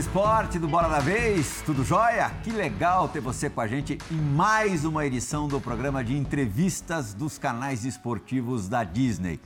Esporte 0.00 0.58
do 0.58 0.66
Bola 0.66 0.88
da 0.88 0.98
Vez, 0.98 1.62
tudo 1.66 1.84
jóia? 1.84 2.30
Que 2.42 2.50
legal 2.50 3.06
ter 3.06 3.20
você 3.20 3.50
com 3.50 3.60
a 3.60 3.66
gente 3.66 3.98
em 4.10 4.16
mais 4.16 4.86
uma 4.86 5.04
edição 5.04 5.46
do 5.46 5.60
programa 5.60 6.02
de 6.02 6.16
entrevistas 6.16 7.12
dos 7.12 7.36
canais 7.36 7.84
esportivos 7.84 8.66
da 8.66 8.82
Disney. 8.82 9.38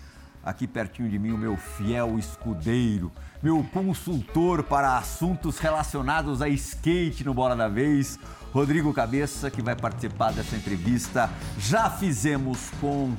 Aqui 0.45 0.69
pertinho 0.69 1.09
de 1.09 1.19
mim, 1.19 1.33
o 1.33 1.37
meu 1.37 1.57
fiel 1.57 2.17
escudeiro, 2.21 3.11
meu 3.43 3.67
consultor 3.73 4.63
para 4.63 4.97
assuntos 4.97 5.59
relacionados 5.59 6.41
a 6.41 6.49
skate 6.49 7.25
no 7.25 7.35
Bola 7.35 7.57
da 7.57 7.67
Vez, 7.67 8.17
Rodrigo 8.53 8.95
Cabeça, 8.95 9.51
que 9.51 9.61
vai 9.61 9.75
participar 9.75 10.33
dessa 10.33 10.55
entrevista. 10.55 11.29
Já 11.59 11.91
fizemos 11.91 12.71
com 12.81 13.13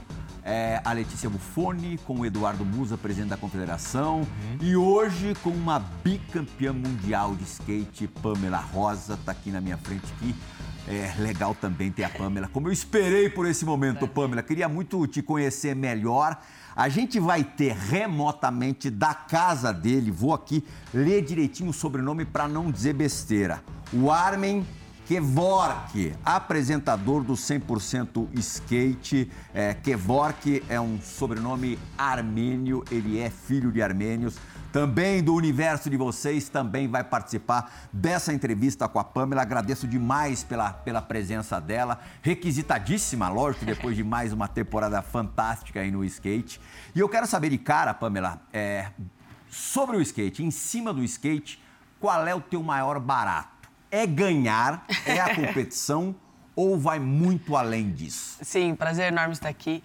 é, 0.45 0.80
a 0.85 0.94
Letícia 0.94 1.27
Buffoni, 1.27 1.98
com 2.05 2.20
o 2.20 2.26
Eduardo 2.26 2.63
Musa, 2.63 2.95
presidente 2.95 3.30
da 3.30 3.38
Confederação, 3.38 4.20
uhum. 4.20 4.58
e 4.62 4.76
hoje 4.77 5.34
com 5.41 5.49
uma 5.49 5.80
bicampeã 5.80 6.72
mundial 6.72 7.36
de 7.36 7.44
skate, 7.44 8.08
Pamela 8.08 8.59
Rosa, 8.59 9.16
está 9.16 9.31
aqui 9.31 9.50
na 9.50 9.59
minha 9.59 9.77
frente 9.77 10.05
aqui. 10.16 10.36
É 10.88 11.16
legal 11.17 11.55
também 11.55 11.91
ter 11.91 12.03
a 12.03 12.09
Pamela. 12.09 12.48
Como 12.48 12.67
eu 12.67 12.72
esperei 12.72 13.27
por 13.27 13.48
esse 13.48 13.66
momento, 13.66 14.08
Pamela, 14.08 14.44
queria 14.44 14.70
muito 14.70 15.08
te 15.08 15.20
conhecer 15.20 15.76
melhor. 15.76 16.39
A 16.75 16.89
gente 16.89 17.20
vai 17.20 17.44
ter 17.44 17.73
remotamente 17.73 18.91
da 18.91 19.16
casa 19.16 19.73
dele, 19.73 20.12
vou 20.12 20.31
aqui 20.31 20.64
ler 20.94 21.23
direitinho 21.23 21.72
o 21.72 21.73
sobrenome 21.73 22.23
para 22.23 22.48
não 22.48 22.70
dizer 22.70 22.94
besteira. 22.94 23.64
O 23.92 24.11
Armen 24.11 24.64
Kevork, 25.08 26.16
apresentador 26.25 27.23
do 27.23 27.34
100% 27.34 28.28
Skate. 28.34 29.31
É, 29.53 29.75
Kevork 29.75 30.64
é 30.67 30.81
um 30.81 31.00
sobrenome 31.00 31.78
armênio, 31.95 32.84
ele 32.89 33.20
é 33.20 33.30
filho 33.30 33.72
de 33.72 33.83
armênios. 33.83 34.36
Também 34.72 35.23
do 35.23 35.36
universo 35.36 35.92
de 35.92 35.95
vocês, 35.95 36.50
também 36.50 36.88
vai 36.88 37.03
participar 37.03 37.88
dessa 37.94 38.33
entrevista 38.33 38.88
com 38.89 38.98
a 39.00 39.03
Pamela. 39.03 39.44
Agradeço 39.44 39.88
demais 39.88 40.44
pela, 40.44 40.73
pela 40.73 41.03
presença 41.03 41.61
dela. 41.61 42.00
Requisitadíssima, 42.23 43.30
lógico, 43.30 43.64
depois 43.64 43.95
de 43.95 44.03
mais 44.03 44.33
uma 44.33 44.48
temporada 44.48 45.02
fantástica 45.03 45.81
aí 45.81 45.92
no 45.92 46.03
skate. 46.03 46.59
E 46.95 47.00
eu 47.00 47.08
quero 47.08 47.28
saber 47.28 47.52
de 47.52 47.59
cara, 47.59 47.94
Pamela, 47.94 48.42
é, 48.52 48.88
sobre 49.50 49.98
o 49.98 50.02
skate, 50.02 50.44
em 50.44 50.52
cima 50.52 50.92
do 50.92 51.03
skate, 51.03 51.64
qual 52.00 52.28
é 52.28 52.36
o 52.36 52.42
teu 52.42 52.61
maior 52.61 53.00
barato? 53.00 53.55
É 53.91 54.05
ganhar, 54.05 54.86
é 55.05 55.19
a 55.19 55.36
competição 55.36 56.16
ou 56.55 56.78
vai 56.78 57.00
muito 57.00 57.55
além 57.55 57.92
disso? 57.92 58.38
Sim, 58.42 58.75
prazer 58.75 59.11
enorme 59.11 59.33
estar 59.33 59.50
aqui. 59.50 59.83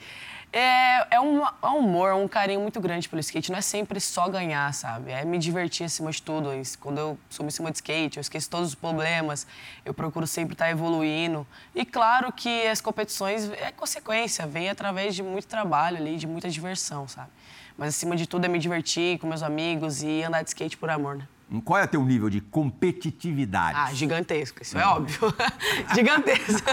É, 0.53 1.15
é, 1.15 1.21
um, 1.21 1.45
é 1.45 1.67
um 1.69 1.79
humor, 1.79 2.13
um 2.15 2.27
carinho 2.27 2.61
muito 2.61 2.81
grande 2.81 3.09
pelo 3.09 3.21
skate. 3.21 3.53
Não 3.53 3.59
é 3.59 3.63
sempre 3.63 4.01
só 4.01 4.29
ganhar, 4.29 4.73
sabe? 4.75 5.13
É 5.13 5.25
me 5.25 5.39
divertir 5.39 5.87
acima 5.87 6.11
de 6.11 6.21
tudo. 6.21 6.51
Quando 6.81 6.99
eu 6.99 7.19
subo 7.29 7.47
em 7.47 7.51
cima 7.51 7.71
de 7.71 7.77
skate, 7.77 8.17
eu 8.17 8.21
esqueço 8.21 8.51
todos 8.51 8.71
os 8.71 8.75
problemas. 8.75 9.47
Eu 9.85 9.95
procuro 9.95 10.27
sempre 10.27 10.55
estar 10.55 10.69
evoluindo. 10.69 11.47
E 11.73 11.85
claro 11.85 12.33
que 12.33 12.67
as 12.67 12.81
competições 12.81 13.49
é 13.51 13.71
consequência, 13.71 14.45
vem 14.45 14.69
através 14.69 15.15
de 15.15 15.23
muito 15.23 15.47
trabalho 15.47 15.99
ali, 15.99 16.17
de 16.17 16.27
muita 16.27 16.51
diversão, 16.51 17.07
sabe? 17.07 17.31
Mas 17.79 17.91
acima 17.91 18.17
de 18.17 18.27
tudo 18.27 18.45
é 18.45 18.49
me 18.49 18.59
divertir 18.59 19.19
com 19.21 19.29
meus 19.29 19.45
amigos 19.45 20.03
e 20.03 20.23
andar 20.25 20.43
de 20.43 20.49
skate 20.49 20.77
por 20.77 20.91
amor, 20.91 21.17
né? 21.17 21.29
Qual 21.65 21.81
é 21.81 21.85
o 21.85 21.89
teu 21.89 22.05
nível 22.05 22.31
de 22.31 22.41
competitividade? 22.41 23.77
Ah, 23.77 23.93
gigantesco, 23.93 24.63
isso 24.63 24.79
é 24.79 24.87
óbvio. 24.87 25.35
gigantesco. 25.93 26.69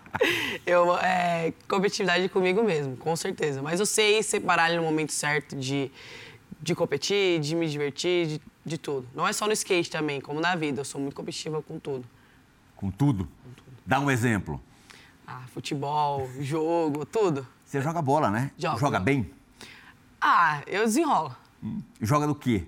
eu, 0.64 0.96
é, 0.96 1.52
competitividade 1.68 2.30
comigo 2.30 2.62
mesmo, 2.62 2.96
com 2.96 3.14
certeza. 3.14 3.60
Mas 3.60 3.78
eu 3.78 3.84
sei 3.84 4.22
separar 4.22 4.70
ele 4.70 4.78
no 4.78 4.84
momento 4.84 5.12
certo 5.12 5.54
de, 5.54 5.90
de 6.62 6.74
competir, 6.74 7.40
de 7.40 7.54
me 7.54 7.68
divertir, 7.68 8.26
de, 8.26 8.40
de 8.64 8.78
tudo. 8.78 9.06
Não 9.14 9.28
é 9.28 9.34
só 9.34 9.46
no 9.46 9.52
skate 9.52 9.90
também, 9.90 10.18
como 10.18 10.40
na 10.40 10.56
vida. 10.56 10.80
Eu 10.80 10.84
sou 10.84 10.98
muito 10.98 11.14
competitiva 11.14 11.60
com 11.60 11.78
tudo. 11.78 12.06
Com 12.74 12.90
tudo? 12.90 13.24
Com 13.44 13.50
tudo. 13.50 13.76
Dá 13.84 14.00
um 14.00 14.10
exemplo. 14.10 14.58
Ah, 15.26 15.42
futebol, 15.52 16.26
jogo, 16.40 17.04
tudo. 17.04 17.46
Você 17.66 17.82
joga 17.82 18.00
bola, 18.00 18.30
né? 18.30 18.50
Joga. 18.56 18.78
Joga 18.78 18.98
bem? 18.98 19.30
Ah, 20.18 20.62
eu 20.66 20.84
desenrolo. 20.86 21.36
Hum. 21.62 21.82
Joga 22.00 22.26
do 22.26 22.34
quê? 22.34 22.66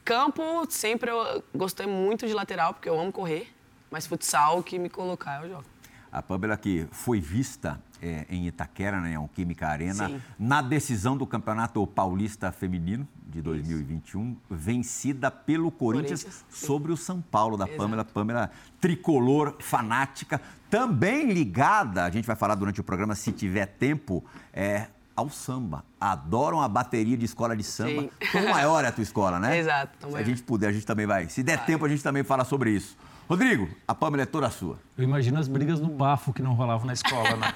Campo, 0.00 0.66
sempre 0.68 1.10
eu 1.10 1.42
gostei 1.54 1.86
muito 1.86 2.26
de 2.26 2.32
lateral, 2.32 2.74
porque 2.74 2.88
eu 2.88 2.98
amo 2.98 3.12
correr. 3.12 3.52
Mas 3.90 4.06
futsal, 4.06 4.62
que 4.62 4.78
me 4.78 4.88
colocar, 4.88 5.42
eu 5.42 5.50
jogo. 5.50 5.64
A 6.10 6.22
Pamela 6.22 6.56
que 6.56 6.86
foi 6.92 7.20
vista 7.20 7.80
é, 8.00 8.24
em 8.28 8.46
Itaquera, 8.46 9.00
né, 9.00 9.14
em 9.14 9.28
Química 9.28 9.66
Arena, 9.66 10.08
Sim. 10.08 10.22
na 10.38 10.62
decisão 10.62 11.16
do 11.16 11.26
Campeonato 11.26 11.84
Paulista 11.86 12.52
Feminino 12.52 13.06
de 13.26 13.42
2021, 13.42 14.30
Isso. 14.30 14.38
vencida 14.50 15.30
pelo 15.30 15.70
Corinthians, 15.70 16.22
Corinthians 16.22 16.44
sobre 16.50 16.92
o 16.92 16.96
São 16.96 17.20
Paulo 17.20 17.56
da 17.56 17.64
Exato. 17.64 17.78
Pamela. 17.78 18.04
Pamela 18.04 18.50
tricolor, 18.80 19.56
fanática, 19.58 20.40
também 20.70 21.32
ligada, 21.32 22.04
a 22.04 22.10
gente 22.10 22.26
vai 22.26 22.36
falar 22.36 22.54
durante 22.54 22.80
o 22.80 22.84
programa, 22.84 23.14
se 23.14 23.32
tiver 23.32 23.66
tempo, 23.66 24.24
é, 24.52 24.88
ao 25.16 25.30
samba. 25.30 25.84
Adoram 26.00 26.60
a 26.60 26.68
bateria 26.68 27.16
de 27.16 27.24
escola 27.24 27.56
de 27.56 27.62
samba. 27.62 28.02
Sim. 28.02 28.10
Quanto 28.32 28.48
maior 28.48 28.84
é 28.84 28.88
a 28.88 28.92
tua 28.92 29.02
escola, 29.02 29.38
né? 29.38 29.58
Exato. 29.58 30.10
Se 30.10 30.16
a 30.16 30.22
gente 30.22 30.42
puder, 30.42 30.68
a 30.68 30.72
gente 30.72 30.86
também 30.86 31.06
vai. 31.06 31.28
Se 31.28 31.42
der 31.42 31.58
vai. 31.58 31.66
tempo, 31.66 31.84
a 31.84 31.88
gente 31.88 32.02
também 32.02 32.22
fala 32.22 32.44
sobre 32.44 32.70
isso. 32.70 32.96
Rodrigo, 33.28 33.68
a 33.88 33.94
Pâmela 33.94 34.24
é 34.24 34.26
toda 34.26 34.50
sua. 34.50 34.78
Eu 34.98 35.04
imagino 35.04 35.38
as 35.38 35.48
brigas 35.48 35.80
no 35.80 35.88
bafo 35.88 36.32
que 36.32 36.42
não 36.42 36.54
rolavam 36.54 36.86
na 36.86 36.92
escola, 36.92 37.36
né? 37.36 37.54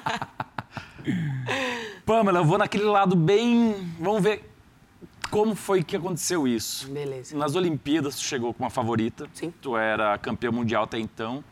Pâmela, 2.06 2.38
eu 2.38 2.44
vou 2.44 2.56
naquele 2.56 2.84
lado 2.84 3.14
bem. 3.14 3.74
Vamos 4.00 4.22
ver 4.22 4.50
como 5.30 5.54
foi 5.54 5.82
que 5.82 5.94
aconteceu 5.96 6.48
isso. 6.48 6.90
Beleza. 6.90 7.36
Nas 7.36 7.54
Olimpíadas, 7.54 8.16
tu 8.16 8.22
chegou 8.22 8.54
com 8.54 8.64
uma 8.64 8.70
favorita. 8.70 9.28
Sim. 9.34 9.52
Tu 9.60 9.76
era 9.76 10.16
campeão 10.18 10.52
mundial 10.52 10.84
até 10.84 10.98
então. 10.98 11.44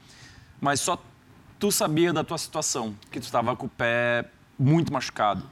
Mas 0.61 0.81
só 0.81 0.99
tu 1.59 1.71
sabia 1.71 2.13
da 2.13 2.25
tua 2.25 2.39
situação, 2.39 2.95
que 3.11 3.21
tu 3.21 3.25
estava 3.25 3.55
com 3.55 3.67
o 3.67 3.69
pé 3.69 4.31
muito 4.59 4.93
machucado. 4.93 5.43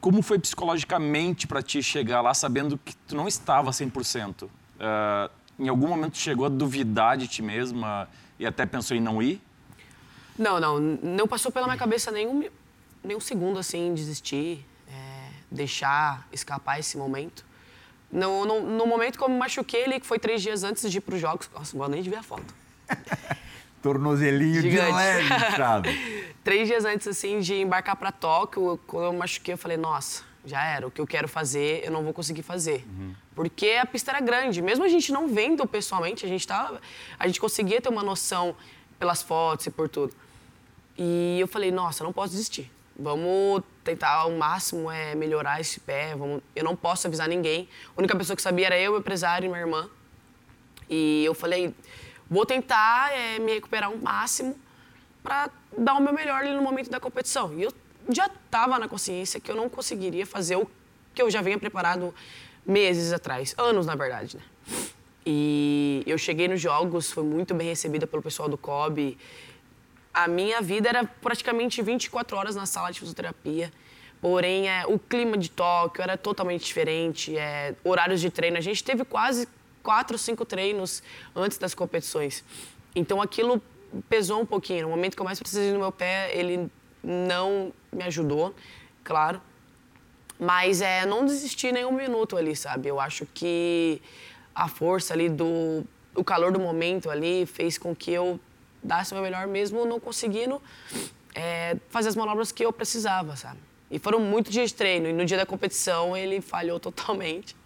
Como 0.00 0.22
foi 0.22 0.38
psicologicamente 0.38 1.46
para 1.46 1.62
ti 1.62 1.82
chegar 1.82 2.20
lá 2.20 2.32
sabendo 2.32 2.78
que 2.78 2.96
tu 2.96 3.14
não 3.14 3.28
estava 3.28 3.70
100%? 3.70 4.44
Uh, 4.44 4.48
eh, 4.78 5.30
em 5.58 5.68
algum 5.68 5.88
momento 5.88 6.16
chegou 6.16 6.46
a 6.46 6.48
duvidar 6.48 7.18
de 7.18 7.28
ti 7.28 7.42
mesma 7.42 8.08
e 8.38 8.46
até 8.46 8.64
pensou 8.64 8.96
em 8.96 9.00
não 9.00 9.22
ir? 9.22 9.40
Não, 10.38 10.58
não. 10.58 10.80
Não 10.80 11.28
passou 11.28 11.52
pela 11.52 11.66
minha 11.66 11.76
cabeça 11.76 12.10
nenhum, 12.10 12.48
nenhum 13.04 13.20
segundo 13.20 13.58
assim, 13.58 13.92
desistir, 13.92 14.64
é, 14.88 15.28
deixar 15.50 16.26
escapar 16.32 16.80
esse 16.80 16.96
momento. 16.96 17.44
No, 18.10 18.46
no, 18.46 18.62
no, 18.62 18.86
momento 18.86 19.18
que 19.18 19.22
eu 19.22 19.28
me 19.28 19.38
machuquei, 19.38 19.82
ele, 19.82 20.00
que 20.00 20.06
foi 20.06 20.18
três 20.18 20.40
dias 20.40 20.64
antes 20.64 20.90
de 20.90 20.96
ir 20.96 21.00
para 21.02 21.14
os 21.14 21.20
Jogos. 21.20 21.50
Nossa, 21.54 21.76
não 21.76 21.80
vou 21.80 21.88
nem 21.88 22.02
de 22.02 22.08
ver 22.08 22.16
a 22.16 22.22
foto. 22.22 22.54
Tornozelinho 23.82 24.62
Gigante. 24.62 24.86
de 24.86 24.92
leve, 24.92 25.28
sabe? 25.56 26.34
Três 26.44 26.68
dias 26.68 26.84
antes, 26.84 27.06
assim, 27.06 27.40
de 27.40 27.54
embarcar 27.54 27.96
para 27.96 28.12
Tóquio, 28.12 28.78
quando 28.86 29.06
eu 29.06 29.12
machuquei, 29.12 29.54
eu 29.54 29.58
falei, 29.58 29.76
nossa, 29.76 30.22
já 30.44 30.64
era. 30.64 30.86
O 30.86 30.90
que 30.90 31.00
eu 31.00 31.06
quero 31.06 31.28
fazer, 31.28 31.82
eu 31.84 31.90
não 31.90 32.02
vou 32.02 32.12
conseguir 32.12 32.42
fazer. 32.42 32.84
Uhum. 32.86 33.14
Porque 33.34 33.78
a 33.80 33.86
pista 33.86 34.10
era 34.10 34.20
grande. 34.20 34.62
Mesmo 34.62 34.84
a 34.84 34.88
gente 34.88 35.12
não 35.12 35.28
vendo 35.28 35.66
pessoalmente, 35.66 36.24
a 36.24 36.28
gente, 36.28 36.46
tava, 36.46 36.80
a 37.18 37.26
gente 37.26 37.40
conseguia 37.40 37.80
ter 37.80 37.88
uma 37.88 38.02
noção 38.02 38.54
pelas 38.98 39.22
fotos 39.22 39.66
e 39.66 39.70
por 39.70 39.88
tudo. 39.88 40.14
E 40.96 41.38
eu 41.40 41.48
falei, 41.48 41.70
nossa, 41.70 42.04
não 42.04 42.12
posso 42.12 42.32
desistir. 42.32 42.70
Vamos 42.98 43.62
tentar 43.82 44.10
ao 44.10 44.30
máximo 44.32 44.90
é, 44.90 45.14
melhorar 45.14 45.60
esse 45.60 45.80
pé. 45.80 46.14
Vamos... 46.14 46.42
Eu 46.54 46.64
não 46.64 46.76
posso 46.76 47.06
avisar 47.06 47.28
ninguém. 47.28 47.66
A 47.96 47.98
única 47.98 48.14
pessoa 48.14 48.36
que 48.36 48.42
sabia 48.42 48.66
era 48.66 48.78
eu, 48.78 48.92
meu 48.92 49.00
empresário 49.00 49.46
e 49.46 49.48
minha 49.48 49.60
irmã. 49.60 49.88
E 50.88 51.24
eu 51.24 51.34
falei, 51.34 51.74
Vou 52.30 52.46
tentar 52.46 53.12
é, 53.12 53.40
me 53.40 53.54
recuperar 53.54 53.90
o 53.90 54.00
máximo 54.00 54.56
para 55.20 55.50
dar 55.76 55.94
o 55.94 56.00
meu 56.00 56.12
melhor 56.12 56.42
ali 56.42 56.54
no 56.54 56.62
momento 56.62 56.88
da 56.88 57.00
competição. 57.00 57.52
E 57.58 57.64
eu 57.64 57.72
já 58.08 58.26
estava 58.26 58.78
na 58.78 58.88
consciência 58.88 59.40
que 59.40 59.50
eu 59.50 59.56
não 59.56 59.68
conseguiria 59.68 60.24
fazer 60.24 60.54
o 60.54 60.70
que 61.12 61.20
eu 61.20 61.28
já 61.28 61.42
vinha 61.42 61.58
preparado 61.58 62.14
meses 62.64 63.12
atrás, 63.12 63.52
anos 63.58 63.84
na 63.84 63.96
verdade, 63.96 64.36
né? 64.36 64.42
E 65.26 66.02
eu 66.06 66.16
cheguei 66.16 66.48
nos 66.48 66.60
jogos, 66.60 67.10
fui 67.10 67.24
muito 67.24 67.52
bem 67.52 67.68
recebida 67.68 68.06
pelo 68.06 68.22
pessoal 68.22 68.48
do 68.48 68.56
COB. 68.56 69.18
A 70.14 70.26
minha 70.26 70.62
vida 70.62 70.88
era 70.88 71.04
praticamente 71.04 71.82
24 71.82 72.36
horas 72.36 72.56
na 72.56 72.64
sala 72.64 72.90
de 72.90 73.00
fisioterapia. 73.00 73.72
Porém, 74.20 74.68
é, 74.68 74.86
o 74.86 74.98
clima 74.98 75.36
de 75.36 75.50
Tóquio 75.50 76.02
era 76.02 76.16
totalmente 76.16 76.64
diferente, 76.64 77.36
é, 77.36 77.74
horários 77.82 78.20
de 78.20 78.30
treino. 78.30 78.56
A 78.56 78.60
gente 78.60 78.82
teve 78.84 79.04
quase 79.04 79.48
quatro, 79.82 80.16
cinco 80.18 80.44
treinos 80.44 81.02
antes 81.34 81.58
das 81.58 81.74
competições. 81.74 82.44
Então 82.94 83.20
aquilo 83.20 83.62
pesou 84.08 84.40
um 84.40 84.46
pouquinho. 84.46 84.82
No 84.84 84.90
momento 84.90 85.14
que 85.14 85.22
eu 85.22 85.24
mais 85.24 85.38
precisei 85.38 85.72
do 85.72 85.78
meu 85.78 85.92
pé, 85.92 86.30
ele 86.36 86.70
não 87.02 87.72
me 87.92 88.04
ajudou, 88.04 88.54
claro. 89.02 89.40
Mas 90.38 90.80
é, 90.80 91.04
não 91.04 91.26
desisti 91.26 91.70
nem 91.70 91.84
um 91.84 91.92
minuto 91.92 92.36
ali, 92.36 92.56
sabe? 92.56 92.88
Eu 92.88 92.98
acho 92.98 93.26
que 93.26 94.00
a 94.54 94.68
força 94.68 95.12
ali 95.14 95.28
do 95.28 95.84
o 96.14 96.24
calor 96.24 96.50
do 96.52 96.58
momento 96.58 97.08
ali 97.08 97.46
fez 97.46 97.78
com 97.78 97.94
que 97.94 98.10
eu 98.10 98.40
dasse 98.82 99.12
o 99.12 99.14
meu 99.14 99.22
melhor 99.22 99.46
mesmo 99.46 99.84
não 99.84 100.00
conseguindo 100.00 100.60
é, 101.34 101.76
fazer 101.88 102.08
as 102.08 102.16
manobras 102.16 102.50
que 102.50 102.64
eu 102.64 102.72
precisava, 102.72 103.36
sabe? 103.36 103.58
E 103.90 103.98
foram 103.98 104.20
muitos 104.20 104.52
dias 104.52 104.70
de 104.70 104.76
treino 104.76 105.08
e 105.08 105.12
no 105.12 105.24
dia 105.24 105.36
da 105.36 105.46
competição 105.46 106.16
ele 106.16 106.40
falhou 106.40 106.78
totalmente. 106.80 107.56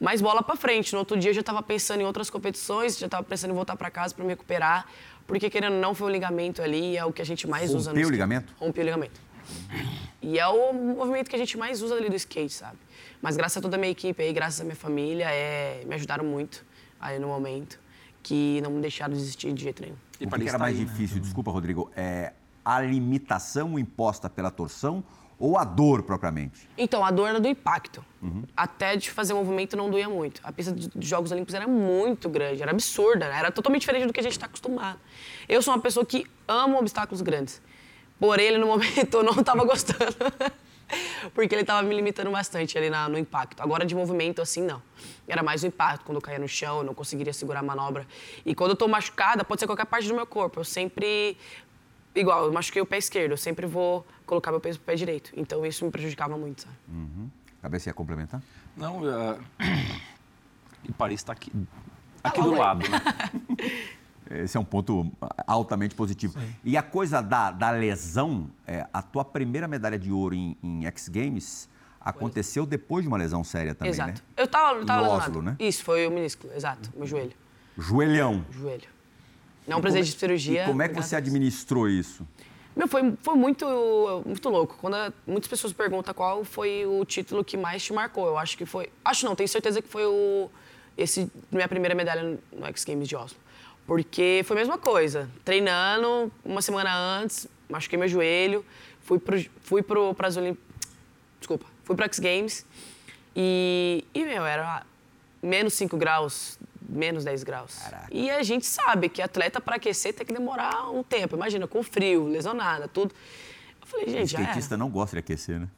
Mas 0.00 0.22
bola 0.22 0.42
para 0.42 0.56
frente. 0.56 0.92
No 0.94 1.00
outro 1.00 1.16
dia 1.18 1.30
eu 1.30 1.34
já 1.34 1.40
estava 1.40 1.62
pensando 1.62 2.00
em 2.00 2.04
outras 2.04 2.30
competições, 2.30 2.98
já 2.98 3.06
estava 3.06 3.22
pensando 3.22 3.50
em 3.50 3.54
voltar 3.54 3.76
para 3.76 3.90
casa 3.90 4.14
para 4.14 4.24
me 4.24 4.30
recuperar, 4.30 4.86
porque 5.26 5.50
querendo 5.50 5.74
ou 5.74 5.80
não 5.80 5.94
foi 5.94 6.08
o 6.08 6.10
ligamento 6.10 6.62
ali, 6.62 6.96
é 6.96 7.04
o 7.04 7.12
que 7.12 7.20
a 7.20 7.24
gente 7.26 7.46
mais 7.46 7.64
Rompeu 7.64 7.78
usa 7.78 7.90
no 7.90 7.96
o 7.96 8.00
skate. 8.00 8.12
ligamento? 8.12 8.54
Rompeu 8.58 8.82
o 8.82 8.86
ligamento. 8.86 9.20
E 10.22 10.38
é 10.38 10.46
o 10.48 10.72
movimento 10.72 11.28
que 11.28 11.36
a 11.36 11.38
gente 11.38 11.58
mais 11.58 11.82
usa 11.82 11.94
ali 11.94 12.08
do 12.08 12.16
skate, 12.16 12.52
sabe? 12.52 12.78
Mas 13.20 13.36
graças 13.36 13.58
a 13.58 13.60
toda 13.60 13.76
a 13.76 13.78
minha 13.78 13.90
equipe 13.92 14.22
aí, 14.22 14.32
graças 14.32 14.60
à 14.60 14.64
minha 14.64 14.76
família, 14.76 15.30
é, 15.30 15.84
me 15.86 15.94
ajudaram 15.94 16.24
muito 16.24 16.64
aí 16.98 17.18
no 17.18 17.28
momento, 17.28 17.78
que 18.22 18.60
não 18.62 18.70
me 18.70 18.80
deixaram 18.80 19.12
desistir 19.12 19.52
de 19.52 19.62
jeito 19.62 19.82
nenhum. 19.82 19.96
E 20.20 20.24
o 20.24 20.28
para 20.28 20.38
que, 20.38 20.44
que 20.44 20.48
era 20.48 20.58
mais 20.58 20.76
aí, 20.78 20.84
né? 20.84 20.90
difícil, 20.90 21.20
desculpa, 21.20 21.50
Rodrigo, 21.50 21.90
é 21.94 22.32
a 22.64 22.80
limitação 22.80 23.78
imposta 23.78 24.28
pela 24.30 24.50
torção 24.50 25.02
ou 25.40 25.56
a 25.58 25.64
dor 25.64 26.02
propriamente? 26.04 26.68
Então, 26.78 27.04
a 27.04 27.10
dor 27.10 27.28
era 27.30 27.40
do 27.40 27.48
impacto. 27.48 28.04
Até 28.56 28.94
de 28.96 29.10
fazer 29.10 29.32
movimento 29.32 29.76
não 29.76 29.90
doía 29.90 30.08
muito. 30.08 30.40
A 30.44 30.52
pista 30.52 30.70
de 30.72 30.90
Jogos 31.06 31.32
Olímpicos 31.32 31.54
era 31.54 31.66
muito 31.66 32.28
grande, 32.28 32.62
era 32.62 32.70
absurda, 32.70 33.26
né? 33.28 33.38
era 33.38 33.50
totalmente 33.50 33.80
diferente 33.80 34.06
do 34.06 34.12
que 34.12 34.20
a 34.20 34.22
gente 34.22 34.32
está 34.32 34.44
acostumado. 34.46 35.00
Eu 35.48 35.62
sou 35.62 35.72
uma 35.74 35.80
pessoa 35.80 36.04
que 36.04 36.26
ama 36.46 36.78
obstáculos 36.78 37.22
grandes. 37.22 37.62
Porém, 38.18 38.46
ele 38.48 38.58
no 38.58 38.66
momento 38.68 39.14
eu 39.14 39.22
não 39.24 39.32
estava 39.40 39.64
gostando. 39.64 40.14
Porque 41.34 41.54
ele 41.54 41.62
estava 41.62 41.82
me 41.86 41.94
limitando 41.94 42.30
bastante 42.30 42.76
ali 42.76 42.90
na- 42.90 43.08
no 43.08 43.16
impacto. 43.16 43.60
Agora, 43.62 43.86
de 43.86 43.94
movimento, 43.94 44.42
assim, 44.42 44.60
não. 44.62 44.82
Era 45.26 45.42
mais 45.42 45.62
o 45.62 45.66
impacto. 45.66 46.04
Quando 46.04 46.16
eu 46.16 46.20
caía 46.22 46.38
no 46.38 46.48
chão, 46.48 46.78
eu 46.78 46.84
não 46.84 46.94
conseguiria 46.94 47.32
segurar 47.32 47.60
a 47.60 47.62
manobra. 47.62 48.06
E 48.44 48.54
quando 48.54 48.70
eu 48.72 48.76
tô 48.76 48.88
machucada, 48.88 49.44
pode 49.44 49.60
ser 49.60 49.66
qualquer 49.66 49.86
parte 49.86 50.08
do 50.08 50.14
meu 50.14 50.26
corpo. 50.26 50.58
Eu 50.60 50.64
sempre 50.64 51.36
igual, 52.14 52.46
eu 52.46 52.52
machuquei 52.52 52.82
o 52.82 52.86
pé 52.86 52.98
esquerdo, 52.98 53.30
eu 53.32 53.36
sempre 53.36 53.66
vou 53.66 54.04
colocar 54.30 54.52
meu 54.52 54.60
peso 54.60 54.78
pro 54.78 54.86
pé 54.86 54.94
direito. 54.94 55.32
Então 55.36 55.66
isso 55.66 55.84
me 55.84 55.90
prejudicava 55.90 56.38
muito, 56.38 56.62
sabe? 56.62 56.76
Cabeça 57.60 57.90
ia 57.90 57.94
complementar? 57.94 58.40
Não, 58.76 59.02
eh, 59.06 59.38
e 60.84 60.92
Paris 60.94 61.20
está 61.20 61.32
aqui, 61.32 61.52
aqui 62.22 62.38
logo 62.38 62.50
do 62.50 62.54
aí. 62.54 62.60
lado, 62.60 62.88
né? 62.88 63.00
Esse 64.44 64.56
é 64.56 64.60
um 64.60 64.64
ponto 64.64 65.10
altamente 65.44 65.96
positivo. 65.96 66.38
E 66.62 66.76
a 66.76 66.82
coisa 66.84 67.20
da, 67.20 67.50
da 67.50 67.72
lesão, 67.72 68.48
é, 68.64 68.86
a 68.92 69.02
tua 69.02 69.24
primeira 69.24 69.66
medalha 69.66 69.98
de 69.98 70.12
ouro 70.12 70.36
em, 70.36 70.56
em 70.62 70.86
X 70.86 71.08
Games 71.08 71.68
aconteceu 72.00 72.64
depois 72.64 73.02
de 73.02 73.08
uma 73.08 73.18
lesão 73.18 73.42
séria 73.42 73.74
também, 73.74 73.90
exato. 73.90 74.12
né? 74.12 74.18
Eu 74.36 74.46
tava, 74.46 74.78
eu 74.78 74.86
tava 74.86 75.00
No 75.00 75.06
lesionado. 75.08 75.30
Oslo, 75.30 75.42
né? 75.42 75.56
Isso, 75.58 75.82
foi 75.82 76.06
o 76.06 76.12
menisco, 76.12 76.46
exato, 76.54 76.92
meu 76.96 77.08
joelho. 77.08 77.32
Joelhão. 77.76 78.46
Joelho. 78.52 78.88
Não 79.66 79.80
precisei 79.80 80.04
de 80.04 80.12
cirurgia. 80.12 80.62
E 80.62 80.66
como 80.66 80.80
é 80.80 80.88
que 80.88 80.94
você 80.94 81.16
administrou 81.16 81.88
isso? 81.88 82.24
Meu, 82.80 82.88
foi, 82.88 83.12
foi 83.22 83.34
muito, 83.34 83.66
muito 84.24 84.48
louco. 84.48 84.78
Quando 84.80 84.94
a- 84.94 85.12
muitas 85.26 85.46
pessoas 85.50 85.70
perguntam 85.70 86.14
qual 86.14 86.42
foi 86.44 86.86
o 86.86 87.04
título 87.04 87.44
que 87.44 87.54
mais 87.54 87.84
te 87.84 87.92
marcou, 87.92 88.26
eu 88.26 88.38
acho 88.38 88.56
que 88.56 88.64
foi. 88.64 88.88
Acho 89.04 89.26
não, 89.26 89.36
tenho 89.36 89.50
certeza 89.50 89.82
que 89.82 89.88
foi 89.88 90.06
o. 90.06 90.48
Esse, 90.96 91.30
minha 91.52 91.68
primeira 91.68 91.94
medalha 91.94 92.38
no 92.50 92.66
X 92.68 92.82
Games 92.86 93.06
de 93.06 93.14
Oslo. 93.14 93.36
Porque 93.86 94.40
foi 94.46 94.56
a 94.56 94.60
mesma 94.60 94.78
coisa. 94.78 95.28
Treinando, 95.44 96.32
uma 96.42 96.62
semana 96.62 96.90
antes, 96.96 97.46
machuquei 97.68 97.98
meu 97.98 98.08
joelho, 98.08 98.64
fui 99.02 99.18
pro, 99.18 99.36
fui 99.60 99.82
pro. 99.82 100.16
Desculpa, 101.38 101.66
fui 101.84 101.94
pro 101.94 102.04
X 102.06 102.18
Games 102.18 102.64
e, 103.36 104.06
e, 104.14 104.24
meu, 104.24 104.46
era 104.46 104.86
menos 105.42 105.74
5 105.74 105.98
graus, 105.98 106.58
menos 106.90 107.24
10 107.24 107.42
graus. 107.44 107.78
Caraca. 107.78 108.08
E 108.10 108.30
a 108.30 108.42
gente 108.42 108.66
sabe 108.66 109.08
que 109.08 109.22
atleta 109.22 109.60
para 109.60 109.76
aquecer 109.76 110.12
tem 110.12 110.26
que 110.26 110.32
demorar 110.32 110.90
um 110.90 111.02
tempo. 111.02 111.36
Imagina, 111.36 111.66
com 111.66 111.82
frio, 111.82 112.26
lesionada, 112.26 112.88
tudo. 112.88 113.14
Eu 113.80 113.86
falei, 113.86 114.08
gente, 114.08 114.26
já 114.32 114.38
era. 114.38 114.48
Skatista 114.48 114.76
não 114.76 114.88
gosta 114.88 115.16
de 115.16 115.20
aquecer, 115.20 115.60
né? 115.60 115.68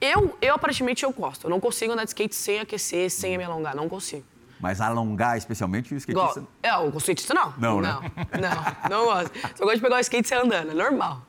Eu, 0.00 0.36
eu, 0.40 0.54
aparentemente, 0.54 1.04
eu 1.04 1.12
gosto. 1.12 1.46
Eu 1.46 1.50
não 1.50 1.60
consigo 1.60 1.92
andar 1.92 2.04
de 2.04 2.10
skate 2.10 2.34
sem 2.34 2.60
aquecer, 2.60 3.10
sem 3.10 3.36
me 3.36 3.44
alongar. 3.44 3.74
Não 3.74 3.88
consigo. 3.88 4.24
Mas 4.60 4.80
alongar, 4.80 5.36
especialmente, 5.36 5.94
o 5.94 5.96
skatista... 5.96 6.44
é, 6.62 6.76
o 6.76 6.96
skatista 6.98 7.34
não. 7.34 7.54
Não, 7.58 7.80
né? 7.80 7.90
Não, 7.92 8.90
não, 8.90 8.90
não 8.90 9.04
gosto. 9.04 9.38
Só 9.56 9.64
gosto 9.64 9.76
de 9.76 9.82
pegar 9.82 9.96
o 9.96 10.00
skate 10.00 10.26
e 10.26 10.28
sair 10.28 10.40
andando, 10.40 10.72
é 10.72 10.74
normal. 10.74 11.22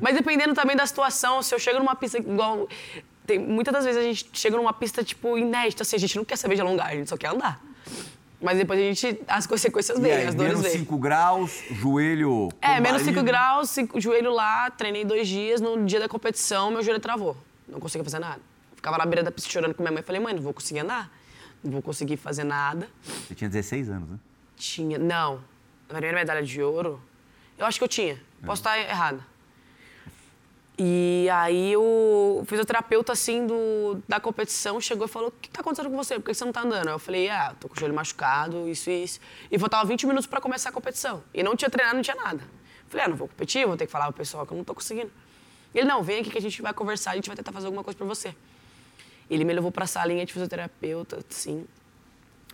Mas 0.00 0.14
dependendo 0.14 0.54
também 0.54 0.76
da 0.76 0.86
situação, 0.86 1.42
se 1.42 1.54
eu 1.54 1.58
chego 1.58 1.78
numa 1.78 1.96
pista 1.96 2.18
igual... 2.18 2.68
Tem, 3.26 3.40
muitas 3.40 3.74
das 3.74 3.84
vezes 3.84 4.00
a 4.00 4.04
gente 4.04 4.30
chega 4.32 4.56
numa 4.56 4.72
pista, 4.72 5.02
tipo, 5.02 5.36
inédita, 5.36 5.82
assim, 5.82 5.96
a 5.96 5.98
gente 5.98 6.16
não 6.16 6.24
quer 6.24 6.36
saber 6.36 6.54
de 6.54 6.60
alongar, 6.60 6.88
a 6.88 6.94
gente 6.94 7.08
só 7.08 7.16
quer 7.16 7.28
andar. 7.28 7.60
Mas 8.40 8.58
depois 8.58 8.78
a 8.78 8.82
gente, 8.82 9.18
as 9.26 9.46
consequências 9.46 9.98
vêm, 9.98 10.12
as 10.26 10.34
dores 10.34 10.52
menos 10.54 10.62
vêm. 10.62 10.80
5 10.80 10.98
graus, 10.98 11.62
joelho 11.70 12.48
É, 12.60 12.78
menos 12.80 13.00
5 13.02 13.14
combalido. 13.18 13.24
graus, 13.24 13.70
cinco- 13.70 13.98
joelho 14.00 14.30
lá, 14.32 14.70
treinei 14.70 15.04
dois 15.06 15.26
dias, 15.26 15.60
no 15.60 15.84
dia 15.86 15.98
da 15.98 16.08
competição, 16.08 16.70
meu 16.70 16.82
joelho 16.82 17.00
travou. 17.00 17.34
Não 17.66 17.80
conseguia 17.80 18.04
fazer 18.04 18.18
nada. 18.18 18.40
Ficava 18.74 18.98
na 18.98 19.06
beira 19.06 19.22
da 19.22 19.30
pista 19.32 19.50
chorando 19.50 19.74
com 19.74 19.82
minha 19.82 19.90
mãe, 19.92 20.02
falei, 20.02 20.20
mãe, 20.20 20.34
não 20.34 20.42
vou 20.42 20.52
conseguir 20.52 20.80
andar, 20.80 21.10
não 21.64 21.72
vou 21.72 21.82
conseguir 21.82 22.18
fazer 22.18 22.44
nada. 22.44 22.88
Você 23.26 23.34
tinha 23.34 23.48
16 23.48 23.88
anos, 23.88 24.08
né? 24.10 24.18
Tinha. 24.54 24.98
Não. 24.98 25.36
Na 25.88 25.94
primeira 25.94 26.18
medalha 26.18 26.42
de 26.42 26.62
ouro, 26.62 27.00
eu 27.56 27.64
acho 27.64 27.78
que 27.78 27.84
eu 27.84 27.88
tinha. 27.88 28.20
Posso 28.44 28.60
estar 28.60 28.78
errada. 28.78 29.20
E 30.78 31.26
aí 31.32 31.74
o 31.74 32.44
fisioterapeuta, 32.46 33.10
assim, 33.10 33.46
do, 33.46 34.02
da 34.06 34.20
competição 34.20 34.78
chegou 34.78 35.06
e 35.06 35.08
falou: 35.08 35.28
O 35.28 35.32
que 35.32 35.48
tá 35.48 35.62
acontecendo 35.62 35.90
com 35.90 35.96
você? 35.96 36.16
Por 36.16 36.24
que 36.24 36.34
você 36.34 36.44
não 36.44 36.52
tá 36.52 36.62
andando? 36.62 36.88
Eu 36.88 36.98
falei: 36.98 37.30
Ah, 37.30 37.54
tô 37.58 37.66
com 37.66 37.74
o 37.74 37.78
joelho 37.78 37.94
machucado, 37.94 38.68
isso 38.68 38.90
e 38.90 39.04
isso. 39.04 39.18
E 39.50 39.58
faltava 39.58 39.86
20 39.86 40.06
minutos 40.06 40.26
para 40.26 40.38
começar 40.38 40.68
a 40.68 40.72
competição. 40.72 41.24
E 41.32 41.42
não 41.42 41.56
tinha 41.56 41.70
treinado, 41.70 41.96
não 41.96 42.02
tinha 42.02 42.16
nada. 42.16 42.44
Falei: 42.88 43.06
Ah, 43.06 43.08
não 43.08 43.16
vou 43.16 43.26
competir, 43.26 43.66
vou 43.66 43.76
ter 43.76 43.86
que 43.86 43.92
falar 43.92 44.06
pro 44.06 44.14
pessoal 44.14 44.46
que 44.46 44.52
eu 44.52 44.56
não 44.58 44.64
tô 44.64 44.74
conseguindo. 44.74 45.10
Ele: 45.74 45.88
Não, 45.88 46.02
vem 46.02 46.20
aqui 46.20 46.30
que 46.30 46.38
a 46.38 46.42
gente 46.42 46.60
vai 46.60 46.74
conversar, 46.74 47.12
a 47.12 47.14
gente 47.14 47.28
vai 47.28 47.36
tentar 47.36 47.52
fazer 47.52 47.66
alguma 47.66 47.82
coisa 47.82 47.96
pra 47.96 48.06
você. 48.06 48.34
Ele 49.30 49.44
me 49.44 49.54
levou 49.54 49.72
pra 49.72 49.86
salinha 49.86 50.26
de 50.26 50.32
fisioterapeuta, 50.32 51.24
assim, 51.28 51.66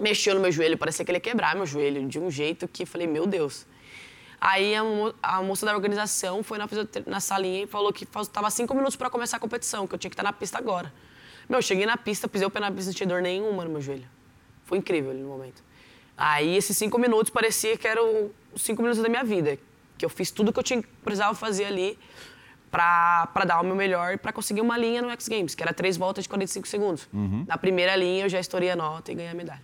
mexeu 0.01 0.35
no 0.35 0.41
meu 0.41 0.53
joelho, 0.53 0.79
parecia 0.79 1.05
que 1.05 1.11
ele 1.11 1.17
ia 1.17 1.21
quebrar 1.21 1.57
meu 1.57 1.67
joelho 1.67 2.07
de 2.07 2.21
um 2.21 2.31
jeito 2.31 2.69
que 2.69 2.87
falei, 2.87 3.09
meu 3.09 3.27
Deus. 3.27 3.67
Aí 4.44 4.75
a, 4.75 4.83
mo- 4.83 5.15
a 5.23 5.41
moça 5.41 5.65
da 5.65 5.73
organização 5.73 6.43
foi 6.43 6.59
na, 6.59 6.69
na 7.06 7.21
salinha 7.21 7.62
e 7.62 7.67
falou 7.69 7.93
que 7.93 8.05
faltava 8.05 8.50
cinco 8.50 8.75
minutos 8.75 8.97
para 8.97 9.09
começar 9.09 9.37
a 9.37 9.41
competição, 9.41 9.87
que 9.87 9.94
eu 9.94 9.99
tinha 10.00 10.11
que 10.11 10.15
estar 10.15 10.25
na 10.25 10.33
pista 10.33 10.59
agora. 10.59 10.93
Meu, 11.49 11.59
eu 11.59 11.62
cheguei 11.62 11.87
na 11.87 11.97
pista, 11.97 12.27
pisei 12.27 12.44
o 12.47 12.50
pé 12.50 12.59
na 12.59 12.69
pista, 12.73 12.91
não 12.91 12.94
tinha 12.97 13.06
dor 13.06 13.23
nenhuma 13.23 13.62
no 13.65 13.71
meu 13.71 13.81
joelho. 13.81 14.05
Foi 14.65 14.79
incrível 14.79 15.13
ali 15.13 15.20
no 15.20 15.29
momento. 15.29 15.63
Aí 16.17 16.56
esses 16.56 16.77
cinco 16.77 16.99
minutos 16.99 17.31
parecia 17.31 17.77
que 17.79 17.87
eram 17.87 18.31
os 18.53 18.63
cinco 18.63 18.82
minutos 18.82 19.01
da 19.01 19.08
minha 19.08 19.22
vida, 19.22 19.56
que 19.96 20.05
eu 20.05 20.08
fiz 20.11 20.32
tudo 20.32 20.53
que 20.53 20.58
eu 20.58 20.63
tinha, 20.65 20.82
precisava 21.05 21.34
fazer 21.37 21.67
ali 21.67 21.96
para 22.69 23.29
dar 23.46 23.61
o 23.61 23.65
meu 23.65 23.77
melhor 23.77 24.19
para 24.19 24.32
conseguir 24.32 24.61
uma 24.61 24.77
linha 24.77 25.03
no 25.03 25.11
X 25.11 25.29
Games, 25.29 25.55
que 25.55 25.63
era 25.63 25.72
três 25.72 25.96
voltas 25.96 26.25
de 26.25 26.29
45 26.29 26.67
segundos. 26.67 27.08
Na 27.46 27.56
primeira 27.56 27.94
linha 27.94 28.25
eu 28.25 28.29
já 28.29 28.41
estourei 28.41 28.70
a 28.70 28.77
nota 28.77 29.13
e 29.13 29.15
ganhei 29.15 29.31
a 29.31 29.34
medalha. 29.34 29.63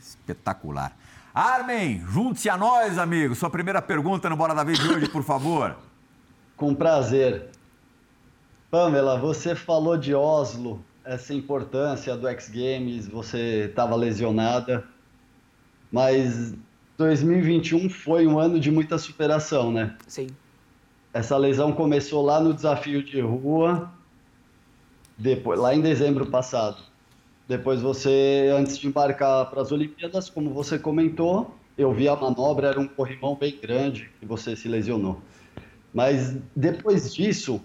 Espetacular. 0.00 0.96
Armen, 1.34 2.00
junte-se 2.08 2.48
a 2.48 2.56
nós, 2.56 2.96
amigo. 2.96 3.34
Sua 3.34 3.50
primeira 3.50 3.82
pergunta 3.82 4.30
no 4.30 4.36
Bora 4.36 4.54
da 4.54 4.62
Vez 4.62 4.78
de 4.78 4.88
hoje, 4.88 5.08
por 5.08 5.24
favor. 5.24 5.76
Com 6.56 6.72
prazer. 6.72 7.48
Pamela, 8.70 9.18
você 9.18 9.56
falou 9.56 9.96
de 9.98 10.14
Oslo, 10.14 10.80
essa 11.04 11.34
importância 11.34 12.16
do 12.16 12.28
X 12.28 12.48
Games, 12.48 13.08
você 13.08 13.66
estava 13.68 13.96
lesionada, 13.96 14.84
mas 15.90 16.54
2021 16.96 17.90
foi 17.90 18.28
um 18.28 18.38
ano 18.38 18.60
de 18.60 18.70
muita 18.70 18.96
superação, 18.96 19.72
né? 19.72 19.96
Sim. 20.06 20.28
Essa 21.12 21.36
lesão 21.36 21.72
começou 21.72 22.24
lá 22.24 22.38
no 22.40 22.54
desafio 22.54 23.02
de 23.02 23.20
rua, 23.20 23.92
depois, 25.18 25.58
lá 25.58 25.74
em 25.74 25.80
dezembro 25.80 26.26
passado. 26.26 26.93
Depois 27.46 27.82
você, 27.82 28.50
antes 28.56 28.78
de 28.78 28.86
embarcar 28.86 29.50
para 29.50 29.60
as 29.60 29.70
Olimpíadas, 29.70 30.30
como 30.30 30.50
você 30.50 30.78
comentou, 30.78 31.54
eu 31.76 31.92
vi 31.92 32.08
a 32.08 32.16
manobra, 32.16 32.68
era 32.68 32.80
um 32.80 32.88
corrimão 32.88 33.36
bem 33.36 33.58
grande 33.60 34.10
e 34.22 34.26
você 34.26 34.56
se 34.56 34.66
lesionou. 34.68 35.20
Mas 35.92 36.36
depois 36.56 37.14
disso, 37.14 37.60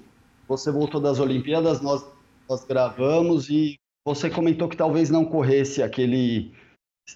você 0.47 0.71
voltou 0.71 0.99
das 0.99 1.19
Olimpíadas, 1.19 1.81
nós, 1.81 2.05
nós 2.47 2.65
gravamos 2.65 3.49
e 3.49 3.79
você 4.05 4.29
comentou 4.29 4.67
que 4.67 4.75
talvez 4.75 5.09
não 5.09 5.23
corresse 5.23 5.81
aquele, 5.81 6.51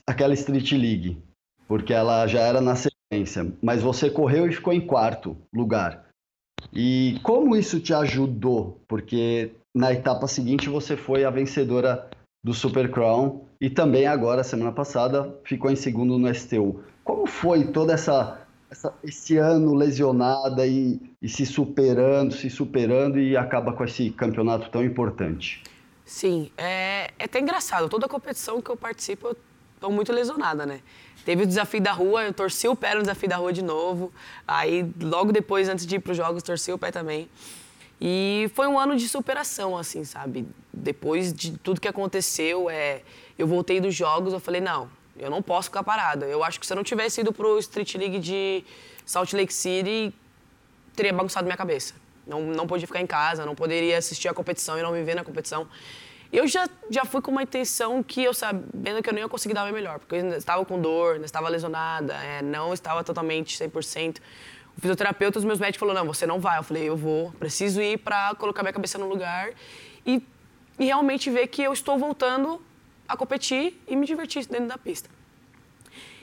aquela 0.08 0.34
Street 0.34 0.72
League, 0.72 1.18
porque 1.68 1.94
ela 1.94 2.28
já 2.28 2.40
era 2.42 2.62
na 2.62 2.76
sequência. 2.76 3.52
Mas 3.62 3.82
você 3.82 4.10
correu 4.10 4.48
e 4.48 4.54
ficou 4.54 4.72
em 4.72 4.86
quarto 4.86 5.36
lugar. 5.54 6.06
E 6.72 7.20
como 7.24 7.56
isso 7.56 7.80
te 7.80 7.94
ajudou? 7.94 8.82
Porque 8.88 9.52
na 9.76 9.92
etapa 9.92 10.28
seguinte 10.28 10.70
você 10.70 10.96
foi 10.96 11.26
a 11.26 11.30
vencedora 11.30 12.10
do 12.44 12.54
Super 12.54 12.92
Crown 12.92 13.42
e 13.62 13.70
também 13.70 14.06
agora, 14.06 14.44
semana 14.44 14.72
passada, 14.72 15.34
ficou 15.46 15.72
em 15.72 15.76
segundo 15.76 16.18
no 16.20 16.28
STU. 16.34 16.84
Como 17.04 17.26
foi 17.26 17.66
toda 17.68 17.94
essa, 17.94 18.42
essa- 18.70 18.94
esse 19.04 19.38
ano 19.38 19.74
lesionada 19.74 20.68
e, 20.68 21.00
e 21.22 21.30
se 21.30 21.46
superando, 21.46 22.34
se 22.34 22.50
superando 22.50 23.18
e 23.20 23.38
acaba 23.38 23.72
com 23.72 23.84
esse 23.86 24.10
campeonato 24.10 24.70
tão 24.70 24.84
importante? 24.84 25.64
Sim, 26.06 26.52
é, 26.58 27.12
é 27.18 27.24
até 27.24 27.40
engraçado. 27.40 27.88
Toda 27.88 28.10
competição 28.10 28.62
que 28.62 28.70
eu 28.70 28.76
participo, 28.76 29.28
eu 29.30 29.38
tô 29.80 29.90
muito 29.90 30.12
lesionada, 30.12 30.66
né? 30.66 30.82
Teve 31.24 31.44
o 31.44 31.48
desafio 31.48 31.80
da 31.80 31.94
rua, 31.94 32.24
eu 32.26 32.34
torci 32.34 32.68
o 32.68 32.76
pé 32.76 32.94
no 32.96 33.00
desafio 33.02 33.30
da 33.30 33.38
rua 33.38 33.54
de 33.54 33.62
novo. 33.62 34.12
Aí, 34.46 34.86
logo 35.02 35.32
depois, 35.32 35.70
antes 35.70 35.86
de 35.86 35.96
ir 35.96 36.00
para 36.00 36.12
os 36.12 36.18
jogos, 36.18 36.44
torci 36.44 36.74
o 36.74 36.78
pé 36.78 36.92
também. 36.92 37.30
E 38.06 38.52
foi 38.54 38.68
um 38.68 38.78
ano 38.78 38.98
de 38.98 39.08
superação, 39.08 39.78
assim, 39.78 40.04
sabe? 40.04 40.46
Depois 40.74 41.32
de 41.32 41.58
tudo 41.58 41.80
que 41.80 41.88
aconteceu, 41.88 42.70
é, 42.70 43.02
eu 43.40 43.48
voltei 43.48 43.80
dos 43.80 43.96
jogos, 43.96 44.34
eu 44.34 44.42
falei, 44.42 44.60
não, 44.60 44.90
eu 45.18 45.30
não 45.30 45.42
posso 45.42 45.70
ficar 45.70 45.84
parada. 45.84 46.26
Eu 46.26 46.44
acho 46.44 46.60
que 46.60 46.68
se 46.68 46.74
eu 46.74 46.76
não 46.76 46.84
tivesse 46.84 47.22
ido 47.22 47.32
pro 47.32 47.58
Street 47.60 47.96
League 47.96 48.20
de 48.20 48.66
Salt 49.06 49.32
Lake 49.32 49.54
City, 49.54 50.14
teria 50.94 51.14
bagunçado 51.14 51.46
minha 51.46 51.56
cabeça. 51.56 51.94
Não, 52.28 52.42
não 52.42 52.68
podia 52.68 52.86
ficar 52.86 53.00
em 53.00 53.08
casa, 53.08 53.46
não 53.46 53.56
poderia 53.56 53.98
assistir 53.98 54.28
a 54.28 54.34
competição 54.34 54.78
e 54.78 54.82
não 54.82 54.92
me 54.92 55.02
ver 55.02 55.16
na 55.16 55.24
competição. 55.24 55.66
Eu 56.30 56.46
já, 56.46 56.68
já 56.90 57.06
fui 57.06 57.22
com 57.22 57.32
uma 57.32 57.44
intenção 57.44 58.04
que 58.04 58.22
eu 58.22 58.34
sabendo 58.34 59.02
que 59.02 59.10
eu 59.10 59.14
não 59.14 59.22
ia 59.22 59.30
conseguir 59.30 59.54
dar 59.54 59.62
o 59.62 59.66
meu 59.66 59.74
melhor, 59.76 60.00
porque 60.00 60.16
eu 60.16 60.30
estava 60.36 60.66
com 60.66 60.78
dor, 60.78 61.22
estava 61.24 61.48
lesionada, 61.48 62.16
é, 62.16 62.42
não 62.42 62.74
estava 62.74 63.02
totalmente 63.02 63.58
100%. 63.58 64.18
O 64.78 64.82
fisioterapeuta, 64.82 65.40
os 65.40 65.46
meus 65.46 65.60
médicos 65.60 65.80
falou 65.80 65.94
não, 65.94 66.06
você 66.06 66.26
não 66.26 66.40
vai. 66.40 66.58
Eu 66.58 66.64
falei, 66.64 66.84
eu 66.84 66.98
vou, 66.98 67.32
preciso 67.34 67.82
ir 67.82 68.00
para 68.00 68.36
colocar 68.36 68.64
minha 68.64 68.74
cabeça 68.74 68.98
no 68.98 69.08
lugar 69.08 69.52
e, 70.06 70.22
e 70.80 70.86
realmente 70.86 71.30
ver 71.30 71.48
que 71.48 71.62
eu 71.62 71.72
estou 71.72 71.98
voltando 71.98 72.62
a 73.08 73.16
competir 73.16 73.82
e 73.88 73.96
me 73.96 74.06
divertir 74.06 74.46
dentro 74.48 74.68
da 74.68 74.78
pista. 74.78 75.10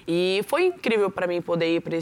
E 0.07 0.43
foi 0.49 0.67
incrível 0.67 1.11
para 1.11 1.27
mim 1.27 1.41
poder 1.41 1.77
ir 1.77 1.81
para 1.81 1.97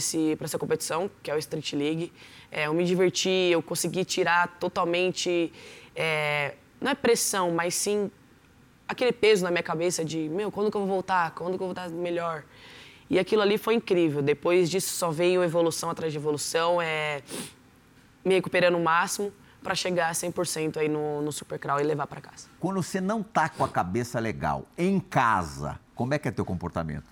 essa 0.44 0.58
competição, 0.58 1.10
que 1.22 1.30
é 1.30 1.34
o 1.34 1.38
Street 1.38 1.72
League. 1.74 2.12
É, 2.50 2.66
eu 2.66 2.72
me 2.72 2.84
diverti, 2.84 3.28
eu 3.28 3.62
consegui 3.62 4.04
tirar 4.04 4.56
totalmente, 4.58 5.52
é, 5.94 6.54
não 6.80 6.90
é 6.90 6.94
pressão, 6.94 7.50
mas 7.50 7.74
sim 7.74 8.10
aquele 8.88 9.12
peso 9.12 9.44
na 9.44 9.50
minha 9.50 9.62
cabeça 9.62 10.02
de, 10.02 10.28
meu, 10.30 10.50
quando 10.50 10.70
que 10.70 10.76
eu 10.76 10.80
vou 10.80 10.88
voltar? 10.88 11.32
Quando 11.32 11.58
que 11.58 11.62
eu 11.62 11.66
vou 11.66 11.74
voltar 11.74 11.90
melhor? 11.90 12.44
E 13.10 13.18
aquilo 13.18 13.42
ali 13.42 13.56
foi 13.56 13.74
incrível. 13.74 14.22
Depois 14.22 14.68
disso 14.68 14.94
só 14.94 15.10
veio 15.10 15.42
evolução 15.42 15.90
atrás 15.90 16.12
de 16.12 16.18
evolução, 16.18 16.80
é, 16.80 17.22
me 18.24 18.34
recuperando 18.34 18.76
o 18.76 18.82
máximo 18.82 19.32
para 19.62 19.74
chegar 19.74 20.08
a 20.08 20.12
100% 20.12 20.76
aí 20.76 20.88
no, 20.88 21.22
no 21.22 21.32
Supercrawl 21.32 21.80
e 21.80 21.82
levar 21.82 22.06
para 22.06 22.20
casa. 22.20 22.48
Quando 22.60 22.82
você 22.82 23.00
não 23.00 23.22
tá 23.22 23.48
com 23.48 23.64
a 23.64 23.68
cabeça 23.68 24.20
legal, 24.20 24.66
em 24.76 25.00
casa, 25.00 25.78
como 25.94 26.14
é 26.14 26.18
que 26.18 26.28
é 26.28 26.30
teu 26.30 26.44
comportamento? 26.44 27.06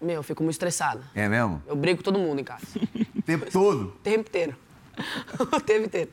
Meu, 0.00 0.16
eu 0.16 0.22
fico 0.22 0.42
muito 0.42 0.54
estressada. 0.54 1.02
É 1.14 1.28
mesmo? 1.28 1.62
Eu 1.66 1.76
brigo 1.76 1.98
com 1.98 2.02
todo 2.02 2.18
mundo 2.18 2.40
em 2.40 2.44
casa. 2.44 2.66
o 3.14 3.22
tempo 3.22 3.50
todo? 3.50 3.84
O 3.84 3.90
tempo 4.02 4.28
inteiro. 4.28 4.56
o 5.38 5.60
tempo 5.60 5.86
inteiro. 5.86 6.10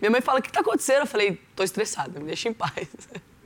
Minha 0.00 0.10
mãe 0.10 0.20
fala, 0.20 0.40
o 0.40 0.42
que 0.42 0.48
está 0.48 0.60
acontecendo? 0.60 1.00
Eu 1.00 1.06
falei, 1.06 1.40
tô 1.54 1.62
estressada, 1.62 2.18
me 2.18 2.26
deixa 2.26 2.48
em 2.48 2.52
paz. 2.52 2.88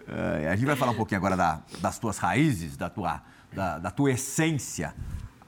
É, 0.09 0.49
a 0.49 0.57
gente 0.57 0.66
vai 0.66 0.76
falar 0.76 0.93
um 0.93 0.97
pouquinho 0.97 1.19
agora 1.19 1.37
da, 1.37 1.61
das 1.81 1.99
tuas 1.99 2.16
raízes, 2.16 2.76
da 2.76 2.88
tua, 2.88 3.21
da, 3.57 3.79
da 3.79 3.91
tua 3.91 4.13
essência. 4.13 4.95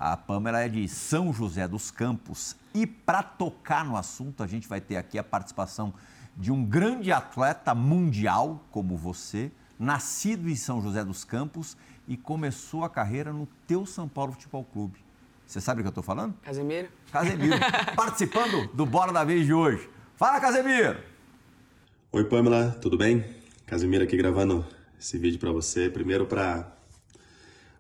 A 0.00 0.17
Pamela 0.17 0.61
é 0.61 0.69
de 0.69 0.88
São 0.88 1.33
José 1.33 1.69
dos 1.69 1.91
Campos. 1.91 2.57
E 2.75 2.87
para 2.87 3.23
tocar 3.23 3.85
no 3.85 3.97
assunto, 3.97 4.43
a 4.43 4.47
gente 4.47 4.67
vai 4.67 4.81
ter 4.81 4.97
aqui 4.97 5.19
a 5.19 5.23
participação 5.23 5.93
de 6.35 6.50
um 6.50 6.65
grande 6.65 7.12
atleta 7.12 7.75
mundial 7.75 8.65
como 8.71 8.97
você, 8.97 9.53
nascido 9.79 10.49
em 10.49 10.57
São 10.57 10.81
José 10.81 11.05
dos 11.05 11.23
Campos 11.23 11.77
e 12.07 12.17
começou 12.17 12.85
a 12.85 12.88
carreira 12.88 13.33
no 13.33 13.47
teu 13.67 13.85
São 13.85 14.09
Paulo 14.09 14.33
Futebol 14.33 14.65
Clube. 14.65 15.05
Você 15.47 15.61
sabe 15.61 15.81
o 15.81 15.83
que 15.83 15.88
eu 15.88 15.91
estou 15.91 16.05
falando? 16.05 16.35
Casemiro. 16.43 16.88
Casemiro, 17.12 17.57
participando 17.97 18.69
do 18.73 18.87
Bola 18.87 19.12
da 19.12 19.25
Vez 19.25 19.45
de 19.45 19.53
hoje. 19.53 19.88
Fala, 20.17 20.41
Casemiro! 20.41 20.99
Oi, 22.12 22.25
Pamela, 22.25 22.71
tudo 22.81 22.97
bem? 22.97 23.25
Casemiro 23.67 24.05
aqui 24.05 24.17
gravando 24.17 24.65
esse 24.99 25.19
vídeo 25.19 25.38
para 25.38 25.53
você. 25.53 25.91
Primeiro 25.91 26.27
para 26.27 26.77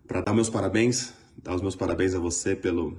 para 0.08 0.22
dar 0.22 0.32
meus 0.32 0.48
parabéns, 0.48 1.12
dar 1.36 1.54
os 1.54 1.60
meus 1.60 1.76
parabéns 1.76 2.14
a 2.14 2.18
você 2.18 2.56
pelo 2.56 2.96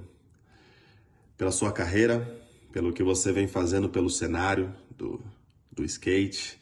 pela 1.36 1.50
sua 1.50 1.72
carreira, 1.72 2.38
pelo 2.70 2.92
que 2.92 3.02
você 3.02 3.32
vem 3.32 3.48
fazendo 3.48 3.88
pelo 3.88 4.08
cenário 4.08 4.72
do, 4.96 5.20
do 5.72 5.82
skate, 5.84 6.60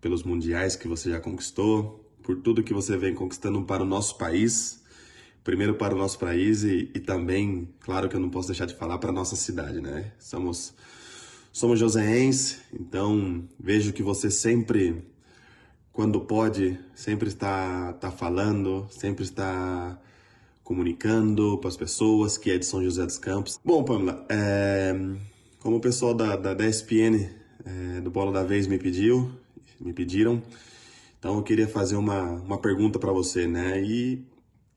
pelos 0.00 0.22
mundiais 0.22 0.76
que 0.76 0.88
você 0.88 1.10
já 1.10 1.20
conquistou, 1.20 2.08
por 2.22 2.36
tudo 2.36 2.62
que 2.62 2.72
você 2.72 2.96
vem 2.96 3.12
conquistando 3.12 3.60
para 3.62 3.82
o 3.82 3.86
nosso 3.86 4.16
país, 4.16 4.82
primeiro 5.42 5.74
para 5.74 5.94
o 5.94 5.98
nosso 5.98 6.18
país 6.18 6.62
e, 6.62 6.90
e 6.94 7.00
também, 7.00 7.68
claro 7.80 8.08
que 8.08 8.14
eu 8.14 8.20
não 8.20 8.30
posso 8.30 8.48
deixar 8.48 8.66
de 8.66 8.76
falar 8.76 8.98
para 8.98 9.10
a 9.10 9.12
nossa 9.12 9.34
cidade, 9.34 9.80
né? 9.80 10.12
Somos 10.18 10.72
somos 11.52 11.80
joseense, 11.80 12.58
então 12.72 13.48
vejo 13.58 13.92
que 13.92 14.02
você 14.02 14.30
sempre, 14.30 15.04
quando 15.92 16.20
pode, 16.20 16.78
sempre 16.94 17.28
está, 17.28 17.92
está 17.94 18.10
falando, 18.10 18.86
sempre 18.90 19.24
está 19.24 19.98
comunicando 20.62 21.58
para 21.58 21.68
as 21.68 21.76
pessoas 21.76 22.38
que 22.38 22.50
é 22.50 22.58
de 22.58 22.64
São 22.64 22.82
José 22.82 23.04
dos 23.04 23.18
Campos. 23.18 23.58
Bom, 23.64 23.82
Pamela, 23.84 24.24
é, 24.28 24.94
como 25.58 25.76
o 25.76 25.80
pessoal 25.80 26.14
da, 26.14 26.36
da, 26.36 26.54
da 26.54 26.66
ESPN 26.66 27.28
é, 27.64 28.00
do 28.00 28.10
Bola 28.10 28.32
da 28.32 28.44
Vez 28.44 28.66
me 28.66 28.78
pediu, 28.78 29.30
me 29.80 29.92
pediram, 29.92 30.42
então 31.18 31.36
eu 31.36 31.42
queria 31.42 31.68
fazer 31.68 31.96
uma, 31.96 32.22
uma 32.22 32.58
pergunta 32.58 32.98
para 32.98 33.12
você, 33.12 33.46
né? 33.46 33.82
E 33.82 34.24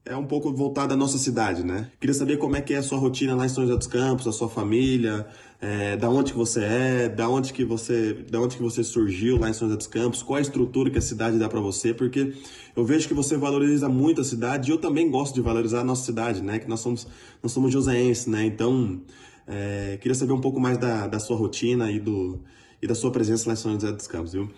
é 0.05 0.15
um 0.17 0.25
pouco 0.25 0.51
voltada 0.51 0.93
à 0.93 0.97
nossa 0.97 1.17
cidade, 1.17 1.63
né? 1.63 1.89
Queria 1.99 2.13
saber 2.13 2.37
como 2.37 2.57
é 2.57 2.61
que 2.61 2.73
é 2.73 2.77
a 2.77 2.83
sua 2.83 2.97
rotina 2.97 3.35
lá 3.35 3.45
em 3.45 3.49
São 3.49 3.63
José 3.63 3.77
dos 3.77 3.87
Campos, 3.87 4.27
a 4.27 4.33
sua 4.33 4.49
família, 4.49 5.25
é, 5.61 5.95
da 5.95 6.09
onde 6.09 6.33
que 6.33 6.37
você 6.37 6.61
é, 6.61 7.09
da 7.09 7.29
onde 7.29 7.53
que 7.53 7.63
você, 7.63 8.13
da 8.29 8.41
onde 8.41 8.57
que 8.57 8.61
você 8.61 8.83
surgiu 8.83 9.37
lá 9.37 9.49
em 9.49 9.53
São 9.53 9.67
José 9.67 9.77
dos 9.77 9.87
Campos, 9.87 10.21
qual 10.21 10.37
a 10.37 10.41
estrutura 10.41 10.91
que 10.91 10.97
a 10.97 11.01
cidade 11.01 11.39
dá 11.39 11.47
para 11.47 11.61
você, 11.61 11.93
porque 11.93 12.33
eu 12.75 12.83
vejo 12.83 13.07
que 13.07 13.13
você 13.13 13.37
valoriza 13.37 13.87
muito 13.87 14.19
a 14.19 14.23
cidade 14.25 14.69
e 14.69 14.73
eu 14.73 14.77
também 14.77 15.09
gosto 15.09 15.35
de 15.35 15.41
valorizar 15.41 15.79
a 15.79 15.83
nossa 15.85 16.03
cidade, 16.03 16.41
né? 16.41 16.59
Que 16.59 16.67
nós 16.67 16.81
somos, 16.81 17.07
nós 17.41 17.53
somos 17.53 17.71
joseenses, 17.71 18.27
né? 18.27 18.45
Então, 18.45 19.01
é, 19.47 19.97
queria 20.01 20.15
saber 20.15 20.33
um 20.33 20.41
pouco 20.41 20.59
mais 20.59 20.77
da, 20.77 21.07
da 21.07 21.19
sua 21.19 21.37
rotina 21.37 21.89
e, 21.89 21.99
do, 21.99 22.41
e 22.81 22.87
da 22.87 22.95
sua 22.95 23.09
presença 23.09 23.47
lá 23.47 23.53
em 23.53 23.57
São 23.57 23.71
José 23.73 23.91
dos 23.93 24.07
Campos, 24.07 24.33
viu? 24.33 24.51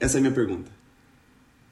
Essa 0.00 0.16
é 0.16 0.18
a 0.18 0.22
minha 0.22 0.34
pergunta. 0.34 0.73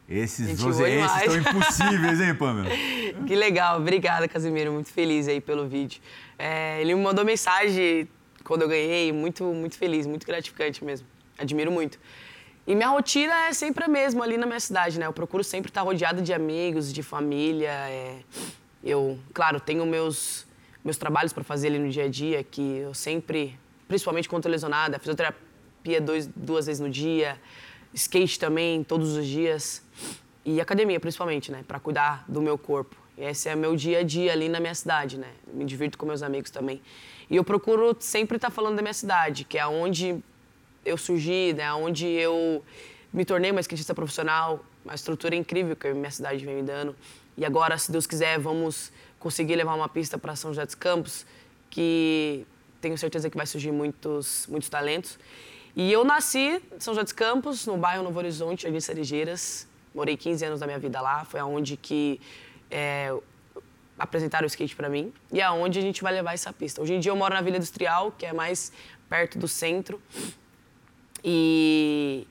Esses 0.09 0.59
joseenses 0.59 1.11
estão 1.16 1.38
impossíveis, 1.38 2.21
hein, 2.21 2.35
Pamela? 2.35 2.68
que 3.26 3.35
legal. 3.35 3.78
Obrigada, 3.78 4.28
Casimiro. 4.28 4.73
Muito 4.73 4.90
feliz 4.90 5.28
aí 5.28 5.40
pelo 5.40 5.66
vídeo. 5.66 6.00
É, 6.38 6.80
ele 6.80 6.94
me 6.94 7.02
mandou 7.02 7.25
mensagem 7.25 8.09
quando 8.44 8.62
eu 8.62 8.68
ganhei, 8.68 9.12
muito, 9.12 9.44
muito 9.44 9.78
feliz, 9.78 10.06
muito 10.06 10.26
gratificante 10.26 10.85
mesmo. 10.85 11.06
Admiro 11.38 11.71
muito. 11.71 11.99
E 12.66 12.75
minha 12.75 12.88
rotina 12.88 13.35
é 13.47 13.52
sempre 13.52 13.85
a 13.85 13.88
mesma 13.88 14.25
ali 14.25 14.37
na 14.37 14.47
minha 14.47 14.61
cidade, 14.61 14.99
né? 14.99 15.06
Eu 15.06 15.12
procuro 15.12 15.42
sempre 15.42 15.71
estar 15.71 15.82
rodeada 15.82 16.23
de 16.23 16.32
amigos, 16.32 16.92
de 16.92 17.02
família. 17.02 17.71
É... 17.71 18.18
Eu, 18.85 19.18
claro, 19.32 19.59
tenho 19.61 19.85
meus, 19.87 20.47
meus 20.85 20.97
trabalhos 20.97 21.32
para 21.32 21.42
fazer 21.42 21.68
ali 21.68 21.78
no 21.78 21.88
dia 21.88 22.04
a 22.04 22.09
dia, 22.09 22.44
que 22.44 22.78
eu 22.78 22.94
sempre, 22.94 23.59
principalmente 23.88 24.28
quando 24.28 24.40
estou 24.40 24.52
lesionada, 24.52 24.99
fisioterapia 24.99 26.00
dois, 26.00 26.26
duas 26.26 26.66
vezes 26.66 26.80
no 26.80 26.90
dia, 26.90 27.40
skate 27.94 28.38
também, 28.38 28.82
todos 28.82 29.16
os 29.16 29.26
dias. 29.26 29.82
E 30.44 30.61
academia, 30.61 30.99
principalmente, 30.99 31.52
né? 31.52 31.64
Para 31.66 31.78
cuidar 31.78 32.25
do 32.28 32.40
meu 32.40 32.58
corpo. 32.58 32.96
Esse 33.16 33.49
é 33.49 33.54
meu 33.54 33.76
dia 33.76 33.99
a 33.99 34.02
dia 34.02 34.32
ali 34.32 34.49
na 34.49 34.58
minha 34.58 34.75
cidade, 34.75 35.18
né? 35.18 35.28
Me 35.52 35.64
divirto 35.64 35.99
com 35.99 36.06
meus 36.06 36.22
amigos 36.22 36.50
também. 36.50 36.80
E 37.30 37.37
eu 37.37 37.44
procuro 37.44 37.96
sempre 38.00 38.37
estar 38.37 38.49
tá 38.49 38.54
falando 38.54 38.76
da 38.76 38.82
minha 38.82 38.94
cidade, 38.94 39.44
que 39.44 39.58
é 39.58 39.66
onde 39.66 40.18
eu 40.84 40.96
surgi, 40.96 41.52
né? 41.52 41.72
Onde 41.72 42.06
eu 42.06 42.64
me 43.12 43.25
tornei 43.25 43.50
uma 43.50 43.61
skatista 43.61 43.94
profissional. 43.94 44.64
Uma 44.84 44.94
estrutura 44.94 45.37
incrível 45.37 45.76
que 45.76 45.87
a 45.87 45.94
minha 45.94 46.11
cidade 46.11 46.44
vem 46.44 46.56
me 46.56 46.62
dando. 46.62 46.96
E 47.37 47.44
agora, 47.44 47.78
se 47.78 47.92
Deus 47.92 48.06
quiser, 48.06 48.38
vamos 48.38 48.92
conseguir 49.18 49.54
levar 49.54 49.75
uma 49.75 49.88
pista 49.88 50.18
para 50.18 50.34
São 50.34 50.50
José 50.50 50.66
dos 50.66 50.75
Campos, 50.75 51.25
que 51.70 52.44
tenho 52.80 52.99
certeza 52.99 53.30
que 53.30 53.37
vai 53.37 53.46
surgir 53.46 53.70
muitos, 53.70 54.46
muitos 54.49 54.68
talentos. 54.68 55.18
E 55.74 55.90
eu 55.90 56.04
nasci 56.04 56.62
em 56.74 56.80
São 56.80 56.92
José 56.92 57.04
dos 57.04 57.12
Campos, 57.12 57.66
no 57.66 57.76
bairro 57.76 58.02
Novo 58.02 58.18
Horizonte, 58.18 58.66
ali 58.66 58.76
em 58.76 58.80
Cerejeiras. 58.80 59.66
Morei 59.94 60.16
15 60.16 60.44
anos 60.44 60.60
da 60.60 60.66
minha 60.66 60.78
vida 60.78 61.00
lá, 61.00 61.24
foi 61.24 61.40
aonde 61.40 61.76
que 61.76 62.20
é, 62.70 63.14
apresentaram 63.98 64.44
o 64.44 64.46
skate 64.46 64.74
para 64.74 64.88
mim 64.88 65.12
e 65.30 65.40
é 65.40 65.44
aonde 65.44 65.78
a 65.78 65.82
gente 65.82 66.02
vai 66.02 66.12
levar 66.12 66.32
essa 66.32 66.52
pista. 66.52 66.80
Hoje 66.80 66.94
em 66.94 67.00
dia 67.00 67.12
eu 67.12 67.16
moro 67.16 67.34
na 67.34 67.40
Vila 67.40 67.56
Industrial, 67.56 68.10
que 68.12 68.26
é 68.26 68.32
mais 68.32 68.72
perto 69.08 69.38
do 69.38 69.46
centro. 69.46 70.00
E, 71.22 72.26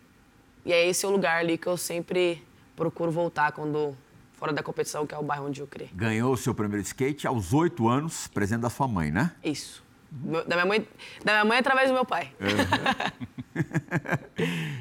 e 0.66 0.74
é 0.74 0.88
esse 0.88 1.06
o 1.06 1.10
lugar 1.10 1.40
ali 1.40 1.58
que 1.58 1.68
eu 1.68 1.78
sempre 1.78 2.44
procuro 2.76 3.12
voltar 3.12 3.52
quando 3.52 3.96
fora 4.34 4.52
da 4.52 4.64
competição, 4.64 5.06
que 5.06 5.14
é 5.14 5.18
o 5.18 5.24
bairro 5.24 5.46
onde 5.46 5.62
eu 5.62 5.68
criei. 5.68 5.90
Ganhou 5.94 6.34
o 6.34 6.38
seu 6.38 6.54
primeiro 6.54 6.84
skate 6.84 7.28
aos 7.28 7.54
oito 7.54 7.88
anos, 7.88 8.28
presente 8.28 8.62
da 8.62 8.70
sua 8.70 8.88
mãe, 8.88 9.12
né? 9.12 9.32
Isso. 9.44 9.84
Da 10.12 10.56
minha 10.58 10.66
mãe, 10.66 10.88
da 11.24 11.32
minha 11.32 11.46
mãe 11.46 11.58
através 11.60 11.88
do 11.88 11.94
meu 11.94 12.04
pai. 12.04 12.34
Uhum. 12.40 13.62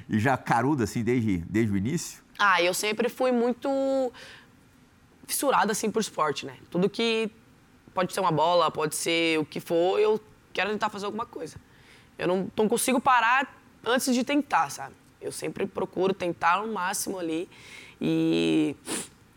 e 0.10 0.18
já 0.18 0.36
caruda, 0.36 0.84
assim, 0.84 1.04
desde, 1.04 1.38
desde 1.38 1.72
o 1.72 1.76
início? 1.76 2.20
Ah, 2.36 2.60
eu 2.60 2.74
sempre 2.74 3.08
fui 3.08 3.30
muito 3.30 4.12
fissurada, 5.26 5.70
assim, 5.70 5.88
por 5.88 6.00
esporte, 6.00 6.44
né? 6.44 6.56
Tudo 6.68 6.90
que 6.90 7.30
pode 7.94 8.12
ser 8.12 8.20
uma 8.20 8.32
bola, 8.32 8.70
pode 8.70 8.96
ser 8.96 9.38
o 9.38 9.44
que 9.44 9.60
for, 9.60 10.00
eu 10.00 10.20
quero 10.52 10.70
tentar 10.70 10.90
fazer 10.90 11.06
alguma 11.06 11.26
coisa. 11.26 11.56
Eu 12.18 12.26
não, 12.26 12.50
não 12.56 12.68
consigo 12.68 13.00
parar 13.00 13.56
antes 13.84 14.12
de 14.12 14.24
tentar, 14.24 14.68
sabe? 14.70 14.94
Eu 15.20 15.30
sempre 15.30 15.66
procuro 15.66 16.12
tentar 16.12 16.62
o 16.62 16.72
máximo 16.72 17.18
ali. 17.18 17.48
E, 18.00 18.74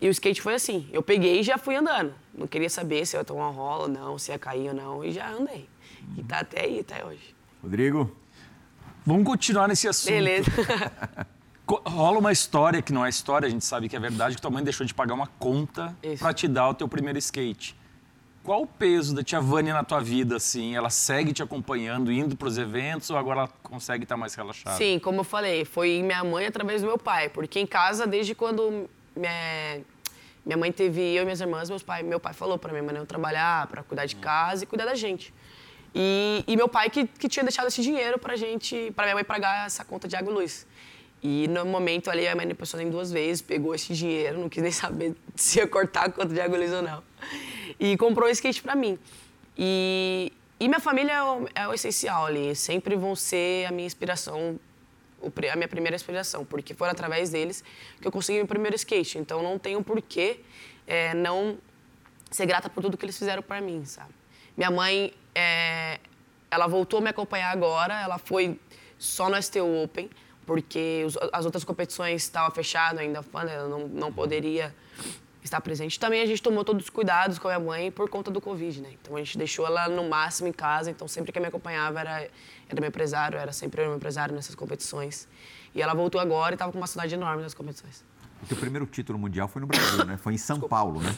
e 0.00 0.08
o 0.08 0.10
skate 0.10 0.40
foi 0.40 0.54
assim. 0.54 0.88
Eu 0.92 1.02
peguei 1.02 1.40
e 1.40 1.42
já 1.42 1.58
fui 1.58 1.76
andando. 1.76 2.14
Não 2.36 2.46
queria 2.46 2.70
saber 2.70 3.06
se 3.06 3.16
eu 3.16 3.20
ia 3.20 3.24
tomar 3.24 3.50
uma 3.50 3.52
rola 3.52 3.82
ou 3.82 3.88
não, 3.88 4.18
se 4.18 4.32
ia 4.32 4.38
cair 4.38 4.68
ou 4.68 4.74
não. 4.74 5.04
E 5.04 5.12
já 5.12 5.30
andei. 5.30 5.68
E 6.16 6.22
tá 6.22 6.40
até 6.40 6.64
aí, 6.64 6.80
até 6.80 7.04
hoje. 7.04 7.34
Rodrigo, 7.62 8.14
Vamos 9.06 9.24
continuar 9.24 9.68
nesse 9.68 9.86
assunto. 9.86 10.12
Beleza. 10.12 10.50
Rola 11.86 12.18
uma 12.18 12.32
história 12.32 12.80
que 12.82 12.92
não 12.92 13.04
é 13.04 13.08
história, 13.08 13.46
a 13.46 13.50
gente 13.50 13.64
sabe 13.64 13.88
que 13.88 13.96
é 13.96 14.00
verdade, 14.00 14.36
que 14.36 14.42
tua 14.42 14.50
mãe 14.50 14.62
deixou 14.62 14.84
de 14.86 14.94
pagar 14.94 15.14
uma 15.14 15.26
conta 15.26 15.94
para 16.18 16.32
te 16.32 16.46
dar 16.48 16.68
o 16.70 16.74
teu 16.74 16.88
primeiro 16.88 17.18
skate. 17.18 17.76
Qual 18.42 18.62
o 18.62 18.66
peso 18.66 19.14
da 19.14 19.22
tia 19.22 19.40
Vânia 19.40 19.72
na 19.72 19.82
tua 19.82 20.00
vida, 20.00 20.36
assim? 20.36 20.76
Ela 20.76 20.90
segue 20.90 21.32
te 21.32 21.42
acompanhando, 21.42 22.12
indo 22.12 22.36
para 22.36 22.48
os 22.48 22.58
eventos 22.58 23.08
ou 23.08 23.16
agora 23.16 23.40
ela 23.40 23.48
consegue 23.62 24.04
estar 24.04 24.16
tá 24.16 24.18
mais 24.18 24.34
relaxada? 24.34 24.76
Sim, 24.76 24.98
como 24.98 25.20
eu 25.20 25.24
falei, 25.24 25.64
foi 25.64 26.02
minha 26.02 26.22
mãe 26.22 26.46
através 26.46 26.82
do 26.82 26.88
meu 26.88 26.98
pai. 26.98 27.30
Porque 27.30 27.58
em 27.58 27.66
casa, 27.66 28.06
desde 28.06 28.34
quando 28.34 28.88
minha, 29.16 29.80
minha 30.44 30.58
mãe 30.58 30.70
teve 30.70 31.00
eu 31.00 31.22
e 31.22 31.24
minhas 31.24 31.40
irmãs, 31.40 31.70
meus 31.70 31.82
pai, 31.82 32.02
meu 32.02 32.20
pai 32.20 32.34
falou 32.34 32.58
para 32.58 32.70
minha 32.72 32.82
mãe 32.82 32.94
não 32.94 33.06
trabalhar, 33.06 33.66
para 33.68 33.82
cuidar 33.82 34.04
de 34.04 34.16
casa 34.16 34.64
e 34.64 34.66
cuidar 34.66 34.84
da 34.84 34.94
gente. 34.94 35.32
E, 35.94 36.42
e 36.46 36.56
meu 36.56 36.68
pai 36.68 36.90
que, 36.90 37.06
que 37.06 37.28
tinha 37.28 37.44
deixado 37.44 37.68
esse 37.68 37.80
dinheiro 37.80 38.18
para 38.18 38.34
gente, 38.36 38.92
para 38.96 39.04
minha 39.04 39.14
mãe 39.14 39.24
pagar 39.24 39.66
essa 39.66 39.84
conta 39.84 40.08
de 40.08 40.16
água 40.16 40.32
e 40.32 40.34
luz. 40.34 40.66
E 41.22 41.48
no 41.48 41.64
momento 41.64 42.10
ali, 42.10 42.26
a 42.26 42.34
mãe 42.34 42.52
passou 42.54 42.80
em 42.80 42.90
duas 42.90 43.10
vezes, 43.10 43.40
pegou 43.40 43.74
esse 43.74 43.94
dinheiro, 43.94 44.38
não 44.38 44.48
quis 44.48 44.62
nem 44.62 44.72
saber 44.72 45.14
se 45.34 45.58
ia 45.58 45.66
cortar 45.66 46.06
a 46.06 46.10
conta 46.10 46.34
de 46.34 46.40
água 46.40 46.56
e 46.58 46.60
luz 46.60 46.72
ou 46.72 46.82
não 46.82 47.02
e 47.78 47.96
comprou 47.96 48.28
um 48.28 48.30
skate 48.30 48.62
para 48.62 48.74
mim. 48.74 48.98
E, 49.56 50.32
e 50.58 50.68
minha 50.68 50.80
família 50.80 51.12
é 51.12 51.22
o, 51.22 51.48
é 51.54 51.68
o, 51.68 51.74
essencial 51.74 52.26
ali, 52.26 52.54
sempre 52.54 52.96
vão 52.96 53.14
ser 53.14 53.66
a 53.66 53.72
minha 53.72 53.86
inspiração, 53.86 54.58
a 55.22 55.56
minha 55.56 55.68
primeira 55.68 55.96
inspiração, 55.96 56.44
porque 56.44 56.74
foi 56.74 56.88
através 56.88 57.30
deles 57.30 57.64
que 58.00 58.06
eu 58.06 58.12
consegui 58.12 58.38
meu 58.38 58.46
primeiro 58.46 58.76
skate. 58.76 59.18
Então 59.18 59.42
não 59.42 59.58
tenho 59.58 59.82
porquê 59.82 60.40
é, 60.86 61.14
não 61.14 61.58
ser 62.30 62.46
grata 62.46 62.68
por 62.68 62.82
tudo 62.82 62.96
que 62.96 63.04
eles 63.04 63.16
fizeram 63.16 63.42
para 63.42 63.60
mim, 63.60 63.84
sabe? 63.84 64.12
Minha 64.56 64.70
mãe, 64.70 65.12
é, 65.34 65.98
ela 66.50 66.66
voltou 66.66 66.98
a 66.98 67.02
me 67.02 67.10
acompanhar 67.10 67.50
agora, 67.50 68.00
ela 68.00 68.18
foi 68.18 68.58
só 68.98 69.28
no 69.28 69.40
STU 69.42 69.82
Open, 69.82 70.08
porque 70.46 71.02
os, 71.06 71.18
as 71.32 71.44
outras 71.44 71.64
competições 71.64 72.22
estavam 72.22 72.50
fechadas 72.54 73.00
ainda, 73.00 73.24
ela 73.34 73.68
não, 73.68 73.88
não 73.88 74.12
poderia 74.12 74.74
estar 75.42 75.60
presente. 75.60 75.98
Também 76.00 76.22
a 76.22 76.26
gente 76.26 76.42
tomou 76.42 76.64
todos 76.64 76.84
os 76.84 76.90
cuidados 76.90 77.38
com 77.38 77.48
a 77.48 77.58
minha 77.58 77.66
mãe 77.66 77.90
por 77.90 78.08
conta 78.08 78.30
do 78.30 78.40
Covid, 78.40 78.80
né? 78.80 78.90
Então 79.00 79.16
a 79.16 79.18
gente 79.18 79.36
deixou 79.36 79.66
ela 79.66 79.88
no 79.88 80.08
máximo 80.08 80.48
em 80.48 80.52
casa, 80.52 80.90
então 80.90 81.06
sempre 81.06 81.32
que 81.32 81.40
me 81.40 81.46
acompanhava 81.46 82.00
era, 82.00 82.28
era 82.68 82.80
meu 82.80 82.88
empresário, 82.88 83.38
era 83.38 83.52
sempre 83.52 83.82
meu 83.82 83.96
empresário 83.96 84.34
nessas 84.34 84.54
competições. 84.54 85.28
E 85.74 85.82
ela 85.82 85.92
voltou 85.92 86.20
agora 86.20 86.54
e 86.54 86.56
estava 86.56 86.72
com 86.72 86.78
uma 86.78 86.86
saudade 86.86 87.14
enorme 87.14 87.42
nas 87.42 87.52
competições. 87.52 88.04
O 88.42 88.46
teu 88.46 88.56
primeiro 88.56 88.86
título 88.86 89.18
mundial 89.18 89.48
foi 89.48 89.60
no 89.60 89.66
Brasil, 89.66 90.04
né? 90.04 90.16
Foi 90.16 90.34
em 90.34 90.38
São 90.38 90.56
Desculpa. 90.56 90.76
Paulo, 90.76 91.00
né? 91.00 91.16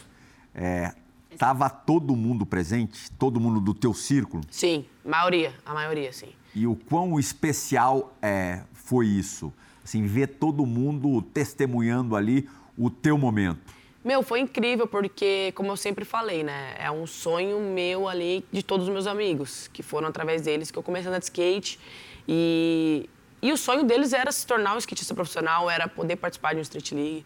É, 0.53 0.93
tava 1.37 1.69
todo 1.69 2.15
mundo 2.15 2.45
presente? 2.45 3.11
Todo 3.11 3.39
mundo 3.39 3.59
do 3.59 3.73
teu 3.73 3.93
círculo? 3.93 4.43
Sim, 4.51 4.85
maioria, 5.03 5.53
a 5.65 5.73
maioria, 5.73 6.11
sim. 6.13 6.29
E 6.53 6.67
o 6.67 6.75
quão 6.75 7.19
especial 7.19 8.15
é, 8.21 8.63
foi 8.73 9.07
isso? 9.07 9.51
Assim, 9.83 10.05
ver 10.05 10.27
todo 10.27 10.65
mundo 10.65 11.21
testemunhando 11.21 12.15
ali 12.15 12.49
o 12.77 12.89
teu 12.89 13.17
momento. 13.17 13.77
Meu, 14.03 14.23
foi 14.23 14.39
incrível 14.39 14.87
porque, 14.87 15.51
como 15.53 15.69
eu 15.69 15.75
sempre 15.75 16.05
falei, 16.05 16.41
né? 16.41 16.75
É 16.79 16.89
um 16.89 17.05
sonho 17.05 17.59
meu 17.59 18.07
ali 18.07 18.45
de 18.51 18.63
todos 18.63 18.87
os 18.87 18.93
meus 18.93 19.05
amigos, 19.05 19.67
que 19.73 19.83
foram 19.83 20.07
através 20.07 20.43
deles 20.43 20.71
que 20.71 20.77
eu 20.77 20.83
comecei 20.83 21.07
a 21.07 21.09
andar 21.09 21.19
de 21.19 21.25
skate. 21.25 21.77
E, 22.25 23.09
e 23.41 23.51
o 23.51 23.57
sonho 23.57 23.83
deles 23.83 24.13
era 24.13 24.31
se 24.31 24.47
tornar 24.47 24.75
um 24.75 24.77
skatista 24.77 25.13
profissional, 25.13 25.69
era 25.69 25.87
poder 25.87 26.15
participar 26.15 26.53
de 26.53 26.59
um 26.59 26.61
Street 26.61 26.91
League. 26.93 27.25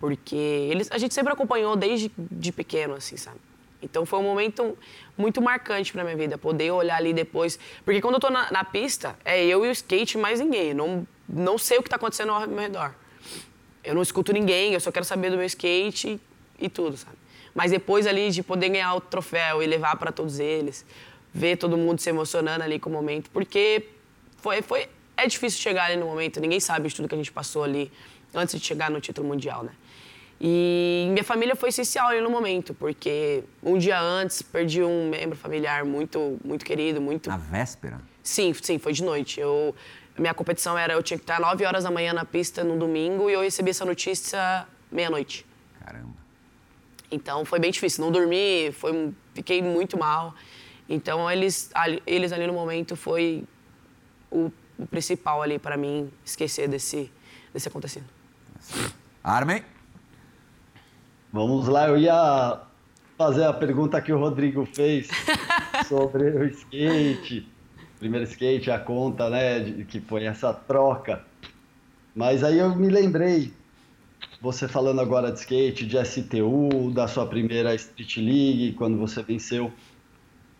Porque 0.00 0.34
eles, 0.34 0.90
a 0.90 0.98
gente 0.98 1.14
sempre 1.14 1.32
acompanhou 1.32 1.76
desde 1.76 2.10
de 2.18 2.50
pequeno, 2.50 2.94
assim, 2.94 3.16
sabe? 3.16 3.38
Então 3.80 4.04
foi 4.04 4.18
um 4.18 4.24
momento 4.24 4.76
muito 5.16 5.40
marcante 5.40 5.92
para 5.92 6.02
minha 6.02 6.16
vida, 6.16 6.36
poder 6.36 6.72
olhar 6.72 6.96
ali 6.96 7.12
depois. 7.12 7.58
Porque 7.84 8.00
quando 8.00 8.14
eu 8.14 8.20
tô 8.20 8.30
na, 8.30 8.50
na 8.50 8.64
pista, 8.64 9.16
é 9.24 9.44
eu 9.44 9.64
e 9.64 9.68
o 9.68 9.70
skate 9.70 10.18
mais 10.18 10.40
ninguém. 10.40 10.74
não, 10.74 11.06
não 11.28 11.56
sei 11.56 11.78
o 11.78 11.82
que 11.82 11.86
está 11.86 11.96
acontecendo 11.96 12.32
ao 12.32 12.48
meu 12.48 12.58
redor 12.58 12.94
eu 13.82 13.94
não 13.94 14.02
escuto 14.02 14.32
ninguém, 14.32 14.74
eu 14.74 14.80
só 14.80 14.92
quero 14.92 15.04
saber 15.04 15.30
do 15.30 15.36
meu 15.36 15.46
skate 15.46 16.20
e, 16.58 16.68
tudo, 16.68 16.96
sabe? 16.96 17.16
Mas 17.54 17.70
depois 17.70 18.06
ali 18.06 18.30
de 18.30 18.42
poder 18.42 18.68
ganhar 18.68 18.94
o 18.94 19.00
troféu 19.00 19.62
e 19.62 19.66
levar 19.66 19.96
para 19.96 20.12
todos 20.12 20.38
eles, 20.38 20.84
ver 21.32 21.56
todo 21.56 21.76
mundo 21.76 22.00
se 22.00 22.08
emocionando 22.08 22.62
ali 22.62 22.78
com 22.78 22.90
o 22.90 22.92
momento, 22.92 23.30
porque 23.30 23.86
foi, 24.36 24.62
foi 24.62 24.88
é 25.16 25.26
difícil 25.26 25.60
chegar 25.60 25.86
ali 25.86 25.96
no 25.96 26.06
momento, 26.06 26.40
ninguém 26.40 26.60
sabe 26.60 26.88
de 26.88 26.94
tudo 26.94 27.08
que 27.08 27.14
a 27.14 27.18
gente 27.18 27.32
passou 27.32 27.64
ali 27.64 27.90
antes 28.34 28.58
de 28.58 28.64
chegar 28.64 28.90
no 28.90 29.00
título 29.00 29.26
mundial, 29.26 29.64
né? 29.64 29.72
E 30.40 31.06
minha 31.10 31.22
família 31.22 31.54
foi 31.54 31.68
essencial 31.68 32.08
ali 32.08 32.20
no 32.22 32.30
momento, 32.30 32.72
porque 32.72 33.44
um 33.62 33.76
dia 33.76 34.00
antes 34.00 34.40
perdi 34.40 34.82
um 34.82 35.10
membro 35.10 35.36
familiar 35.36 35.84
muito 35.84 36.38
muito 36.42 36.64
querido, 36.64 36.98
muito 36.98 37.28
Na 37.28 37.36
véspera? 37.36 38.00
Sim, 38.22 38.54
sim, 38.54 38.78
foi 38.78 38.94
de 38.94 39.02
noite. 39.04 39.38
Eu 39.38 39.74
minha 40.18 40.32
competição 40.32 40.76
era, 40.76 40.94
eu 40.94 41.02
tinha 41.02 41.18
que 41.18 41.24
estar 41.24 41.40
9 41.40 41.64
horas 41.64 41.84
da 41.84 41.90
manhã 41.90 42.12
na 42.12 42.24
pista 42.24 42.64
no 42.64 42.78
domingo 42.78 43.28
e 43.28 43.34
eu 43.34 43.42
recebi 43.42 43.70
essa 43.70 43.84
notícia 43.84 44.66
meia-noite. 44.90 45.46
Caramba. 45.84 46.14
Então 47.10 47.44
foi 47.44 47.58
bem 47.58 47.70
difícil, 47.70 48.04
não 48.04 48.12
dormi, 48.12 48.72
foi, 48.72 49.12
fiquei 49.34 49.62
muito 49.62 49.98
mal. 49.98 50.34
Então 50.88 51.30
eles, 51.30 51.70
eles 52.06 52.32
ali 52.32 52.46
no 52.46 52.52
momento 52.52 52.96
foi 52.96 53.44
o, 54.30 54.50
o 54.78 54.86
principal 54.86 55.42
ali 55.42 55.58
para 55.58 55.76
mim 55.76 56.10
esquecer 56.24 56.66
desse, 56.68 57.10
desse 57.52 57.68
acontecido. 57.68 58.06
Armin? 59.22 59.62
Vamos 61.32 61.68
lá, 61.68 61.88
eu 61.88 61.98
ia 61.98 62.60
fazer 63.16 63.44
a 63.44 63.52
pergunta 63.52 64.00
que 64.00 64.12
o 64.12 64.18
Rodrigo 64.18 64.66
fez 64.66 65.08
sobre 65.88 66.30
o 66.30 66.44
skate 66.46 67.46
primeiro 68.00 68.24
skate, 68.24 68.70
a 68.70 68.78
conta, 68.78 69.28
né, 69.28 69.60
de, 69.60 69.84
que 69.84 70.00
foi 70.00 70.24
essa 70.24 70.52
troca. 70.54 71.22
Mas 72.16 72.42
aí 72.42 72.58
eu 72.58 72.74
me 72.74 72.88
lembrei, 72.88 73.52
você 74.40 74.66
falando 74.66 75.00
agora 75.00 75.30
de 75.30 75.38
skate, 75.38 75.86
de 75.86 76.02
STU, 76.04 76.90
da 76.92 77.06
sua 77.06 77.26
primeira 77.26 77.74
Street 77.74 78.16
League, 78.16 78.72
quando 78.72 78.96
você 78.96 79.22
venceu, 79.22 79.70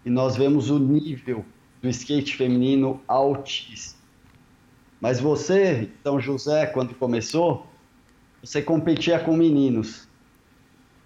e 0.05 0.11
nós 0.11 0.37
vemos 0.37 0.71
o 0.71 0.79
nível 0.79 1.45
do 1.83 1.89
skate 1.89 2.37
feminino 2.37 3.01
altíssimo. 3.09 3.99
Mas 5.01 5.19
você, 5.19 5.89
São 6.03 6.21
José, 6.21 6.67
quando 6.67 6.95
começou, 6.95 7.67
você 8.43 8.61
competia 8.61 9.19
com 9.19 9.35
meninos, 9.35 10.07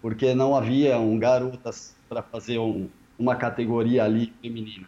porque 0.05 0.35
não 0.35 0.55
havia 0.55 0.99
um 0.99 1.19
garotas 1.19 1.97
para 2.11 2.23
fazer 2.23 2.59
um, 2.59 2.91
uma 3.19 3.37
categoria 3.37 4.05
ali 4.05 4.35
feminina. 4.43 4.87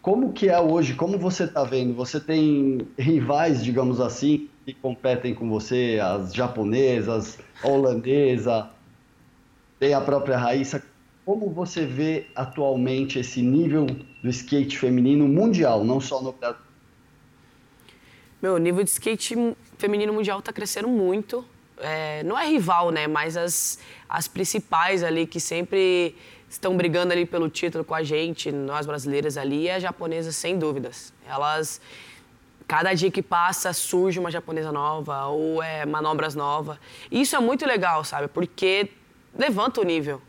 Como 0.00 0.32
que 0.32 0.48
é 0.48 0.60
hoje? 0.60 0.94
Como 0.94 1.18
você 1.18 1.42
está 1.42 1.64
vendo? 1.64 1.92
Você 1.94 2.20
tem 2.20 2.86
rivais, 2.96 3.64
digamos 3.64 4.00
assim, 4.00 4.48
que 4.64 4.72
competem 4.72 5.34
com 5.34 5.50
você, 5.50 5.98
as 6.00 6.32
japonesas, 6.32 7.40
a 7.60 7.66
holandesa, 7.66 8.70
tem 9.80 9.92
a 9.92 10.00
própria 10.00 10.38
Raíssa. 10.38 10.80
Como 11.24 11.50
você 11.50 11.84
vê 11.84 12.28
atualmente 12.36 13.18
esse 13.18 13.42
nível 13.42 13.86
do 14.22 14.30
skate 14.30 14.78
feminino 14.78 15.26
mundial, 15.26 15.82
não 15.82 16.00
só 16.00 16.22
no 16.22 16.30
Brasil? 16.30 16.60
Meu, 18.40 18.54
o 18.54 18.58
nível 18.58 18.84
de 18.84 18.90
skate 18.90 19.34
feminino 19.76 20.12
mundial 20.12 20.38
está 20.38 20.52
crescendo 20.52 20.86
muito. 20.86 21.44
É, 21.78 22.22
não 22.22 22.38
é 22.38 22.46
rival, 22.46 22.90
né? 22.90 23.06
Mas 23.06 23.36
as, 23.36 23.78
as 24.08 24.26
principais 24.28 25.02
ali 25.02 25.26
que 25.26 25.38
sempre 25.38 26.16
estão 26.48 26.76
brigando 26.76 27.12
ali 27.12 27.26
pelo 27.26 27.48
título 27.48 27.84
com 27.84 27.94
a 27.94 28.02
gente, 28.02 28.50
nós 28.50 28.86
brasileiras 28.86 29.36
ali, 29.36 29.68
é 29.68 29.74
a 29.74 29.78
japonesa, 29.78 30.32
sem 30.32 30.58
dúvidas. 30.58 31.12
Elas, 31.26 31.80
cada 32.66 32.94
dia 32.94 33.10
que 33.10 33.22
passa, 33.22 33.72
surge 33.72 34.18
uma 34.18 34.30
japonesa 34.30 34.72
nova 34.72 35.26
ou 35.26 35.62
é 35.62 35.84
manobras 35.84 36.34
novas. 36.34 36.78
Isso 37.10 37.36
é 37.36 37.40
muito 37.40 37.66
legal, 37.66 38.04
sabe? 38.04 38.28
Porque 38.28 38.90
levanta 39.34 39.80
o 39.80 39.84
nível. 39.84 40.20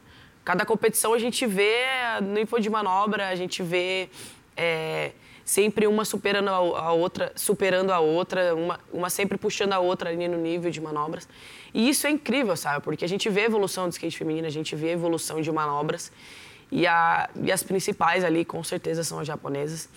Cada 0.44 0.66
competição 0.66 1.14
a 1.14 1.20
gente 1.20 1.46
vê 1.46 1.86
nível 2.22 2.60
de 2.60 2.70
manobra, 2.70 3.28
a 3.28 3.36
gente 3.36 3.62
vê 3.62 4.10
é, 4.56 5.12
sempre 5.48 5.88
uma 5.88 6.04
superando 6.04 6.50
a 6.50 6.92
outra, 6.92 7.32
superando 7.34 7.92
a 7.92 8.02
outra, 8.02 8.54
uma, 8.54 8.78
uma 8.92 9.10
sempre 9.10 9.38
puxando 9.38 9.72
a 9.72 9.80
outra 9.80 10.10
ali 10.10 10.28
no 10.28 10.38
nível 10.38 10.70
de 10.70 10.82
manobras. 10.82 11.26
E 11.74 11.88
isso 11.88 12.06
é 12.06 12.10
incrível, 12.10 12.58
sabe? 12.58 12.84
Porque 12.84 13.06
a 13.06 13.08
gente 13.08 13.30
vê 13.30 13.44
a 13.44 13.46
evolução 13.46 13.88
do 13.88 13.94
skate 13.94 14.18
feminino, 14.18 14.46
a 14.46 14.50
gente 14.50 14.76
vê 14.76 14.90
a 14.90 14.92
evolução 14.92 15.40
de 15.40 15.50
manobras. 15.50 16.12
E, 16.70 16.86
a, 16.86 17.30
e 17.42 17.50
as 17.50 17.64
principais 17.64 18.26
ali, 18.26 18.44
com 18.44 18.62
certeza, 18.62 19.06
são 19.06 19.20
as 19.20 19.28
japonesas. 19.28 19.88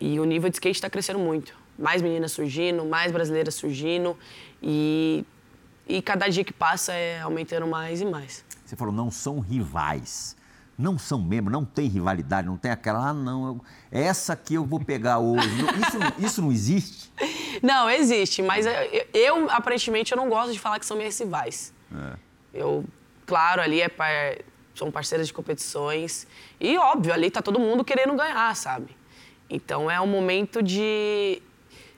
E 0.00 0.18
o 0.18 0.24
nível 0.24 0.48
de 0.48 0.56
skate 0.56 0.78
está 0.78 0.88
crescendo 0.88 1.18
muito. 1.18 1.54
Mais 1.78 2.00
meninas 2.00 2.32
surgindo, 2.32 2.82
mais 2.86 3.12
brasileiras 3.12 3.54
surgindo. 3.56 4.16
E, 4.62 5.22
e 5.86 6.00
cada 6.00 6.28
dia 6.28 6.44
que 6.44 6.52
passa 6.52 6.94
é 6.94 7.20
aumentando 7.20 7.66
mais 7.66 8.00
e 8.00 8.06
mais. 8.06 8.42
Você 8.64 8.74
falou, 8.74 8.94
não 8.94 9.10
são 9.10 9.38
rivais 9.38 10.34
não 10.76 10.98
são 10.98 11.20
mesmo, 11.20 11.50
não 11.50 11.64
tem 11.64 11.86
rivalidade, 11.88 12.46
não 12.46 12.56
tem 12.56 12.70
aquela, 12.70 13.10
ah, 13.10 13.12
não, 13.12 13.46
eu, 13.46 13.64
essa 13.90 14.34
que 14.34 14.54
eu 14.54 14.64
vou 14.64 14.80
pegar 14.80 15.18
hoje. 15.18 15.48
Isso, 15.48 16.26
isso 16.26 16.42
não 16.42 16.50
existe? 16.50 17.12
Não, 17.62 17.88
existe, 17.88 18.42
mas 18.42 18.66
eu, 18.66 18.72
eu, 19.14 19.50
aparentemente, 19.50 20.12
eu 20.12 20.16
não 20.16 20.28
gosto 20.28 20.52
de 20.52 20.58
falar 20.58 20.80
que 20.80 20.84
são 20.84 20.96
minhas 20.96 21.18
rivais. 21.18 21.72
É. 21.94 22.16
Eu, 22.52 22.84
claro, 23.24 23.62
ali 23.62 23.80
é 23.80 23.88
par, 23.88 24.10
são 24.74 24.90
parceiras 24.90 25.28
de 25.28 25.32
competições 25.32 26.26
e, 26.60 26.76
óbvio, 26.76 27.14
ali 27.14 27.30
tá 27.30 27.40
todo 27.40 27.60
mundo 27.60 27.84
querendo 27.84 28.14
ganhar, 28.14 28.54
sabe? 28.56 28.96
Então 29.48 29.88
é 29.88 30.00
um 30.00 30.06
momento 30.06 30.62
de, 30.62 31.40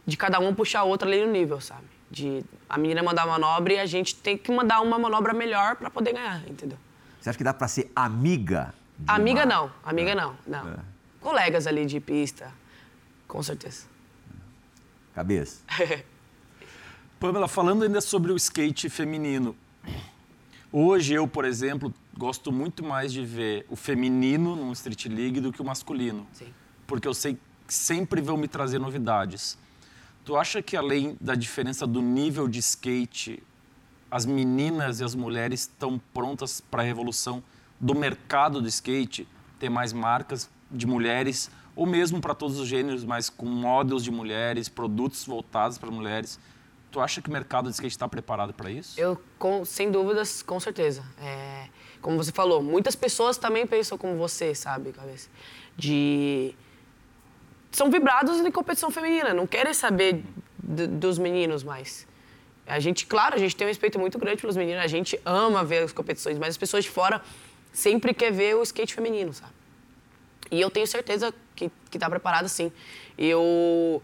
de 0.06 0.16
cada 0.16 0.38
um 0.38 0.54
puxar 0.54 0.80
a 0.80 0.84
outra 0.84 1.08
ali 1.08 1.24
no 1.24 1.32
nível, 1.32 1.60
sabe? 1.60 1.86
De 2.10 2.44
a 2.68 2.76
menina 2.76 3.02
mandar 3.02 3.24
uma 3.24 3.38
manobra 3.38 3.72
e 3.72 3.78
a 3.78 3.86
gente 3.86 4.14
tem 4.14 4.36
que 4.36 4.52
mandar 4.52 4.82
uma 4.82 4.98
manobra 4.98 5.32
melhor 5.32 5.76
para 5.76 5.88
poder 5.88 6.12
ganhar, 6.12 6.46
entendeu? 6.46 6.78
Você 7.26 7.30
acha 7.30 7.38
que 7.38 7.42
dá 7.42 7.52
para 7.52 7.66
ser 7.66 7.90
amiga? 7.96 8.72
Amiga 9.04 9.40
uma... 9.40 9.46
não, 9.46 9.72
amiga 9.82 10.12
é. 10.12 10.14
não, 10.14 10.36
não. 10.46 10.74
É. 10.74 10.76
Colegas 11.20 11.66
ali 11.66 11.84
de 11.84 11.98
pista, 11.98 12.52
com 13.26 13.42
certeza. 13.42 13.86
Cabeça. 15.12 15.60
Pamela, 17.18 17.48
falando 17.48 17.82
ainda 17.82 18.00
sobre 18.00 18.30
o 18.30 18.36
skate 18.36 18.88
feminino, 18.88 19.56
hoje 20.70 21.14
eu, 21.14 21.26
por 21.26 21.44
exemplo, 21.44 21.92
gosto 22.16 22.52
muito 22.52 22.84
mais 22.84 23.12
de 23.12 23.24
ver 23.24 23.66
o 23.68 23.74
feminino 23.74 24.54
no 24.54 24.72
Street 24.72 25.06
League 25.06 25.40
do 25.40 25.52
que 25.52 25.60
o 25.60 25.64
masculino. 25.64 26.28
Sim. 26.32 26.54
Porque 26.86 27.08
eu 27.08 27.14
sei 27.14 27.34
que 27.66 27.74
sempre 27.74 28.20
vão 28.20 28.36
me 28.36 28.46
trazer 28.46 28.78
novidades. 28.78 29.58
Tu 30.24 30.36
acha 30.36 30.62
que 30.62 30.76
além 30.76 31.16
da 31.20 31.34
diferença 31.34 31.88
do 31.88 32.00
nível 32.00 32.46
de 32.46 32.60
skate, 32.60 33.42
as 34.11 34.25
meninas 34.25 35.01
e 35.01 35.05
as 35.05 35.14
mulheres 35.14 35.61
estão 35.61 36.01
prontas 36.12 36.61
para 36.61 36.83
a 36.83 36.85
revolução 36.85 37.42
do 37.81 37.95
mercado 37.95 38.61
do 38.61 38.69
skate? 38.69 39.29
Ter 39.59 39.69
mais 39.69 39.92
marcas 39.92 40.51
de 40.71 40.87
mulheres, 40.87 41.51
ou 41.75 41.87
mesmo 41.87 42.21
para 42.21 42.35
todos 42.35 42.59
os 42.59 42.69
gêneros, 42.69 43.05
mas 43.05 43.29
com 43.31 43.47
modelos 43.47 44.03
de 44.05 44.11
mulheres, 44.11 44.69
produtos 44.69 45.25
voltados 45.25 45.79
para 45.79 45.90
mulheres? 45.90 46.38
Tu 46.90 47.01
acha 47.01 47.21
que 47.21 47.29
o 47.29 47.33
mercado 47.33 47.69
de 47.69 47.75
skate 47.75 47.95
está 47.95 48.09
preparado 48.09 48.55
para 48.55 48.71
isso? 48.71 48.99
Eu, 48.99 49.21
com, 49.38 49.64
sem 49.64 49.90
dúvidas, 49.90 50.42
com 50.42 50.59
certeza. 50.59 51.05
É, 51.21 51.69
como 52.01 52.16
você 52.16 52.33
falou, 52.33 52.62
muitas 52.62 52.95
pessoas 52.95 53.37
também 53.37 53.66
pensam 53.66 53.99
como 53.99 54.16
você, 54.16 54.55
sabe, 54.55 54.92
cabeça? 54.92 55.29
De 55.77 56.55
são 57.77 57.90
vibrados 57.90 58.40
em 58.40 58.51
competição 58.51 58.90
feminina, 58.90 59.35
não 59.35 59.47
querem 59.47 59.75
saber 59.75 60.25
dos 60.62 61.19
meninos 61.19 61.62
mais. 61.62 62.07
A 62.66 62.81
gente, 62.81 63.07
claro, 63.07 63.35
a 63.35 63.38
gente 63.38 63.55
tem 63.55 63.66
um 63.66 63.68
respeito 63.68 63.98
muito 63.98 64.18
grande 64.18 64.40
pelos 64.40 64.57
meninos, 64.57 64.83
a 64.83 64.88
gente 64.88 65.18
ama 65.24 65.64
ver 65.64 65.85
as 65.85 65.92
competições, 65.92 66.38
mas 66.38 66.50
as 66.50 66.57
pessoas 66.57 66.85
de 66.85 66.90
fora 66.90 67.22
sempre 67.72 68.12
quer 68.12 68.33
ver 68.33 68.57
o 68.57 68.62
skate 68.62 68.94
feminino, 68.94 69.33
sabe? 69.33 69.52
E 70.50 70.61
eu 70.61 70.70
tenho 70.70 70.87
certeza 70.87 71.33
que, 71.55 71.70
que 71.90 71.98
tá 71.98 72.09
preparado 72.09 72.48
sim. 72.48 72.72
Eu 73.16 74.02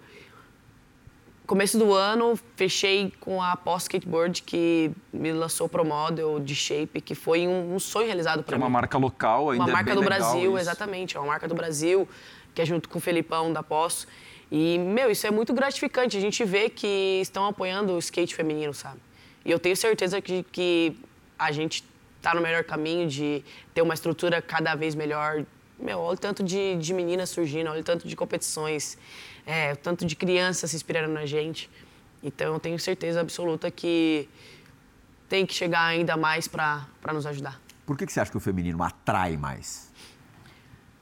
começo 1.46 1.78
do 1.78 1.92
ano, 1.92 2.38
fechei 2.56 3.12
com 3.20 3.42
a 3.42 3.56
Post 3.56 3.82
Skateboard, 3.82 4.42
que 4.42 4.90
me 5.12 5.32
lançou 5.32 5.68
Pro 5.68 5.84
Model 5.84 6.40
de 6.40 6.54
Shape, 6.54 7.00
que 7.00 7.14
foi 7.14 7.46
um, 7.46 7.74
um 7.74 7.78
sonho 7.78 8.06
realizado 8.06 8.42
para 8.42 8.56
mim. 8.56 8.62
É 8.62 8.66
uma 8.66 8.70
marca 8.70 8.96
local, 8.98 9.50
ainda 9.50 9.64
Uma 9.64 9.70
é 9.70 9.72
marca 9.72 9.94
do 9.94 10.02
Brasil, 10.02 10.52
isso. 10.52 10.58
exatamente. 10.58 11.16
É 11.16 11.20
uma 11.20 11.26
marca 11.26 11.48
do 11.48 11.54
Brasil, 11.54 12.08
que 12.54 12.62
é 12.62 12.64
junto 12.64 12.88
com 12.88 12.98
o 12.98 13.00
Felipão 13.00 13.52
da 13.52 13.62
Post. 13.62 14.06
E, 14.54 14.78
meu, 14.78 15.10
isso 15.10 15.26
é 15.26 15.30
muito 15.30 15.54
gratificante. 15.54 16.14
A 16.14 16.20
gente 16.20 16.44
vê 16.44 16.68
que 16.68 17.20
estão 17.22 17.46
apoiando 17.46 17.94
o 17.94 17.98
skate 17.98 18.34
feminino, 18.34 18.74
sabe? 18.74 19.00
E 19.46 19.50
eu 19.50 19.58
tenho 19.58 19.74
certeza 19.74 20.20
que, 20.20 20.42
que 20.52 20.94
a 21.38 21.50
gente 21.50 21.82
está 22.18 22.34
no 22.34 22.42
melhor 22.42 22.62
caminho 22.62 23.08
de 23.08 23.42
ter 23.72 23.80
uma 23.80 23.94
estrutura 23.94 24.42
cada 24.42 24.74
vez 24.74 24.94
melhor. 24.94 25.46
Meu, 25.78 26.00
olha 26.00 26.16
o 26.16 26.18
tanto 26.18 26.42
de, 26.42 26.76
de 26.76 26.92
meninas 26.92 27.30
surgindo, 27.30 27.70
olha 27.70 27.80
o 27.80 27.84
tanto 27.84 28.06
de 28.06 28.14
competições 28.14 28.98
é, 29.46 29.74
tanto 29.74 30.04
de 30.04 30.14
crianças 30.14 30.70
se 30.70 30.76
inspirando 30.76 31.14
na 31.14 31.24
gente. 31.24 31.70
Então 32.22 32.52
eu 32.52 32.60
tenho 32.60 32.78
certeza 32.78 33.22
absoluta 33.22 33.70
que 33.70 34.28
tem 35.30 35.46
que 35.46 35.54
chegar 35.54 35.86
ainda 35.86 36.14
mais 36.14 36.46
para 36.46 36.86
nos 37.10 37.24
ajudar. 37.24 37.58
Por 37.86 37.96
que, 37.96 38.04
que 38.04 38.12
você 38.12 38.20
acha 38.20 38.30
que 38.30 38.36
o 38.36 38.40
feminino 38.40 38.82
atrai 38.82 39.34
mais? 39.38 39.90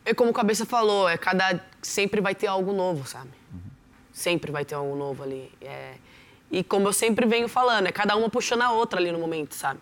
É 0.04 0.14
como 0.14 0.30
o 0.30 0.32
Cabeça 0.32 0.64
falou, 0.64 1.08
é 1.08 1.18
cada 1.18 1.60
sempre 1.82 2.20
vai 2.20 2.34
ter 2.34 2.46
algo 2.46 2.72
novo, 2.72 3.06
sabe? 3.06 3.39
Sempre 4.12 4.50
vai 4.50 4.64
ter 4.64 4.74
algo 4.74 4.96
novo 4.96 5.22
ali. 5.22 5.52
É, 5.60 5.94
e 6.50 6.64
como 6.64 6.88
eu 6.88 6.92
sempre 6.92 7.26
venho 7.26 7.48
falando, 7.48 7.86
é 7.86 7.92
cada 7.92 8.16
uma 8.16 8.28
puxando 8.28 8.62
a 8.62 8.72
outra 8.72 8.98
ali 8.98 9.12
no 9.12 9.18
momento, 9.18 9.54
sabe? 9.54 9.80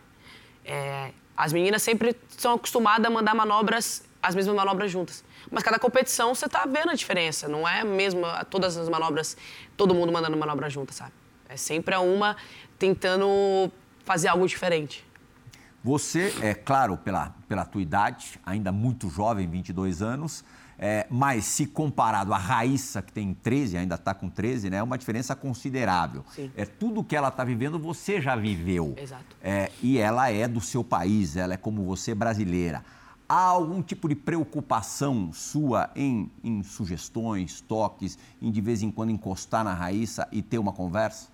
É, 0.65 1.13
as 1.37 1.53
meninas 1.53 1.83
sempre 1.83 2.17
são 2.29 2.55
acostumadas 2.55 3.07
a 3.07 3.11
mandar 3.11 3.35
manobras, 3.35 4.05
as 4.23 4.35
mesmas 4.35 4.55
manobras 4.55 4.91
juntas. 4.91 5.25
Mas 5.51 5.63
cada 5.63 5.79
competição 5.79 6.35
você 6.35 6.49
tá 6.49 6.67
vendo 6.67 6.91
a 6.91 6.95
diferença. 6.95 7.49
Não 7.49 7.67
é 7.67 7.85
mesmo 7.85 8.23
todas 8.51 8.77
as 8.77 8.89
manobras, 8.89 9.37
todo 9.77 9.95
mundo 9.95 10.13
mandando 10.13 10.37
manobra 10.37 10.69
junta, 10.69 10.93
sabe? 10.93 11.13
É 11.49 11.57
sempre 11.57 11.97
uma 11.97 12.37
tentando 12.79 13.73
fazer 14.05 14.29
algo 14.29 14.47
diferente. 14.47 15.07
Você, 15.83 16.35
é 16.43 16.55
claro, 16.55 16.97
pela, 16.97 17.35
pela 17.49 17.65
tua 17.65 17.81
idade, 17.81 18.39
ainda 18.45 18.71
muito 18.73 19.09
jovem, 19.09 19.49
22 19.49 20.03
anos, 20.03 20.45
é, 20.79 21.07
mas 21.11 21.45
se 21.45 21.67
comparado 21.67 22.33
à 22.33 22.39
Raíssa, 22.39 23.03
que 23.03 23.13
tem 23.13 23.35
13, 23.35 23.79
ainda 23.79 23.97
está 23.97 24.15
com 24.15 24.31
13, 24.31 24.71
né, 24.71 24.77
é 24.77 24.83
uma 24.83 24.97
diferença 24.97 25.35
considerável. 25.35 26.25
Sim. 26.35 26.53
É, 26.57 26.65
tudo 26.65 27.03
que 27.03 27.17
ela 27.17 27.29
está 27.29 27.43
vivendo, 27.43 27.79
você 27.79 28.21
já 28.21 28.37
viveu. 28.37 28.95
Exato. 28.97 29.37
É, 29.43 29.73
e 29.83 29.99
ela 29.99 30.31
é 30.31 30.47
do 30.47 30.61
seu 30.61 30.85
país, 30.85 31.37
ela 31.37 31.55
é 31.55 31.57
como 31.57 31.85
você 31.85 32.15
brasileira. 32.15 32.85
Há 33.29 33.43
algum 33.43 33.83
tipo 33.83 34.09
de 34.09 34.15
preocupação 34.15 35.33
sua 35.35 35.91
em, 35.95 36.31
em 36.43 36.63
sugestões, 36.63 37.61
toques, 37.61 38.19
em 38.41 38.51
de 38.51 38.61
vez 38.61 38.83
em 38.83 38.91
quando 38.91 39.11
encostar 39.11 39.65
na 39.65 39.75
Raíssa 39.75 40.27
e 40.33 40.41
ter 40.41 40.59
uma 40.59 40.73
conversa? 40.73 41.29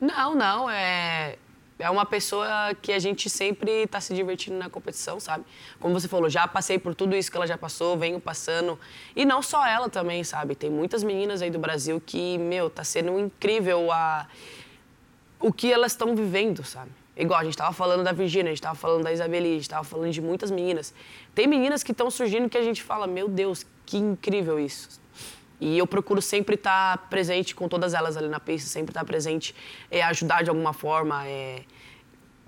Não, 0.00 0.34
não. 0.34 0.68
É, 0.68 1.38
é 1.80 1.90
uma 1.90 2.06
pessoa 2.06 2.46
que 2.80 2.92
a 2.92 2.98
gente 2.98 3.28
sempre 3.28 3.70
está 3.84 4.00
se 4.00 4.14
divertindo 4.14 4.56
na 4.56 4.70
competição, 4.70 5.18
sabe? 5.18 5.44
Como 5.78 5.98
você 5.98 6.06
falou, 6.06 6.28
já 6.28 6.46
passei 6.46 6.78
por 6.78 6.94
tudo 6.94 7.16
isso 7.16 7.30
que 7.30 7.36
ela 7.36 7.46
já 7.46 7.58
passou, 7.58 7.96
venho 7.96 8.20
passando. 8.20 8.78
E 9.16 9.24
não 9.24 9.42
só 9.42 9.66
ela 9.66 9.88
também, 9.88 10.22
sabe? 10.22 10.54
Tem 10.54 10.70
muitas 10.70 11.02
meninas 11.02 11.42
aí 11.42 11.50
do 11.50 11.58
Brasil 11.58 12.00
que, 12.04 12.38
meu, 12.38 12.70
tá 12.70 12.84
sendo 12.84 13.18
incrível 13.18 13.90
a... 13.90 14.26
o 15.40 15.52
que 15.52 15.72
elas 15.72 15.92
estão 15.92 16.14
vivendo, 16.14 16.62
sabe? 16.64 16.90
Igual, 17.16 17.40
a 17.40 17.44
gente 17.44 17.54
estava 17.54 17.72
falando 17.72 18.04
da 18.04 18.12
Virgínia, 18.12 18.46
a 18.46 18.52
gente 18.52 18.60
estava 18.60 18.74
falando 18.74 19.04
da 19.04 19.12
Isabeli, 19.12 19.48
a 19.48 19.52
gente 19.52 19.62
estava 19.62 19.84
falando 19.84 20.10
de 20.10 20.22
muitas 20.22 20.50
meninas. 20.50 20.94
Tem 21.34 21.46
meninas 21.46 21.82
que 21.82 21.92
estão 21.92 22.10
surgindo 22.10 22.48
que 22.48 22.56
a 22.56 22.62
gente 22.62 22.82
fala, 22.82 23.06
meu 23.06 23.28
Deus, 23.28 23.66
que 23.84 23.98
incrível 23.98 24.58
isso. 24.58 25.00
E 25.60 25.76
eu 25.76 25.86
procuro 25.86 26.22
sempre 26.22 26.54
estar 26.54 26.96
tá 26.96 27.04
presente 27.08 27.54
com 27.54 27.68
todas 27.68 27.94
elas 27.94 28.16
ali 28.16 28.28
na 28.28 28.40
pista, 28.40 28.68
sempre 28.68 28.90
estar 28.90 29.00
tá 29.00 29.06
presente, 29.06 29.54
é, 29.90 30.02
ajudar 30.02 30.42
de 30.42 30.50
alguma 30.50 30.72
forma, 30.72 31.26
é, 31.26 31.62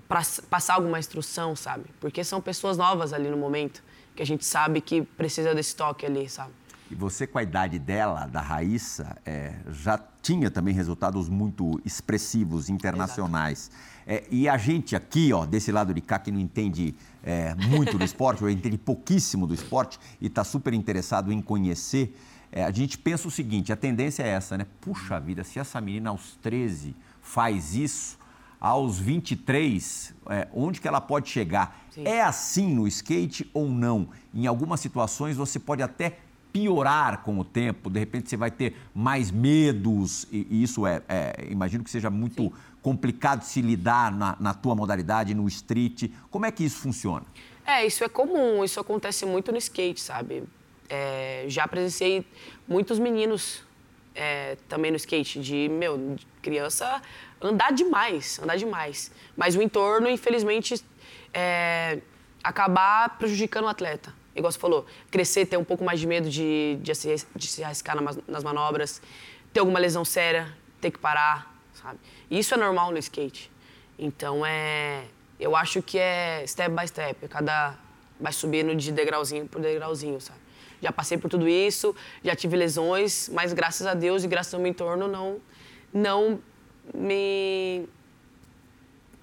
para 0.07 0.21
passar 0.49 0.75
alguma 0.75 0.99
instrução, 0.99 1.55
sabe? 1.55 1.85
Porque 1.99 2.23
são 2.23 2.41
pessoas 2.41 2.77
novas 2.77 3.13
ali 3.13 3.29
no 3.29 3.37
momento, 3.37 3.83
que 4.15 4.21
a 4.21 4.25
gente 4.25 4.45
sabe 4.45 4.81
que 4.81 5.01
precisa 5.01 5.53
desse 5.55 5.75
toque 5.75 6.05
ali, 6.05 6.27
sabe? 6.29 6.51
E 6.93 6.95
você, 6.95 7.25
com 7.25 7.39
a 7.39 7.43
idade 7.43 7.79
dela, 7.79 8.27
da 8.27 8.39
Raíssa, 8.39 9.17
é, 9.25 9.55
já 9.71 9.99
tinha 10.21 10.51
também 10.51 10.73
resultados 10.73 11.27
muito 11.27 11.81
expressivos, 11.83 12.69
internacionais. 12.69 13.71
É, 14.05 14.23
e 14.29 14.47
a 14.47 14.57
gente 14.57 14.95
aqui, 14.95 15.33
ó, 15.33 15.45
desse 15.45 15.71
lado 15.71 15.93
de 15.93 16.01
cá, 16.01 16.19
que 16.19 16.31
não 16.31 16.39
entende 16.39 16.93
é, 17.23 17.55
muito 17.55 17.97
do 17.97 18.03
esporte, 18.03 18.43
ou 18.45 18.49
entende 18.49 18.77
pouquíssimo 18.77 19.47
do 19.47 19.53
esporte 19.53 19.99
e 20.21 20.27
está 20.27 20.43
super 20.43 20.73
interessado 20.73 21.31
em 21.31 21.41
conhecer, 21.41 22.15
é, 22.55 22.63
a 22.63 22.71
gente 22.71 22.99
pensa 22.99 23.27
o 23.27 23.31
seguinte: 23.31 23.73
a 23.73 23.75
tendência 23.75 24.21
é 24.21 24.27
essa, 24.27 24.55
né? 24.55 24.67
Puxa 24.79 25.19
vida, 25.19 25.43
se 25.43 25.57
essa 25.57 25.81
menina 25.81 26.11
aos 26.11 26.37
13 26.41 26.95
faz 27.19 27.73
isso, 27.73 28.19
aos 28.61 28.99
23, 28.99 30.13
é, 30.29 30.47
onde 30.53 30.79
que 30.79 30.87
ela 30.87 31.01
pode 31.01 31.29
chegar? 31.29 31.83
Sim. 31.89 32.05
É 32.05 32.21
assim 32.21 32.75
no 32.75 32.87
skate 32.87 33.49
ou 33.55 33.67
não? 33.67 34.07
Em 34.31 34.45
algumas 34.45 34.79
situações 34.79 35.35
você 35.35 35.57
pode 35.59 35.81
até 35.81 36.19
piorar 36.51 37.23
com 37.23 37.39
o 37.39 37.43
tempo, 37.43 37.89
de 37.89 37.99
repente 37.99 38.29
você 38.29 38.37
vai 38.37 38.51
ter 38.51 38.77
mais 38.93 39.31
medos, 39.31 40.27
e, 40.31 40.45
e 40.51 40.61
isso 40.61 40.85
é, 40.85 41.01
é, 41.09 41.47
imagino 41.49 41.83
que 41.83 41.89
seja 41.89 42.11
muito 42.11 42.43
Sim. 42.43 42.53
complicado 42.83 43.39
de 43.39 43.47
se 43.47 43.59
lidar 43.63 44.11
na, 44.11 44.37
na 44.39 44.53
tua 44.53 44.75
modalidade, 44.75 45.33
no 45.33 45.47
street. 45.47 46.11
Como 46.29 46.45
é 46.45 46.51
que 46.51 46.63
isso 46.63 46.77
funciona? 46.77 47.25
É, 47.65 47.83
isso 47.83 48.03
é 48.03 48.09
comum, 48.09 48.63
isso 48.63 48.79
acontece 48.79 49.25
muito 49.25 49.51
no 49.51 49.57
skate, 49.57 49.99
sabe? 49.99 50.43
É, 50.95 51.45
já 51.47 51.67
presenciei 51.67 52.23
muitos 52.67 52.99
meninos 52.99 53.63
é, 54.13 54.57
também 54.69 54.91
no 54.91 54.97
skate, 54.97 55.39
de, 55.39 55.67
meu, 55.69 56.15
criança 56.41 57.01
andar 57.41 57.71
demais, 57.71 58.39
andar 58.39 58.57
demais. 58.57 59.11
Mas 59.35 59.55
o 59.55 59.61
entorno, 59.61 60.07
infelizmente, 60.07 60.83
é, 61.33 61.99
acabar 62.43 63.17
prejudicando 63.17 63.65
o 63.65 63.67
atleta 63.69 64.13
igual 64.35 64.51
você 64.51 64.59
falou, 64.59 64.85
crescer, 65.11 65.45
ter 65.45 65.57
um 65.57 65.63
pouco 65.63 65.83
mais 65.83 65.99
de 65.99 66.07
medo 66.07 66.29
de, 66.29 66.77
de, 66.81 66.95
se, 66.95 67.27
de 67.35 67.47
se 67.47 67.63
arriscar 67.63 67.95
nas 68.27 68.43
manobras, 68.43 69.01
ter 69.51 69.59
alguma 69.59 69.79
lesão 69.79 70.03
séria, 70.03 70.51
ter 70.81 70.91
que 70.91 70.97
parar, 70.97 71.55
sabe? 71.73 71.99
Isso 72.29 72.53
é 72.53 72.57
normal 72.57 72.91
no 72.91 72.97
skate. 72.97 73.51
Então, 73.97 74.45
é, 74.45 75.03
eu 75.39 75.55
acho 75.55 75.81
que 75.81 75.99
é 75.99 76.43
step 76.47 76.75
by 76.75 76.87
step, 76.87 77.27
cada 77.27 77.77
vai 78.19 78.33
subindo 78.33 78.73
de 78.75 78.91
degrauzinho 78.91 79.47
por 79.47 79.61
degrauzinho, 79.61 80.19
sabe? 80.19 80.39
Já 80.81 80.91
passei 80.91 81.17
por 81.17 81.29
tudo 81.29 81.47
isso, 81.47 81.95
já 82.23 82.35
tive 82.35 82.55
lesões, 82.55 83.29
mas 83.29 83.53
graças 83.53 83.87
a 83.87 83.93
Deus 83.93 84.23
e 84.23 84.27
graças 84.27 84.53
ao 84.53 84.59
meu 84.59 84.69
entorno 84.69 85.07
não, 85.07 85.37
não 85.93 86.39
me 86.93 87.87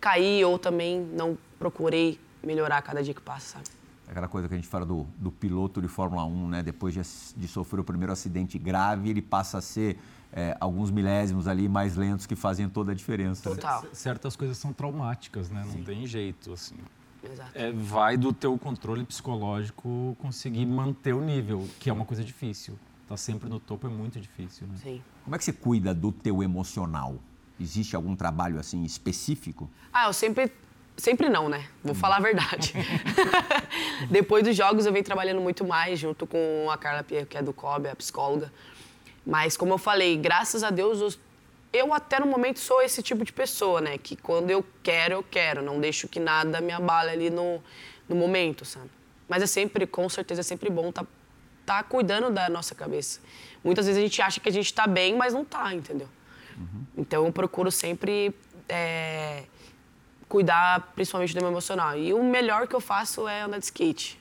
caí 0.00 0.44
ou 0.44 0.58
também 0.58 1.00
não 1.00 1.36
procurei 1.58 2.18
melhorar 2.42 2.80
cada 2.82 3.02
dia 3.02 3.12
que 3.12 3.20
passa, 3.20 3.58
sabe? 3.58 3.80
Aquela 4.08 4.26
coisa 4.26 4.48
que 4.48 4.54
a 4.54 4.56
gente 4.56 4.66
fala 4.66 4.84
do, 4.84 5.06
do 5.18 5.30
piloto 5.30 5.80
de 5.80 5.86
Fórmula 5.86 6.24
1, 6.24 6.48
né? 6.48 6.62
Depois 6.64 6.92
de, 6.92 7.00
de 7.36 7.46
sofrer 7.46 7.80
o 7.80 7.84
primeiro 7.84 8.12
acidente 8.12 8.58
grave, 8.58 9.08
ele 9.08 9.22
passa 9.22 9.58
a 9.58 9.60
ser 9.60 9.98
é, 10.32 10.56
alguns 10.58 10.90
milésimos 10.90 11.46
ali 11.46 11.68
mais 11.68 11.94
lentos 11.94 12.26
que 12.26 12.34
fazem 12.34 12.68
toda 12.68 12.90
a 12.90 12.94
diferença. 12.94 13.48
Total. 13.48 13.84
Certas 13.92 14.34
coisas 14.34 14.58
são 14.58 14.72
traumáticas, 14.72 15.48
né? 15.48 15.62
Não 15.64 15.74
Não 15.74 15.84
tem 15.84 16.06
jeito, 16.08 16.52
assim. 16.52 16.76
Exato. 17.22 17.50
É, 17.54 17.70
vai 17.70 18.16
do 18.16 18.32
teu 18.32 18.56
controle 18.58 19.04
psicológico 19.04 20.16
conseguir 20.20 20.66
manter 20.66 21.12
o 21.12 21.20
nível, 21.20 21.68
que 21.78 21.90
é 21.90 21.92
uma 21.92 22.04
coisa 22.04 22.24
difícil. 22.24 22.78
Tá 23.08 23.16
sempre 23.16 23.48
no 23.48 23.58
topo 23.58 23.86
é 23.86 23.90
muito 23.90 24.20
difícil, 24.20 24.66
né? 24.66 24.74
Sim. 24.82 25.02
Como 25.24 25.34
é 25.34 25.38
que 25.38 25.44
você 25.44 25.52
cuida 25.52 25.92
do 25.92 26.12
teu 26.12 26.42
emocional? 26.42 27.16
Existe 27.58 27.96
algum 27.96 28.14
trabalho 28.14 28.58
assim 28.58 28.84
específico? 28.84 29.68
Ah, 29.92 30.06
eu 30.06 30.12
sempre. 30.12 30.52
Sempre 30.96 31.28
não, 31.30 31.48
né? 31.48 31.66
Vou 31.82 31.94
falar 31.94 32.16
a 32.16 32.20
verdade. 32.20 32.74
Depois 34.10 34.44
dos 34.44 34.54
jogos 34.54 34.84
eu 34.84 34.92
venho 34.92 35.04
trabalhando 35.04 35.40
muito 35.40 35.64
mais 35.64 35.98
junto 35.98 36.26
com 36.26 36.68
a 36.70 36.76
Carla 36.76 37.02
Pierre, 37.02 37.26
que 37.26 37.38
é 37.38 37.42
do 37.42 37.54
COB, 37.54 37.88
a 37.88 37.96
psicóloga. 37.96 38.52
Mas 39.24 39.56
como 39.56 39.72
eu 39.72 39.78
falei, 39.78 40.16
graças 40.16 40.62
a 40.62 40.70
Deus 40.70 41.00
eu, 41.00 41.20
eu 41.72 41.94
até 41.94 42.18
no 42.18 42.26
momento 42.26 42.58
sou 42.58 42.82
esse 42.82 43.02
tipo 43.02 43.24
de 43.24 43.32
pessoa, 43.32 43.80
né? 43.80 43.98
Que 43.98 44.16
quando 44.16 44.50
eu 44.50 44.64
quero, 44.82 45.14
eu 45.14 45.22
quero. 45.22 45.62
Não 45.62 45.80
deixo 45.80 46.08
que 46.08 46.18
nada 46.18 46.60
me 46.60 46.72
abale 46.72 47.10
ali 47.10 47.30
no, 47.30 47.62
no 48.08 48.16
momento, 48.16 48.64
sabe? 48.64 48.90
Mas 49.28 49.42
é 49.42 49.46
sempre, 49.46 49.86
com 49.86 50.08
certeza, 50.08 50.40
é 50.40 50.44
sempre 50.44 50.68
bom 50.68 50.90
tá, 50.90 51.06
tá 51.64 51.82
cuidando 51.82 52.30
da 52.30 52.48
nossa 52.48 52.74
cabeça. 52.74 53.20
Muitas 53.62 53.86
vezes 53.86 53.98
a 53.98 54.02
gente 54.04 54.20
acha 54.20 54.40
que 54.40 54.48
a 54.48 54.52
gente 54.52 54.74
tá 54.74 54.86
bem, 54.86 55.14
mas 55.14 55.32
não 55.32 55.44
tá, 55.44 55.72
entendeu? 55.72 56.08
Então 56.96 57.24
eu 57.24 57.32
procuro 57.32 57.70
sempre 57.70 58.34
é, 58.68 59.44
cuidar 60.28 60.92
principalmente 60.94 61.34
do 61.34 61.40
meu 61.40 61.50
emocional. 61.50 61.96
E 61.96 62.12
o 62.12 62.22
melhor 62.22 62.66
que 62.66 62.74
eu 62.74 62.80
faço 62.80 63.26
é 63.26 63.42
andar 63.42 63.58
de 63.58 63.64
skate, 63.64 64.20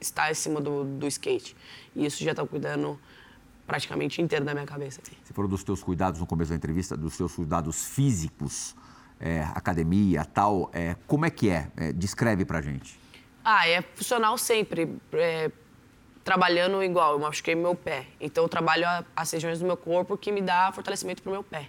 estar 0.00 0.30
em 0.30 0.34
cima 0.34 0.60
do, 0.60 0.84
do 0.84 1.06
skate. 1.06 1.56
E 1.94 2.04
isso 2.06 2.22
já 2.22 2.32
está 2.32 2.46
cuidando 2.46 2.98
praticamente 3.66 4.22
inteiro 4.22 4.44
da 4.44 4.54
minha 4.54 4.66
cabeça. 4.66 5.00
assim. 5.04 5.16
Você 5.22 5.34
falou 5.34 5.50
dos 5.50 5.64
teus 5.64 5.82
cuidados 5.82 6.20
no 6.20 6.26
começo 6.26 6.50
da 6.50 6.56
entrevista, 6.56 6.96
dos 6.96 7.16
teus 7.16 7.34
cuidados 7.34 7.84
físicos, 7.86 8.74
é, 9.18 9.42
academia, 9.54 10.24
tal. 10.24 10.70
É, 10.72 10.96
como 11.06 11.26
é 11.26 11.30
que 11.30 11.50
é? 11.50 11.70
É, 11.76 11.92
descreve 11.92 12.44
pra 12.44 12.60
gente. 12.60 12.98
Ah, 13.44 13.68
é 13.68 13.82
funcional 13.82 14.36
sempre. 14.38 14.96
é, 15.12 15.50
trabalhando 16.24 16.82
igual, 16.82 17.12
eu 17.12 17.18
machuquei 17.20 17.54
meu 17.54 17.74
pé. 17.74 18.06
Então 18.20 18.44
eu 18.44 18.48
trabalho 18.48 18.84
as 19.14 19.30
regiões 19.30 19.60
do 19.60 19.64
meu 19.64 19.76
corpo 19.76 20.16
que 20.18 20.32
me 20.32 20.42
dá 20.42 20.72
fortalecimento 20.72 21.22
pro 21.22 21.30
meu 21.30 21.44
pé. 21.44 21.68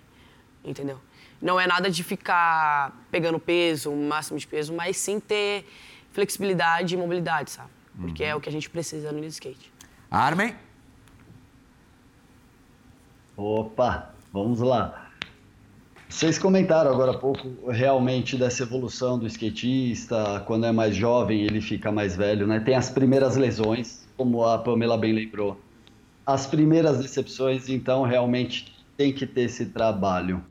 Entendeu? 0.63 0.99
Não 1.39 1.59
é 1.59 1.67
nada 1.67 1.89
de 1.89 2.03
ficar 2.03 3.05
pegando 3.11 3.39
peso, 3.39 3.91
o 3.91 3.95
máximo 3.95 4.39
de 4.39 4.47
peso, 4.47 4.73
mas 4.73 4.97
sim 4.97 5.19
ter 5.19 5.63
flexibilidade 6.11 6.95
e 6.95 6.97
mobilidade, 6.97 7.51
sabe? 7.51 7.69
Porque 7.99 8.23
é 8.23 8.35
o 8.35 8.41
que 8.41 8.49
a 8.49 8.51
gente 8.51 8.67
precisa 8.69 9.11
no 9.11 9.23
skate. 9.25 9.71
Armen? 10.09 10.55
Opa, 13.37 14.15
vamos 14.33 14.59
lá. 14.61 15.11
Vocês 16.09 16.39
comentaram 16.39 16.89
agora 16.91 17.11
há 17.11 17.17
pouco 17.17 17.69
realmente 17.69 18.35
dessa 18.35 18.63
evolução 18.63 19.19
do 19.19 19.27
skatista, 19.27 20.43
quando 20.47 20.65
é 20.65 20.71
mais 20.71 20.95
jovem 20.95 21.43
ele 21.43 21.61
fica 21.61 21.91
mais 21.91 22.15
velho, 22.15 22.47
né? 22.47 22.59
Tem 22.59 22.73
as 22.73 22.89
primeiras 22.89 23.35
lesões, 23.35 24.07
como 24.17 24.43
a 24.43 24.57
Pamela 24.57 24.97
bem 24.97 25.13
lembrou. 25.13 25.59
As 26.25 26.47
primeiras 26.47 26.97
decepções, 26.97 27.69
então 27.69 28.03
realmente 28.03 28.73
tem 28.97 29.13
que 29.13 29.27
ter 29.27 29.41
esse 29.41 29.67
trabalho. 29.67 30.43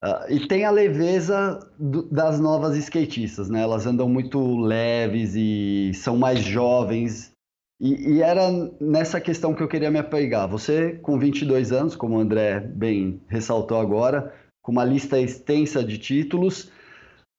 Ah, 0.00 0.26
e 0.28 0.46
tem 0.46 0.64
a 0.64 0.70
leveza 0.70 1.58
do- 1.76 2.04
das 2.04 2.38
novas 2.38 2.76
skatistas, 2.76 3.48
né? 3.48 3.62
Elas 3.62 3.84
andam 3.84 4.08
muito 4.08 4.58
leves 4.58 5.34
e 5.34 5.90
são 5.94 6.16
mais 6.16 6.40
jovens. 6.40 7.32
E, 7.80 8.14
e 8.14 8.22
era 8.22 8.50
nessa 8.80 9.20
questão 9.20 9.54
que 9.54 9.62
eu 9.62 9.68
queria 9.68 9.90
me 9.90 9.98
apegar. 9.98 10.48
Você, 10.48 10.92
com 11.02 11.18
22 11.18 11.72
anos, 11.72 11.94
como 11.94 12.16
o 12.16 12.20
André 12.20 12.60
bem 12.60 13.20
ressaltou 13.28 13.78
agora, 13.78 14.34
com 14.62 14.72
uma 14.72 14.84
lista 14.84 15.20
extensa 15.20 15.84
de 15.84 15.98
títulos, 15.98 16.70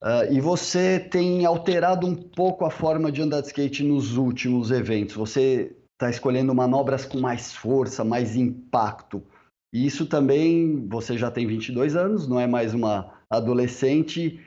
ah, 0.02 0.26
e 0.30 0.39
você 0.39 1.00
tem 1.00 1.45
alterado 1.45 2.06
um 2.06 2.15
pouco 2.15 2.65
a 2.65 2.69
forma 2.69 3.12
de 3.12 3.21
andar 3.21 3.41
de 3.41 3.47
skate 3.47 3.84
nos 3.84 4.15
últimos 4.15 4.71
eventos. 4.71 5.15
Você 5.15 5.76
está 5.93 6.10
escolhendo 6.10 6.54
manobras 6.54 7.06
com 7.06 7.19
mais 7.19 7.54
força, 7.54 8.04
mais 8.04 8.36
impacto. 8.36 9.23
E 9.73 9.86
isso 9.86 10.06
também, 10.06 10.88
você 10.88 11.17
já 11.17 11.32
tem 11.32 11.47
22 11.47 11.95
anos, 11.95 12.28
não 12.28 12.39
é 12.39 12.45
mais 12.47 12.73
uma 12.73 13.13
adolescente. 13.30 14.39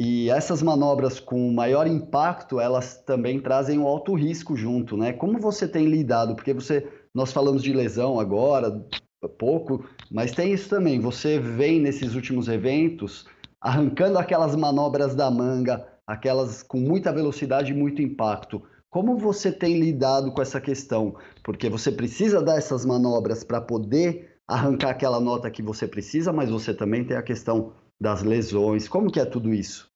E 0.00 0.30
essas 0.30 0.62
manobras 0.62 1.18
com 1.18 1.52
maior 1.52 1.86
impacto, 1.86 2.60
elas 2.60 3.02
também 3.02 3.40
trazem 3.40 3.80
um 3.80 3.86
alto 3.86 4.14
risco 4.14 4.56
junto, 4.56 4.96
né? 4.96 5.12
Como 5.12 5.40
você 5.40 5.66
tem 5.66 5.86
lidado? 5.86 6.36
Porque 6.36 6.54
você, 6.54 6.86
nós 7.12 7.32
falamos 7.32 7.64
de 7.64 7.72
lesão 7.72 8.20
agora, 8.20 8.86
pouco, 9.26 9.84
mas 10.08 10.30
tem 10.30 10.52
isso 10.52 10.68
também. 10.68 11.00
Você 11.00 11.40
vem 11.40 11.80
nesses 11.80 12.14
últimos 12.14 12.46
eventos 12.46 13.26
arrancando 13.60 14.18
aquelas 14.18 14.54
manobras 14.54 15.16
da 15.16 15.28
manga, 15.30 15.84
aquelas 16.06 16.62
com 16.62 16.78
muita 16.78 17.12
velocidade 17.12 17.72
e 17.72 17.76
muito 17.76 18.00
impacto. 18.00 18.62
Como 18.88 19.16
você 19.16 19.50
tem 19.50 19.80
lidado 19.80 20.30
com 20.32 20.40
essa 20.40 20.60
questão? 20.60 21.16
Porque 21.42 21.68
você 21.68 21.90
precisa 21.90 22.40
dar 22.40 22.56
essas 22.56 22.86
manobras 22.86 23.42
para 23.42 23.60
poder 23.60 24.38
arrancar 24.46 24.90
aquela 24.90 25.20
nota 25.20 25.50
que 25.50 25.60
você 25.60 25.88
precisa, 25.88 26.32
mas 26.32 26.50
você 26.50 26.72
também 26.72 27.04
tem 27.04 27.16
a 27.16 27.22
questão 27.22 27.72
das 28.00 28.22
lesões. 28.22 28.88
Como 28.88 29.10
que 29.10 29.20
é 29.20 29.24
tudo 29.24 29.52
isso? 29.52 29.87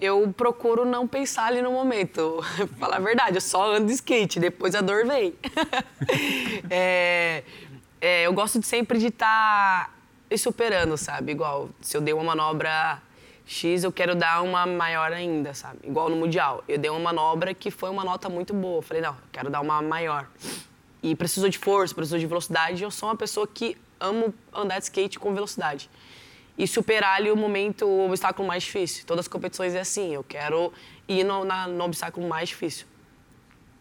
Eu 0.00 0.32
procuro 0.36 0.84
não 0.84 1.08
pensar 1.08 1.46
ali 1.46 1.60
no 1.60 1.72
momento. 1.72 2.40
Falar 2.78 2.96
a 2.96 3.00
verdade, 3.00 3.36
eu 3.36 3.40
só 3.40 3.74
ando 3.74 3.86
de 3.86 3.94
skate, 3.94 4.38
depois 4.38 4.74
a 4.74 4.80
dor 4.80 5.06
vem. 5.06 5.34
É, 6.70 7.42
é, 8.00 8.26
eu 8.26 8.32
gosto 8.32 8.58
de 8.58 8.66
sempre 8.66 8.98
de 8.98 9.06
estar 9.06 9.94
me 10.30 10.36
superando, 10.38 10.96
sabe? 10.96 11.32
Igual, 11.32 11.70
se 11.80 11.96
eu 11.96 12.00
dei 12.00 12.14
uma 12.14 12.22
manobra 12.22 13.02
X, 13.46 13.84
eu 13.84 13.90
quero 13.90 14.14
dar 14.14 14.42
uma 14.42 14.66
maior 14.66 15.12
ainda, 15.12 15.54
sabe? 15.54 15.78
Igual 15.84 16.08
no 16.08 16.16
Mundial. 16.16 16.62
Eu 16.68 16.78
dei 16.78 16.90
uma 16.90 17.00
manobra 17.00 17.54
que 17.54 17.70
foi 17.70 17.90
uma 17.90 18.04
nota 18.04 18.28
muito 18.28 18.52
boa. 18.54 18.82
Falei, 18.82 19.02
não, 19.02 19.10
eu 19.10 19.28
quero 19.32 19.50
dar 19.50 19.60
uma 19.60 19.80
maior. 19.82 20.28
E 21.02 21.14
precisou 21.16 21.48
de 21.48 21.58
força, 21.58 21.94
precisou 21.94 22.18
de 22.18 22.26
velocidade. 22.26 22.82
Eu 22.82 22.90
sou 22.90 23.08
uma 23.08 23.16
pessoa 23.16 23.46
que 23.46 23.76
amo 23.98 24.34
andar 24.52 24.78
de 24.78 24.84
skate 24.84 25.18
com 25.18 25.34
velocidade 25.34 25.90
e 26.58 26.66
superar 26.66 27.14
ali 27.16 27.30
o 27.30 27.36
momento, 27.36 27.86
o 27.86 28.06
obstáculo 28.06 28.46
mais 28.46 28.64
difícil. 28.64 29.06
Todas 29.06 29.24
as 29.26 29.28
competições 29.28 29.74
é 29.74 29.80
assim, 29.80 30.12
eu 30.12 30.24
quero 30.24 30.72
ir 31.06 31.22
no, 31.24 31.44
na- 31.44 31.68
no 31.68 31.84
obstáculo 31.84 32.28
mais 32.28 32.48
difícil. 32.48 32.84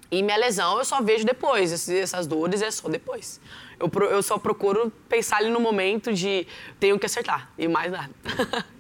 E 0.10 0.22
minha 0.24 0.38
lesão 0.38 0.78
eu 0.78 0.86
só 0.86 1.02
vejo 1.02 1.26
depois, 1.26 1.90
essas 1.90 2.28
dores 2.28 2.62
é 2.62 2.72
só 2.72 2.88
depois. 2.88 3.42
Eu, 3.80 3.92
eu 4.10 4.24
só 4.24 4.38
procuro 4.38 4.92
pensar 5.10 5.38
ali 5.38 5.50
no 5.50 5.60
momento 5.60 6.13
de 6.13 6.48
tenho 6.80 6.98
que 7.00 7.06
acertar, 7.06 7.50
e 7.58 7.68
mais 7.68 7.92
nada. 7.92 8.12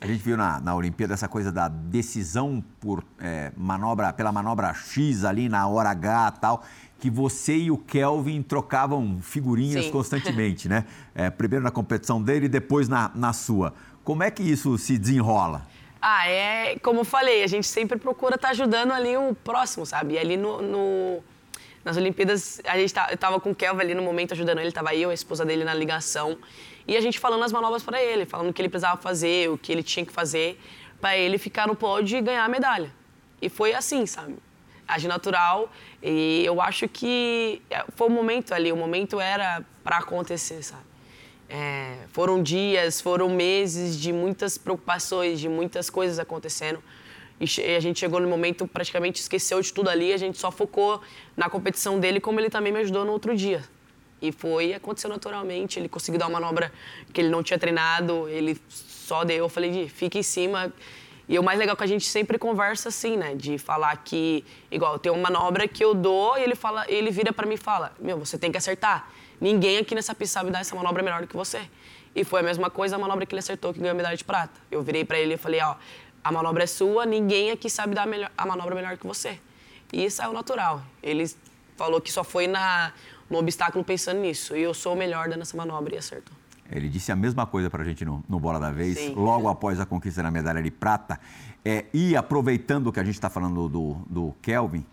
A 0.00 0.06
gente 0.06 0.22
viu 0.22 0.36
na, 0.36 0.60
na 0.60 0.74
Olimpíada 0.74 1.14
essa 1.14 1.26
coisa 1.28 1.50
da 1.50 1.66
decisão 1.66 2.62
por 2.78 3.02
é, 3.18 3.52
manobra, 3.56 4.12
pela 4.12 4.30
manobra 4.30 4.74
X 4.74 5.24
ali 5.24 5.48
na 5.48 5.66
hora 5.66 5.88
H 5.90 6.30
tal, 6.32 6.62
que 7.04 7.10
você 7.10 7.54
e 7.54 7.70
o 7.70 7.76
Kelvin 7.76 8.40
trocavam 8.40 9.18
figurinhas 9.20 9.84
Sim. 9.84 9.90
constantemente, 9.90 10.68
né? 10.72 10.86
É, 11.14 11.28
primeiro 11.28 11.62
na 11.62 11.70
competição 11.70 12.22
dele 12.22 12.46
e 12.46 12.48
depois 12.48 12.88
na, 12.88 13.10
na 13.14 13.34
sua. 13.34 13.74
Como 14.02 14.22
é 14.22 14.30
que 14.30 14.42
isso 14.42 14.78
se 14.78 14.96
desenrola? 14.96 15.66
Ah, 16.00 16.26
é 16.26 16.78
como 16.78 17.00
eu 17.00 17.04
falei, 17.04 17.42
a 17.42 17.46
gente 17.46 17.66
sempre 17.66 17.98
procura 17.98 18.36
estar 18.36 18.48
ajudando 18.50 18.90
ali 18.92 19.18
o 19.18 19.34
próximo, 19.34 19.84
sabe? 19.84 20.14
E 20.14 20.18
ali 20.18 20.38
no, 20.38 20.62
no- 20.62 21.22
nas 21.84 21.98
Olimpíadas, 21.98 22.62
a 22.66 22.78
gente 22.78 22.94
tá, 22.94 23.08
eu 23.10 23.18
tava 23.18 23.38
com 23.38 23.50
o 23.50 23.54
Kelvin 23.54 23.82
ali 23.82 23.94
no 23.94 24.02
momento 24.02 24.32
ajudando 24.32 24.60
ele, 24.60 24.72
tava 24.72 24.94
eu, 24.94 25.10
a 25.10 25.14
esposa 25.14 25.44
dele 25.44 25.62
na 25.62 25.74
ligação, 25.74 26.38
e 26.88 26.96
a 26.96 27.00
gente 27.02 27.18
falando 27.18 27.42
as 27.44 27.52
manobras 27.52 27.82
para 27.82 28.02
ele, 28.02 28.24
falando 28.24 28.48
o 28.48 28.52
que 28.54 28.62
ele 28.62 28.70
precisava 28.70 28.98
fazer, 28.98 29.50
o 29.50 29.58
que 29.58 29.70
ele 29.70 29.82
tinha 29.82 30.06
que 30.06 30.12
fazer, 30.12 30.58
para 31.02 31.18
ele 31.18 31.36
ficar 31.36 31.66
no 31.66 31.74
pódio 31.76 32.16
e 32.16 32.22
ganhar 32.22 32.46
a 32.46 32.48
medalha. 32.48 32.90
E 33.42 33.50
foi 33.50 33.74
assim, 33.74 34.06
sabe? 34.06 34.36
Agir 34.86 35.08
natural, 35.08 35.72
e 36.02 36.42
eu 36.44 36.60
acho 36.60 36.86
que 36.88 37.62
é, 37.70 37.84
foi 37.96 38.08
o 38.08 38.10
momento 38.10 38.52
ali, 38.52 38.70
o 38.70 38.76
momento 38.76 39.18
era 39.18 39.64
para 39.82 39.98
acontecer, 39.98 40.62
sabe? 40.62 40.82
É, 41.48 41.96
foram 42.12 42.42
dias, 42.42 43.00
foram 43.00 43.28
meses 43.28 43.98
de 43.98 44.12
muitas 44.12 44.58
preocupações, 44.58 45.40
de 45.40 45.48
muitas 45.48 45.88
coisas 45.88 46.18
acontecendo. 46.18 46.82
E 47.40 47.74
a 47.74 47.80
gente 47.80 47.98
chegou 47.98 48.20
no 48.20 48.28
momento, 48.28 48.66
praticamente 48.66 49.20
esqueceu 49.20 49.60
de 49.60 49.72
tudo 49.72 49.90
ali, 49.90 50.12
a 50.12 50.16
gente 50.16 50.38
só 50.38 50.50
focou 50.50 51.00
na 51.36 51.50
competição 51.50 51.98
dele, 51.98 52.20
como 52.20 52.38
ele 52.40 52.48
também 52.48 52.72
me 52.72 52.80
ajudou 52.80 53.04
no 53.04 53.12
outro 53.12 53.36
dia. 53.36 53.62
E 54.22 54.32
foi, 54.32 54.72
aconteceu 54.72 55.10
naturalmente, 55.10 55.78
ele 55.78 55.88
conseguiu 55.88 56.18
dar 56.18 56.28
uma 56.28 56.40
manobra 56.40 56.72
que 57.12 57.20
ele 57.20 57.28
não 57.28 57.42
tinha 57.42 57.58
treinado, 57.58 58.28
ele 58.28 58.56
só 58.68 59.24
deu, 59.24 59.38
eu 59.38 59.48
falei, 59.48 59.88
fica 59.88 60.18
em 60.18 60.22
cima. 60.22 60.72
E 61.28 61.38
o 61.38 61.42
mais 61.42 61.58
legal 61.58 61.72
é 61.74 61.76
que 61.76 61.84
a 61.84 61.86
gente 61.86 62.06
sempre 62.06 62.38
conversa 62.38 62.90
assim, 62.90 63.16
né? 63.16 63.34
De 63.34 63.56
falar 63.58 63.96
que, 63.98 64.44
igual, 64.70 64.98
tem 64.98 65.10
uma 65.10 65.30
manobra 65.30 65.66
que 65.66 65.82
eu 65.82 65.94
dou 65.94 66.36
e 66.36 66.42
ele, 66.42 66.54
fala, 66.54 66.84
ele 66.88 67.10
vira 67.10 67.32
pra 67.32 67.46
mim 67.46 67.54
e 67.54 67.58
fala, 67.58 67.92
meu, 67.98 68.18
você 68.18 68.36
tem 68.38 68.52
que 68.52 68.58
acertar. 68.58 69.08
Ninguém 69.40 69.78
aqui 69.78 69.94
nessa 69.94 70.14
pista 70.14 70.40
sabe 70.40 70.50
dar 70.50 70.60
essa 70.60 70.76
manobra 70.76 71.02
melhor 71.02 71.22
do 71.22 71.26
que 71.26 71.36
você. 71.36 71.62
E 72.14 72.24
foi 72.24 72.40
a 72.40 72.42
mesma 72.42 72.68
coisa 72.70 72.96
a 72.96 72.98
manobra 72.98 73.24
que 73.26 73.34
ele 73.34 73.40
acertou, 73.40 73.72
que 73.72 73.80
ganhou 73.80 73.92
a 73.92 73.96
medalha 73.96 74.16
de 74.16 74.22
prata. 74.24 74.52
Eu 74.70 74.82
virei 74.82 75.04
pra 75.04 75.18
ele 75.18 75.34
e 75.34 75.36
falei, 75.36 75.60
ó, 75.62 75.74
a 76.22 76.30
manobra 76.30 76.64
é 76.64 76.66
sua, 76.66 77.04
ninguém 77.06 77.50
aqui 77.50 77.68
sabe 77.70 77.94
dar 77.94 78.02
a, 78.02 78.06
melhor- 78.06 78.30
a 78.36 78.46
manobra 78.46 78.74
melhor 78.74 78.96
que 78.96 79.06
você. 79.06 79.38
e 79.92 80.08
saiu 80.10 80.32
natural. 80.32 80.82
Ele 81.02 81.24
falou 81.76 82.00
que 82.00 82.12
só 82.12 82.22
foi 82.22 82.46
na, 82.46 82.92
no 83.30 83.38
obstáculo 83.38 83.82
pensando 83.82 84.20
nisso. 84.20 84.54
E 84.56 84.62
eu 84.62 84.74
sou 84.74 84.92
o 84.92 84.96
melhor 84.96 85.28
dando 85.28 85.42
essa 85.42 85.56
manobra 85.56 85.94
e 85.94 85.98
acertou. 85.98 86.34
Ele 86.70 86.88
disse 86.88 87.12
a 87.12 87.16
mesma 87.16 87.46
coisa 87.46 87.68
para 87.68 87.82
a 87.82 87.84
gente 87.84 88.04
no, 88.04 88.24
no, 88.28 88.40
Bola 88.40 88.58
da 88.58 88.70
Vez, 88.70 88.98
Sim. 88.98 89.14
logo 89.14 89.48
após 89.48 89.78
a 89.78 89.86
conquista 89.86 90.22
da 90.22 90.30
medalha 90.30 90.62
de 90.62 90.70
prata. 90.70 91.20
É, 91.64 91.86
e 91.92 92.16
aproveitando 92.16 92.92
que 92.92 93.00
a 93.00 93.04
gente 93.04 93.14
está 93.14 93.28
falando 93.28 93.68
do, 93.68 93.94
do 94.08 94.34
Kelvin, 94.42 94.84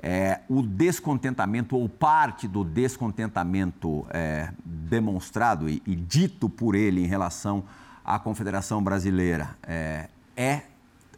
é, 0.00 0.40
o 0.48 0.62
descontentamento 0.62 1.76
ou 1.76 1.88
parte 1.88 2.46
do 2.46 2.64
descontentamento 2.64 4.06
é, 4.10 4.50
demonstrado 4.64 5.68
e, 5.68 5.82
e, 5.86 5.96
dito 5.96 6.48
por 6.48 6.74
ele 6.74 7.02
em 7.02 7.06
relação 7.06 7.64
à 8.04 8.18
Confederação 8.18 8.82
Brasileira 8.82 9.56
é, 9.66 10.08
é 10.36 10.62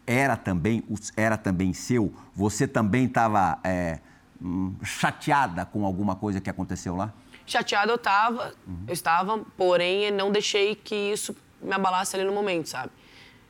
era 0.05 0.35
também 0.35 0.83
era 1.15 1.37
também 1.37 1.73
seu. 1.73 2.11
Você 2.35 2.67
também 2.67 3.05
estava 3.05 3.59
é, 3.63 3.99
hum, 4.41 4.73
chateada 4.83 5.63
com 5.63 5.85
alguma 5.85 6.15
coisa 6.15 6.41
que 6.41 6.49
aconteceu 6.49 6.95
lá? 6.95 7.13
Chateada 7.51 7.91
eu 7.91 7.97
estava, 7.97 8.53
uhum. 8.65 8.85
eu 8.87 8.93
estava, 8.93 9.39
porém 9.57 10.09
não 10.09 10.31
deixei 10.31 10.73
que 10.73 10.95
isso 10.95 11.35
me 11.61 11.73
abalasse 11.73 12.15
ali 12.15 12.23
no 12.23 12.31
momento, 12.31 12.69
sabe? 12.69 12.93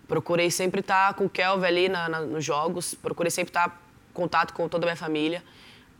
Procurei 0.07 0.49
sempre 0.49 0.79
estar 0.79 1.13
com 1.13 1.25
o 1.25 1.29
Kelvin 1.29 1.65
ali 1.67 1.87
na, 1.87 2.09
na, 2.09 2.21
nos 2.21 2.43
jogos, 2.43 2.95
procurei 2.95 3.29
sempre 3.29 3.51
estar 3.51 3.79
em 4.09 4.13
contato 4.13 4.55
com 4.55 4.67
toda 4.67 4.85
a 4.85 4.87
minha 4.87 4.95
família, 4.95 5.43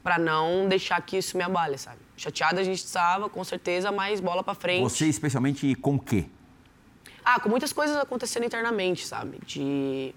para 0.02 0.18
não 0.18 0.68
deixar 0.68 1.00
que 1.04 1.16
isso 1.16 1.38
me 1.38 1.44
abale, 1.44 1.78
sabe? 1.78 2.00
Chateada 2.18 2.60
a 2.60 2.64
gente 2.64 2.80
estava, 2.80 3.30
com 3.30 3.44
certeza, 3.44 3.92
mas 3.92 4.20
bola 4.20 4.44
para 4.44 4.56
frente. 4.56 4.82
Você 4.82 5.06
especialmente 5.06 5.76
com 5.76 5.94
o 5.94 6.00
quê? 6.00 6.26
Ah, 7.24 7.40
com 7.40 7.50
muitas 7.50 7.72
coisas 7.72 7.96
acontecendo 7.98 8.48
internamente, 8.48 9.06
sabe? 9.06 9.38
De 9.46 10.16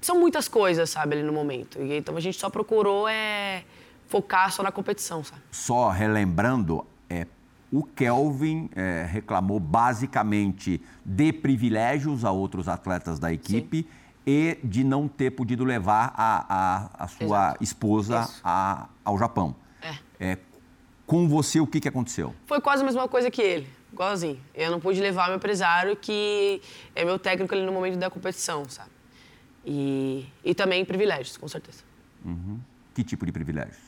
são 0.00 0.18
muitas 0.18 0.48
coisas, 0.48 0.88
sabe, 0.88 1.16
ali 1.16 1.22
no 1.22 1.34
momento. 1.34 1.82
E, 1.82 1.98
então 1.98 2.16
a 2.16 2.20
gente 2.20 2.38
só 2.38 2.48
procurou 2.48 3.06
é, 3.06 3.62
focar 4.08 4.52
só 4.52 4.62
na 4.62 4.72
competição, 4.72 5.22
sabe? 5.24 5.42
Só 5.50 5.90
relembrando, 5.90 6.86
é, 7.08 7.26
o 7.72 7.82
Kelvin 7.82 8.70
é, 8.74 9.06
reclamou 9.08 9.58
basicamente 9.58 10.80
de 11.04 11.32
privilégios 11.32 12.24
a 12.24 12.30
outros 12.30 12.68
atletas 12.68 13.18
da 13.18 13.32
equipe 13.32 13.82
Sim. 13.82 13.88
e 14.26 14.58
de 14.62 14.84
não 14.84 15.08
ter 15.08 15.32
podido 15.32 15.64
levar 15.64 16.12
a, 16.16 16.46
a, 16.48 17.04
a 17.04 17.08
sua 17.08 17.26
Exato. 17.26 17.64
esposa 17.64 18.28
a, 18.42 18.88
ao 19.04 19.18
Japão. 19.18 19.54
É. 19.82 19.94
é. 20.32 20.38
Com 21.06 21.28
você, 21.28 21.60
o 21.60 21.66
que, 21.66 21.80
que 21.80 21.88
aconteceu? 21.88 22.34
Foi 22.46 22.60
quase 22.60 22.82
a 22.82 22.84
mesma 22.84 23.06
coisa 23.06 23.30
que 23.30 23.40
ele, 23.40 23.68
igualzinho. 23.92 24.40
Eu 24.52 24.72
não 24.72 24.80
pude 24.80 25.00
levar 25.00 25.28
meu 25.28 25.36
empresário, 25.36 25.96
que 25.96 26.60
é 26.94 27.04
meu 27.04 27.18
técnico 27.18 27.54
ali 27.54 27.64
no 27.64 27.72
momento 27.72 27.96
da 27.96 28.10
competição, 28.10 28.68
sabe? 28.68 28.90
E, 29.64 30.26
e 30.44 30.54
também 30.54 30.84
privilégios, 30.84 31.36
com 31.36 31.46
certeza. 31.46 31.84
Uhum. 32.24 32.58
Que 32.94 33.04
tipo 33.04 33.24
de 33.24 33.30
privilégios? 33.30 33.85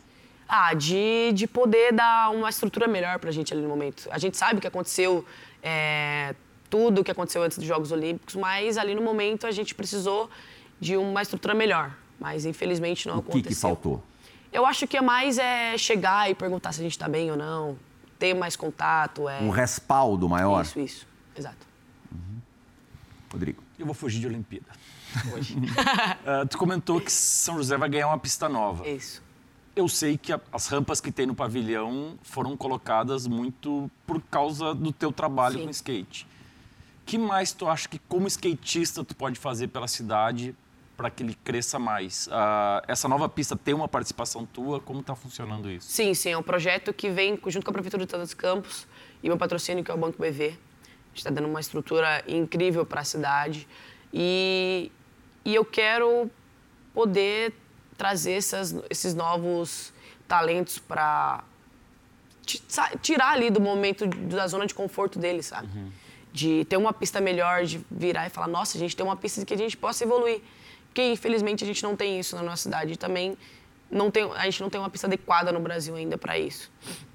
Ah, 0.48 0.72
de, 0.72 1.30
de 1.34 1.46
poder 1.46 1.92
dar 1.92 2.30
uma 2.30 2.48
estrutura 2.48 2.88
melhor 2.88 3.18
para 3.18 3.28
a 3.28 3.32
gente 3.32 3.52
ali 3.52 3.61
no 3.61 3.68
momento. 3.68 4.08
A 4.11 4.18
gente 4.18 4.37
sabe 4.37 4.61
que 4.62 4.66
aconteceu 4.66 5.24
é, 5.62 6.34
tudo 6.70 7.02
o 7.02 7.04
que 7.04 7.11
aconteceu 7.11 7.42
antes 7.42 7.58
dos 7.58 7.66
Jogos 7.66 7.92
Olímpicos, 7.92 8.34
mas 8.34 8.78
ali 8.78 8.94
no 8.94 9.02
momento 9.02 9.46
a 9.46 9.50
gente 9.50 9.74
precisou 9.74 10.30
de 10.80 10.96
uma 10.96 11.20
estrutura 11.20 11.54
melhor. 11.54 11.94
Mas 12.18 12.46
infelizmente 12.46 13.06
não 13.06 13.16
o 13.16 13.18
aconteceu. 13.18 13.40
O 13.40 13.42
que, 13.42 13.48
que 13.50 13.54
faltou? 13.54 14.02
Eu 14.50 14.64
acho 14.64 14.87
que 14.87 14.96
é 14.96 15.02
mais 15.02 15.38
é 15.38 15.76
chegar 15.76 16.30
e 16.30 16.34
perguntar 16.34 16.72
se 16.72 16.80
a 16.80 16.82
gente 16.82 16.92
está 16.92 17.08
bem 17.08 17.30
ou 17.30 17.37
não, 17.37 17.78
ter 18.18 18.34
mais 18.34 18.56
contato. 18.56 19.28
É... 19.28 19.40
Um 19.40 19.50
respaldo 19.50 20.28
maior? 20.28 20.62
Isso, 20.62 20.80
isso. 20.80 21.06
Exato. 21.37 21.66
Uhum. 22.11 22.40
Rodrigo. 23.30 23.62
Eu 23.78 23.87
vou 23.87 23.94
fugir 23.94 24.18
de 24.20 24.26
Olimpíada. 24.26 24.66
uh, 25.24 26.46
tu 26.48 26.58
comentou 26.58 27.00
que 27.00 27.12
São 27.12 27.56
José 27.56 27.76
vai 27.76 27.88
ganhar 27.88 28.08
uma 28.08 28.18
pista 28.18 28.48
nova. 28.48 28.88
Isso. 28.88 29.22
Eu 29.78 29.86
sei 29.86 30.18
que 30.18 30.32
a, 30.32 30.40
as 30.52 30.66
rampas 30.66 31.00
que 31.00 31.12
tem 31.12 31.24
no 31.24 31.36
pavilhão 31.36 32.18
foram 32.22 32.56
colocadas 32.56 33.28
muito 33.28 33.88
por 34.04 34.20
causa 34.20 34.74
do 34.74 34.92
teu 34.92 35.12
trabalho 35.12 35.56
Sim. 35.60 35.64
com 35.66 35.70
skate. 35.70 36.26
que 37.06 37.16
mais 37.16 37.52
tu 37.52 37.68
acha 37.68 37.88
que 37.88 37.96
como 37.96 38.26
skatista 38.26 39.04
tu 39.04 39.14
pode 39.14 39.38
fazer 39.38 39.68
pela 39.68 39.86
cidade 39.86 40.52
para 40.96 41.08
que 41.10 41.22
ele 41.22 41.32
cresça 41.44 41.78
mais? 41.78 42.26
Uh, 42.26 42.82
essa 42.88 43.06
nova 43.06 43.28
pista 43.28 43.54
tem 43.54 43.72
uma 43.72 43.86
participação 43.86 44.44
tua? 44.44 44.80
Como 44.80 44.98
está 44.98 45.14
funcionando 45.14 45.70
isso? 45.70 45.88
Sim, 45.88 46.12
sim. 46.12 46.30
É 46.30 46.36
um 46.36 46.42
projeto 46.42 46.92
que 46.92 47.08
vem 47.08 47.38
junto 47.46 47.64
com 47.64 47.70
a 47.70 47.72
Prefeitura 47.72 48.04
de 48.04 48.10
Todos 48.10 48.30
os 48.30 48.34
Campos 48.34 48.84
e 49.22 49.28
meu 49.28 49.38
patrocínio, 49.38 49.84
que 49.84 49.92
é 49.92 49.94
o 49.94 49.96
Banco 49.96 50.20
BV. 50.20 50.44
A 50.44 50.48
gente 50.48 50.58
está 51.18 51.30
dando 51.30 51.46
uma 51.46 51.60
estrutura 51.60 52.24
incrível 52.26 52.84
para 52.84 53.02
a 53.02 53.04
cidade. 53.04 53.68
E, 54.12 54.90
e 55.44 55.54
eu 55.54 55.64
quero 55.64 56.28
poder 56.92 57.54
trazer 57.98 58.32
essas, 58.32 58.74
esses 58.88 59.14
novos 59.14 59.92
talentos 60.28 60.78
para 60.78 61.42
tirar 63.02 63.32
ali 63.32 63.50
do 63.50 63.61
momento 63.61 64.06
da 64.06 64.46
zona 64.46 64.66
de 64.66 64.72
conforto 64.72 65.18
deles, 65.18 65.46
sabe? 65.46 65.68
Uhum. 65.76 65.90
De 66.32 66.64
ter 66.66 66.76
uma 66.76 66.92
pista 66.92 67.20
melhor, 67.20 67.64
de 67.64 67.84
virar 67.90 68.26
e 68.26 68.30
falar, 68.30 68.46
nossa, 68.46 68.78
a 68.78 68.80
gente 68.80 68.96
tem 68.96 69.04
uma 69.04 69.16
pista 69.16 69.44
que 69.44 69.52
a 69.52 69.56
gente 69.56 69.76
possa 69.76 70.04
evoluir. 70.04 70.40
Porque 70.87 71.02
infelizmente 71.02 71.64
a 71.64 71.66
gente 71.66 71.82
não 71.82 71.96
tem 71.96 72.18
isso 72.18 72.37
na 72.37 72.42
nossa 72.42 72.62
cidade. 72.62 72.92
E 72.92 72.96
também 72.96 73.37
não 73.90 74.11
tem, 74.11 74.30
a 74.32 74.44
gente 74.44 74.62
não 74.62 74.70
tem 74.70 74.80
uma 74.80 74.88
pista 74.88 75.06
adequada 75.06 75.52
no 75.52 75.61
Brasil 75.61 75.94
ainda 75.94 76.16
para 76.16 76.38
isso. 76.38 76.70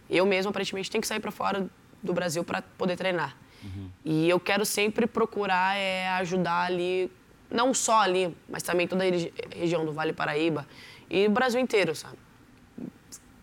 Eu 0.10 0.26
mesmo 0.26 0.50
aparentemente 0.50 0.92
tenho 0.92 1.02
que 1.02 1.08
sair 1.08 1.20
para 1.20 1.32
fora 1.32 1.68
do 2.04 2.14
Brasil 2.14 2.44
para 2.44 2.62
poder 2.62 2.98
treinar. 2.98 3.36
Uhum. 3.64 3.90
E 4.04 4.30
eu 4.30 4.40
quero 4.40 4.66
sempre 4.66 5.08
procurar 5.08 5.78
é, 5.78 6.10
ajudar 6.10 6.66
ali 6.66 7.10
não 7.54 7.72
só 7.74 8.00
ali, 8.00 8.36
mas 8.50 8.64
também 8.64 8.88
toda 8.88 9.04
a 9.04 9.56
região 9.56 9.86
do 9.86 9.94
Vale 9.94 10.12
Paraíba 10.12 10.68
e 11.08 11.28
o 11.28 11.30
Brasil 11.30 11.62
inteiro, 11.62 11.96
sabe? 11.96 12.18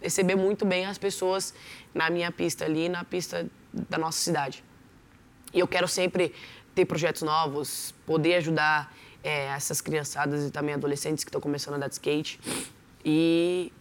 Receber 0.02 0.34
muito 0.34 0.64
bem 0.66 0.84
as 0.86 0.98
pessoas 0.98 1.54
na 1.94 2.10
minha 2.10 2.32
pista 2.32 2.64
ali, 2.64 2.88
na 2.88 3.04
pista 3.04 3.48
da 3.72 3.96
nossa 3.96 4.18
cidade. 4.18 4.64
E 5.54 5.60
eu 5.60 5.68
quero 5.68 5.86
sempre 5.86 6.34
ter 6.74 6.84
projetos 6.86 7.22
novos, 7.22 7.94
poder 8.04 8.34
ajudar 8.36 8.92
é, 9.22 9.46
essas 9.46 9.80
criançadas 9.80 10.48
e 10.48 10.50
também 10.50 10.74
adolescentes 10.74 11.22
que 11.22 11.28
estão 11.28 11.40
começando 11.40 11.74
a 11.74 11.76
andar 11.76 11.88
de 11.88 11.94
skate. 11.94 12.40
E, 13.04 13.72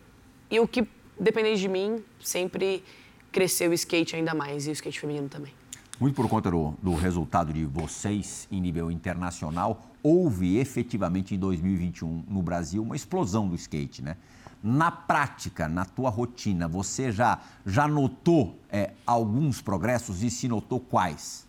e 0.52 0.60
o 0.60 0.68
que 0.68 0.88
depender 1.20 1.56
de 1.56 1.68
mim, 1.68 2.04
sempre 2.20 2.84
crescer 3.32 3.68
o 3.70 3.74
skate 3.74 4.16
ainda 4.16 4.36
mais 4.36 4.68
e 4.68 4.70
o 4.70 4.74
skate 4.74 5.00
feminino 5.00 5.28
também. 5.28 5.54
Muito 6.00 6.16
por 6.16 6.30
conta 6.30 6.52
do, 6.52 6.74
do 6.82 6.94
resultado 6.94 7.52
de 7.52 7.66
vocês 7.66 8.48
em 8.52 8.62
nível 8.62 8.92
internacional, 8.92 9.89
houve 10.02 10.58
efetivamente 10.58 11.36
em 11.36 11.40
2021 11.40 12.24
no 12.28 12.42
Brasil 12.42 12.82
uma 12.82 12.96
explosão 12.96 13.48
do 13.48 13.56
skate, 13.56 14.02
né? 14.02 14.18
Na 14.62 14.92
prática, 14.92 15.70
na 15.70 15.86
tua 15.86 16.10
rotina, 16.10 16.68
você 16.68 17.12
já, 17.12 17.40
já 17.66 17.88
notou 17.88 18.60
é, 18.70 18.92
alguns 19.06 19.62
progressos 19.62 20.22
e 20.22 20.30
se 20.30 20.50
notou 20.50 20.80
quais? 20.82 21.48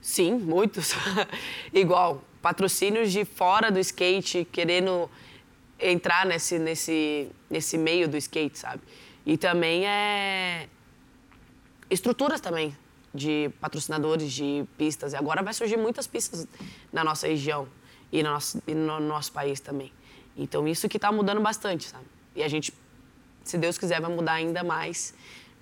Sim, 0.00 0.38
muitos. 0.38 0.92
Igual, 1.72 2.22
patrocínios 2.40 3.10
de 3.10 3.24
fora 3.24 3.70
do 3.70 3.80
skate 3.80 4.46
querendo 4.50 5.10
entrar 5.78 6.24
nesse, 6.24 6.58
nesse, 6.58 7.28
nesse 7.50 7.76
meio 7.76 8.08
do 8.08 8.16
skate, 8.16 8.58
sabe? 8.58 8.82
E 9.26 9.36
também 9.36 9.86
é 9.86 10.68
estruturas 11.90 12.40
também 12.40 12.76
de 13.14 13.50
patrocinadores 13.60 14.32
de 14.32 14.64
pistas. 14.78 15.12
E 15.12 15.16
agora 15.16 15.42
vai 15.42 15.52
surgir 15.52 15.76
muitas 15.76 16.06
pistas 16.06 16.46
na 16.92 17.04
nossa 17.04 17.26
região 17.26 17.68
e 18.12 18.22
no 18.22 18.30
nosso, 18.30 18.62
e 18.66 18.74
no 18.74 19.00
nosso 19.00 19.32
país 19.32 19.58
também. 19.58 19.90
Então, 20.36 20.68
isso 20.68 20.88
que 20.88 20.98
está 20.98 21.10
mudando 21.10 21.40
bastante, 21.40 21.88
sabe? 21.88 22.04
E 22.36 22.42
a 22.42 22.48
gente, 22.48 22.72
se 23.42 23.58
Deus 23.58 23.78
quiser, 23.78 24.00
vai 24.00 24.10
mudar 24.14 24.34
ainda 24.34 24.62
mais 24.62 25.14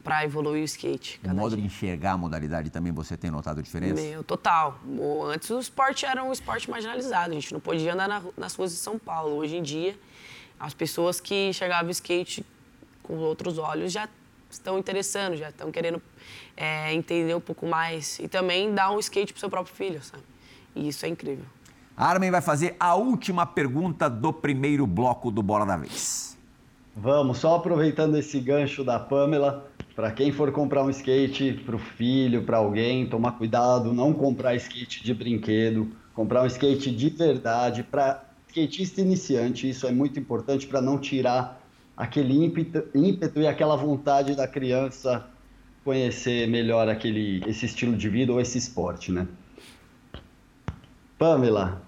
para 0.02 0.24
evoluir 0.24 0.62
o 0.62 0.64
skate. 0.64 1.20
O 1.24 1.34
modo 1.34 1.56
dia. 1.56 1.58
de 1.58 1.66
enxergar 1.66 2.12
a 2.12 2.18
modalidade 2.18 2.70
também 2.70 2.92
você 2.92 3.16
tem 3.16 3.30
notado 3.30 3.62
diferença? 3.62 4.00
Meu, 4.00 4.24
total. 4.24 4.80
Antes 5.26 5.50
o 5.50 5.58
esporte 5.58 6.06
era 6.06 6.24
um 6.24 6.32
esporte 6.32 6.70
marginalizado, 6.70 7.30
a 7.30 7.34
gente 7.34 7.52
não 7.52 7.60
podia 7.60 7.92
andar 7.92 8.08
na, 8.08 8.22
nas 8.36 8.54
ruas 8.54 8.72
de 8.72 8.78
São 8.78 8.98
Paulo. 8.98 9.36
Hoje 9.36 9.56
em 9.56 9.62
dia, 9.62 9.98
as 10.58 10.72
pessoas 10.72 11.20
que 11.20 11.48
enxergavam 11.48 11.88
o 11.88 11.90
skate 11.90 12.44
com 13.02 13.16
outros 13.18 13.58
olhos 13.58 13.92
já 13.92 14.08
estão 14.50 14.78
interessando, 14.78 15.36
já 15.36 15.50
estão 15.50 15.70
querendo 15.70 16.02
é, 16.56 16.92
entender 16.94 17.34
um 17.34 17.40
pouco 17.40 17.66
mais 17.66 18.18
e 18.18 18.26
também 18.26 18.74
dar 18.74 18.90
um 18.90 18.98
skate 18.98 19.32
para 19.32 19.40
seu 19.40 19.50
próprio 19.50 19.74
filho, 19.74 20.02
sabe? 20.02 20.22
E 20.74 20.88
isso 20.88 21.04
é 21.04 21.08
incrível. 21.08 21.44
Armin 22.02 22.30
vai 22.30 22.40
fazer 22.40 22.74
a 22.80 22.94
última 22.94 23.44
pergunta 23.44 24.08
do 24.08 24.32
primeiro 24.32 24.86
bloco 24.86 25.30
do 25.30 25.42
Bola 25.42 25.66
da 25.66 25.76
Vez. 25.76 26.34
Vamos, 26.96 27.36
só 27.36 27.56
aproveitando 27.56 28.16
esse 28.16 28.40
gancho 28.40 28.82
da 28.82 28.98
Pamela, 28.98 29.70
para 29.94 30.10
quem 30.10 30.32
for 30.32 30.50
comprar 30.50 30.82
um 30.82 30.88
skate 30.88 31.52
para 31.52 31.76
o 31.76 31.78
filho, 31.78 32.42
para 32.42 32.56
alguém, 32.56 33.06
tomar 33.06 33.32
cuidado, 33.32 33.92
não 33.92 34.14
comprar 34.14 34.54
skate 34.54 35.04
de 35.04 35.12
brinquedo, 35.12 35.90
comprar 36.14 36.42
um 36.42 36.46
skate 36.46 36.90
de 36.90 37.10
verdade 37.10 37.82
para 37.82 38.24
skatista 38.48 39.02
iniciante. 39.02 39.68
Isso 39.68 39.86
é 39.86 39.92
muito 39.92 40.18
importante 40.18 40.66
para 40.66 40.80
não 40.80 40.96
tirar 40.96 41.60
aquele 41.94 42.42
ímpeto, 42.42 42.82
ímpeto, 42.94 43.40
e 43.40 43.46
aquela 43.46 43.76
vontade 43.76 44.34
da 44.34 44.48
criança 44.48 45.26
conhecer 45.84 46.48
melhor 46.48 46.88
aquele, 46.88 47.44
esse 47.46 47.66
estilo 47.66 47.94
de 47.94 48.08
vida 48.08 48.32
ou 48.32 48.40
esse 48.40 48.56
esporte, 48.56 49.12
né? 49.12 49.28
Pamela, 51.20 51.82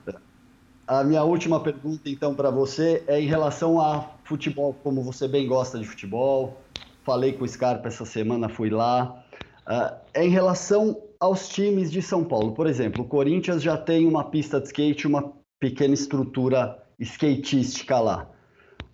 A 0.86 1.02
minha 1.02 1.24
última 1.24 1.58
pergunta, 1.58 2.02
então, 2.04 2.34
para 2.34 2.50
você 2.50 3.02
é 3.06 3.18
em 3.18 3.26
relação 3.26 3.80
a 3.80 4.10
futebol, 4.24 4.76
como 4.84 5.02
você 5.02 5.26
bem 5.26 5.46
gosta 5.46 5.78
de 5.78 5.86
futebol. 5.86 6.60
Falei 7.02 7.32
com 7.32 7.42
o 7.42 7.48
Scarpa 7.48 7.88
essa 7.88 8.04
semana, 8.04 8.50
fui 8.50 8.68
lá. 8.68 9.24
Uh, 9.66 9.96
é 10.12 10.26
em 10.26 10.28
relação 10.28 11.00
aos 11.18 11.48
times 11.48 11.90
de 11.90 12.02
São 12.02 12.22
Paulo. 12.22 12.52
Por 12.52 12.66
exemplo, 12.66 13.04
o 13.04 13.08
Corinthians 13.08 13.62
já 13.62 13.74
tem 13.74 14.06
uma 14.06 14.24
pista 14.24 14.60
de 14.60 14.66
skate, 14.66 15.06
uma 15.06 15.32
pequena 15.58 15.94
estrutura 15.94 16.76
skatística 17.00 17.98
lá. 18.00 18.28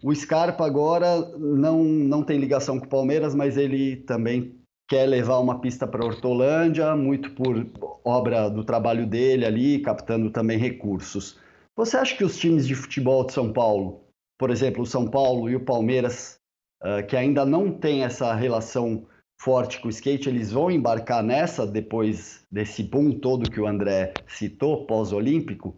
O 0.05 0.14
Scarpa 0.14 0.64
agora 0.64 1.18
não, 1.36 1.82
não 1.82 2.22
tem 2.22 2.39
ligação 2.39 2.78
com 2.78 2.86
o 2.86 2.89
Palmeiras, 2.89 3.34
mas 3.34 3.57
ele 3.57 3.97
também 3.97 4.55
quer 4.89 5.07
levar 5.07 5.39
uma 5.39 5.61
pista 5.61 5.86
para 5.86 6.05
Hortolândia, 6.05 6.97
muito 6.97 7.30
por 7.32 7.66
obra 8.03 8.49
do 8.49 8.64
trabalho 8.64 9.07
dele 9.07 9.45
ali, 9.45 9.80
captando 9.80 10.30
também 10.30 10.59
recursos. 10.59 11.39
Você 11.76 11.97
acha 11.99 12.16
que 12.16 12.24
os 12.24 12.39
times 12.39 12.66
de 12.66 12.74
futebol 12.74 13.24
de 13.24 13.34
São 13.34 13.53
Paulo, 13.53 14.01
por 14.39 14.51
exemplo, 14.51 14.82
o 14.82 14.86
São 14.86 15.07
Paulo 15.07 15.49
e 15.51 15.55
o 15.55 15.64
Palmeiras, 15.64 16.41
uh, 16.82 17.07
que 17.07 17.16
ainda 17.16 17.45
não 17.45 17.70
tem 17.70 18.03
essa 18.03 18.34
relação 18.34 19.07
forte 19.41 19.78
com 19.78 19.89
o 19.89 19.91
skate, 19.91 20.28
eles 20.28 20.51
vão 20.51 20.70
embarcar 20.70 21.22
nessa 21.22 21.66
depois 21.66 22.45
desse 22.51 22.82
boom 22.82 23.12
todo 23.12 23.51
que 23.51 23.61
o 23.61 23.66
André 23.66 24.12
citou, 24.26 24.86
pós-olímpico? 24.86 25.76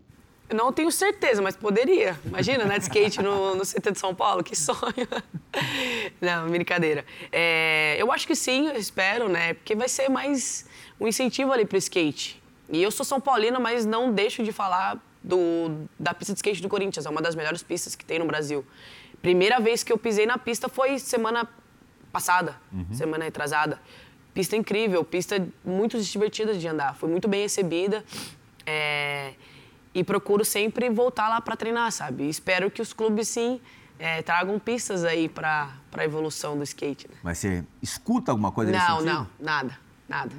Não 0.54 0.72
tenho 0.72 0.90
certeza, 0.90 1.40
mas 1.40 1.56
poderia. 1.56 2.18
Imagina, 2.24 2.64
né, 2.64 2.78
de 2.78 2.84
skate 2.84 3.22
no, 3.22 3.54
no 3.54 3.62
CT 3.62 3.92
de 3.92 3.98
São 3.98 4.14
Paulo, 4.14 4.42
que 4.42 4.56
sonho. 4.56 5.08
Não, 6.20 6.48
brincadeira. 6.48 7.04
É, 7.30 7.96
eu 7.98 8.10
acho 8.10 8.26
que 8.26 8.34
sim, 8.34 8.68
eu 8.68 8.76
espero, 8.76 9.28
né, 9.28 9.54
porque 9.54 9.74
vai 9.74 9.88
ser 9.88 10.08
mais 10.08 10.66
um 10.98 11.06
incentivo 11.06 11.52
ali 11.52 11.64
para 11.64 11.76
o 11.76 11.78
skate. 11.78 12.42
E 12.68 12.82
eu 12.82 12.90
sou 12.90 13.04
São 13.04 13.20
Paulino, 13.20 13.60
mas 13.60 13.84
não 13.84 14.12
deixo 14.12 14.42
de 14.42 14.52
falar 14.52 14.98
do, 15.22 15.86
da 15.98 16.14
pista 16.14 16.32
de 16.32 16.38
skate 16.38 16.62
do 16.62 16.68
Corinthians. 16.68 17.06
É 17.06 17.10
uma 17.10 17.22
das 17.22 17.34
melhores 17.34 17.62
pistas 17.62 17.94
que 17.94 18.04
tem 18.04 18.18
no 18.18 18.24
Brasil. 18.24 18.64
Primeira 19.20 19.60
vez 19.60 19.82
que 19.82 19.92
eu 19.92 19.98
pisei 19.98 20.24
na 20.24 20.38
pista 20.38 20.68
foi 20.68 20.98
semana 20.98 21.48
passada, 22.12 22.56
uhum. 22.72 22.86
semana 22.92 23.24
retrasada. 23.24 23.80
Pista 24.32 24.56
incrível, 24.56 25.04
pista 25.04 25.46
muito 25.64 26.00
divertida 26.00 26.54
de 26.54 26.66
andar. 26.66 26.94
Foi 26.94 27.08
muito 27.08 27.28
bem 27.28 27.42
recebida. 27.42 28.04
É, 28.64 29.32
e 29.94 30.04
procuro 30.04 30.44
sempre 30.44 30.88
voltar 30.90 31.28
lá 31.28 31.40
para 31.40 31.56
treinar, 31.56 31.90
sabe? 31.92 32.24
E 32.24 32.28
espero 32.28 32.70
que 32.70 32.80
os 32.80 32.92
clubes, 32.92 33.28
sim, 33.28 33.60
é, 33.98 34.22
tragam 34.22 34.58
pistas 34.58 35.04
aí 35.04 35.28
para 35.28 35.70
a 35.92 36.04
evolução 36.04 36.56
do 36.56 36.62
skate. 36.64 37.08
Né? 37.08 37.14
Mas 37.22 37.38
você 37.38 37.64
escuta 37.82 38.30
alguma 38.32 38.50
coisa 38.50 38.72
não, 38.72 38.78
nesse 38.78 38.90
sentido? 38.90 39.12
Não, 39.12 39.26
nada, 39.38 39.78
nada. 40.08 40.32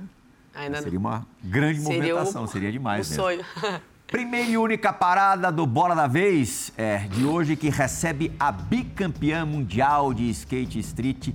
Ainda 0.53 0.81
seria 0.81 0.99
não. 0.99 1.09
uma 1.09 1.27
grande 1.43 1.79
seria 1.79 1.97
movimentação, 1.99 2.43
o, 2.43 2.47
seria 2.47 2.71
demais 2.71 3.07
um 3.07 3.09
mesmo. 3.09 3.23
sonho. 3.23 3.45
Primeira 4.07 4.49
e 4.49 4.57
única 4.57 4.91
parada 4.91 5.49
do 5.49 5.65
Bola 5.65 5.95
da 5.95 6.05
Vez 6.05 6.73
é 6.75 6.97
de 6.97 7.23
hoje 7.23 7.55
que 7.55 7.69
recebe 7.69 8.33
a 8.37 8.51
bicampeã 8.51 9.45
mundial 9.45 10.13
de 10.13 10.29
skate 10.31 10.79
street, 10.79 11.29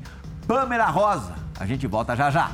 Pamela 0.46 0.84
Rosa. 0.84 1.34
A 1.58 1.64
gente 1.64 1.86
volta 1.86 2.14
já 2.14 2.30
já. 2.30 2.52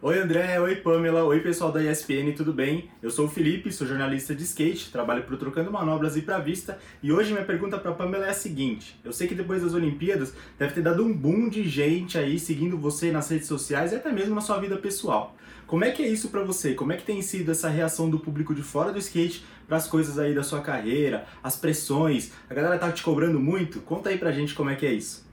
Oi 0.00 0.16
André, 0.16 0.60
oi 0.60 0.76
Pamela, 0.76 1.24
oi 1.24 1.40
pessoal 1.40 1.72
da 1.72 1.82
ESPN, 1.82 2.32
tudo 2.36 2.52
bem? 2.52 2.88
Eu 3.02 3.10
sou 3.10 3.26
o 3.26 3.28
Felipe, 3.28 3.72
sou 3.72 3.84
jornalista 3.84 4.32
de 4.32 4.44
skate, 4.44 4.92
trabalho 4.92 5.24
para 5.24 5.36
Trocando 5.36 5.72
Manobras 5.72 6.16
e 6.16 6.22
para 6.22 6.38
Vista 6.38 6.78
e 7.02 7.10
hoje 7.10 7.32
minha 7.32 7.44
pergunta 7.44 7.76
para 7.76 7.90
Pamela 7.90 8.26
é 8.26 8.30
a 8.30 8.32
seguinte: 8.32 8.96
eu 9.04 9.12
sei 9.12 9.26
que 9.26 9.34
depois 9.34 9.60
das 9.60 9.74
Olimpíadas 9.74 10.32
deve 10.56 10.72
ter 10.72 10.82
dado 10.82 11.04
um 11.04 11.12
boom 11.12 11.48
de 11.48 11.68
gente 11.68 12.16
aí 12.16 12.38
seguindo 12.38 12.78
você 12.78 13.10
nas 13.10 13.28
redes 13.28 13.48
sociais 13.48 13.90
e 13.90 13.96
até 13.96 14.12
mesmo 14.12 14.36
na 14.36 14.40
sua 14.40 14.60
vida 14.60 14.76
pessoal. 14.76 15.34
Como 15.66 15.84
é 15.84 15.90
que 15.90 16.04
é 16.04 16.08
isso 16.08 16.28
para 16.28 16.44
você? 16.44 16.74
Como 16.74 16.92
é 16.92 16.96
que 16.96 17.02
tem 17.02 17.20
sido 17.20 17.50
essa 17.50 17.68
reação 17.68 18.08
do 18.08 18.20
público 18.20 18.54
de 18.54 18.62
fora 18.62 18.92
do 18.92 19.00
skate 19.00 19.44
para 19.66 19.78
as 19.78 19.88
coisas 19.88 20.16
aí 20.16 20.32
da 20.32 20.44
sua 20.44 20.60
carreira, 20.60 21.26
as 21.42 21.56
pressões? 21.56 22.30
A 22.48 22.54
galera 22.54 22.78
tá 22.78 22.92
te 22.92 23.02
cobrando 23.02 23.40
muito? 23.40 23.80
Conta 23.80 24.10
aí 24.10 24.16
pra 24.16 24.30
gente 24.30 24.54
como 24.54 24.70
é 24.70 24.76
que 24.76 24.86
é 24.86 24.92
isso. 24.92 25.27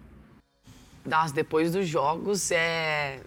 Das, 1.05 1.31
depois 1.31 1.71
dos 1.71 1.87
jogos, 1.87 2.49
é, 2.51 3.19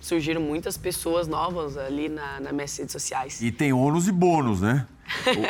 surgiram 0.00 0.40
muitas 0.40 0.76
pessoas 0.76 1.26
novas 1.26 1.78
ali 1.78 2.08
na, 2.08 2.40
nas 2.40 2.52
minhas 2.52 2.76
redes 2.76 2.92
sociais. 2.92 3.40
E 3.40 3.50
tem 3.50 3.72
ônus 3.72 4.06
e 4.06 4.12
bônus, 4.12 4.60
né? 4.60 4.86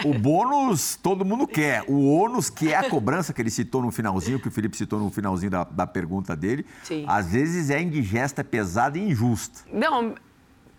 O, 0.04 0.10
o, 0.10 0.18
bônus 0.18 0.96
todo 0.96 1.24
mundo 1.24 1.46
quer. 1.46 1.84
O 1.88 2.14
ônus, 2.14 2.48
que 2.50 2.72
é 2.72 2.76
a 2.76 2.88
cobrança 2.88 3.32
que 3.32 3.40
ele 3.40 3.50
citou 3.50 3.82
no 3.82 3.90
finalzinho, 3.90 4.40
que 4.40 4.48
o 4.48 4.50
Felipe 4.50 4.76
citou 4.76 4.98
no 4.98 5.10
finalzinho 5.10 5.50
da, 5.50 5.64
da 5.64 5.86
pergunta 5.86 6.34
dele, 6.36 6.66
Sim. 6.82 7.04
às 7.08 7.30
vezes 7.30 7.70
é 7.70 7.80
indigesta, 7.80 8.40
é 8.40 8.44
pesada 8.44 8.98
e 8.98 9.02
injusta. 9.02 9.60
Não, 9.72 10.14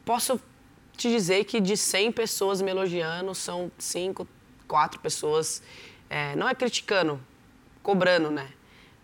posso 0.06 0.40
te 0.96 1.10
dizer 1.10 1.44
que 1.46 1.60
de 1.60 1.76
100 1.76 2.12
pessoas 2.12 2.62
me 2.62 2.72
elogiando, 2.72 3.34
são 3.34 3.72
5, 3.78 4.28
4 4.68 5.00
pessoas, 5.00 5.62
é, 6.10 6.36
não 6.36 6.48
é 6.48 6.56
criticando, 6.56 7.20
cobrando, 7.82 8.30
né? 8.30 8.48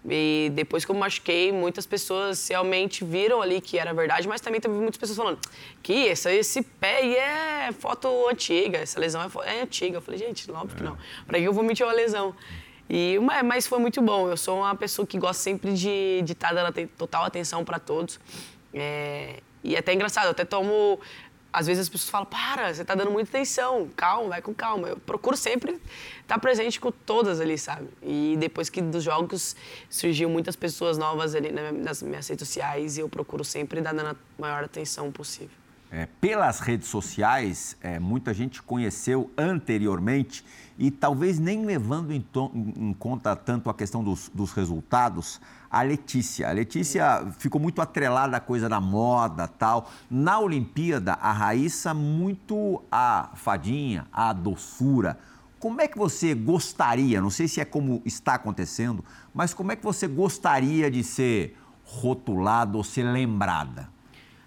E 0.08 0.50
depois 0.54 0.86
que 0.86 0.92
eu 0.92 0.96
machuquei, 0.96 1.52
muitas 1.52 1.86
pessoas 1.86 2.48
realmente 2.48 3.04
viram 3.04 3.42
ali 3.42 3.60
que 3.60 3.78
era 3.78 3.94
verdade, 3.94 4.28
mas 4.28 4.40
também 4.40 4.62
teve 4.62 4.74
muitas 4.74 4.98
pessoas 4.98 5.18
falando 5.18 5.40
que 5.84 5.94
esse, 5.94 6.32
esse 6.34 6.62
pé 6.62 6.98
aí 6.98 7.16
é 7.16 7.72
foto 7.74 8.08
antiga, 8.30 8.78
essa 8.78 9.00
lesão 9.00 9.22
é, 9.22 9.58
é 9.58 9.62
antiga. 9.62 9.98
Eu 9.98 10.02
falei, 10.02 10.20
gente, 10.20 10.50
óbvio 10.52 10.76
é. 10.76 10.78
que 10.78 10.84
não. 10.84 10.98
Pra 11.28 11.38
que 11.38 11.44
eu 11.44 11.54
vou 11.54 11.64
mentir 11.64 11.86
uma 11.86 11.94
lesão? 11.94 12.34
E, 12.90 13.20
mas 13.46 13.68
foi 13.68 13.80
muito 13.80 14.02
bom. 14.02 14.30
Eu 14.30 14.38
sou 14.38 14.60
uma 14.60 14.76
pessoa 14.76 15.06
que 15.06 15.18
gosta 15.18 15.44
sempre 15.44 15.74
de 15.74 16.24
estar 16.26 16.50
tá 16.50 16.54
dando 16.54 16.88
total 16.98 17.26
atenção 17.26 17.66
para 17.66 17.78
todos. 17.78 18.20
É, 18.74 19.42
e 19.64 19.76
é 19.76 19.80
até 19.80 19.94
engraçado, 19.94 20.26
eu 20.26 20.32
até 20.32 20.46
tomo 20.46 21.00
às 21.52 21.68
vezes 21.68 21.82
as 21.82 21.90
pessoas 21.90 22.10
falam, 22.10 22.28
para, 22.28 22.74
você 22.74 22.82
está 22.82 22.94
dando 22.94 23.12
muita 23.12 23.30
atenção, 23.30 23.90
calma, 23.96 24.30
vai 24.30 24.42
com 24.42 24.54
calma. 24.54 24.88
Eu 24.90 24.98
procuro 24.98 25.36
sempre 25.36 25.72
estar 25.74 26.36
tá 26.36 26.40
presente 26.40 26.80
com 26.80 26.92
todas 26.92 27.40
ali, 27.40 27.58
sabe? 27.58 27.88
E 28.04 28.36
depois 28.40 28.70
que 28.70 28.82
dos 28.82 29.04
jogos 29.04 29.56
surgiu 29.90 30.30
muitas 30.30 30.56
pessoas 30.56 30.98
novas 30.98 31.34
ali 31.34 31.52
nas 31.52 32.02
minhas 32.02 32.28
redes 32.28 32.48
sociais 32.48 32.98
e 32.98 33.02
eu 33.02 33.10
procuro 33.10 33.44
sempre 33.44 33.82
dar 33.82 33.98
a 33.98 34.16
maior 34.38 34.64
atenção 34.64 35.12
possível. 35.12 35.60
É, 35.92 36.08
pelas 36.22 36.60
redes 36.60 36.88
sociais, 36.88 37.76
é, 37.82 37.98
muita 37.98 38.32
gente 38.32 38.62
conheceu 38.62 39.32
anteriormente 39.36 40.46
e 40.78 40.92
talvez 40.92 41.40
nem 41.40 41.66
levando 41.66 42.14
em, 42.14 42.24
em 42.78 42.94
conta 42.94 43.36
tanto 43.36 43.72
a 43.72 43.74
questão 43.74 44.04
dos, 44.04 44.30
dos, 44.30 44.52
resultados, 44.52 45.42
a 45.70 45.82
Letícia. 45.82 46.50
A 46.50 46.52
Letícia 46.52 47.28
ficou 47.38 47.62
muito 47.62 47.82
atrelada 47.82 48.38
à 48.38 48.40
coisa 48.40 48.68
da 48.68 48.82
moda 48.82 49.48
tal. 49.48 49.90
Na 50.10 50.40
Olimpíada, 50.40 51.14
a 51.14 51.32
Raíssa 51.32 51.94
muito 51.94 52.82
a 52.92 53.30
fadinha, 53.36 54.08
a 54.12 54.34
doçura. 54.34 55.20
Como 55.60 55.82
é 55.82 55.88
que 55.88 55.98
você 55.98 56.34
gostaria, 56.34 57.22
não 57.22 57.30
sei 57.30 57.48
se 57.48 57.60
é 57.60 57.66
como 57.66 58.02
está 58.06 58.36
acontecendo, 58.36 59.04
mas 59.34 59.54
como 59.54 59.72
é 59.74 59.76
que 59.76 59.84
você 59.84 60.08
gostaria 60.08 60.90
de 60.90 61.04
ser 61.04 61.58
rotulada 61.84 62.78
ou 62.78 62.84
ser 62.84 63.04
lembrada? 63.04 63.90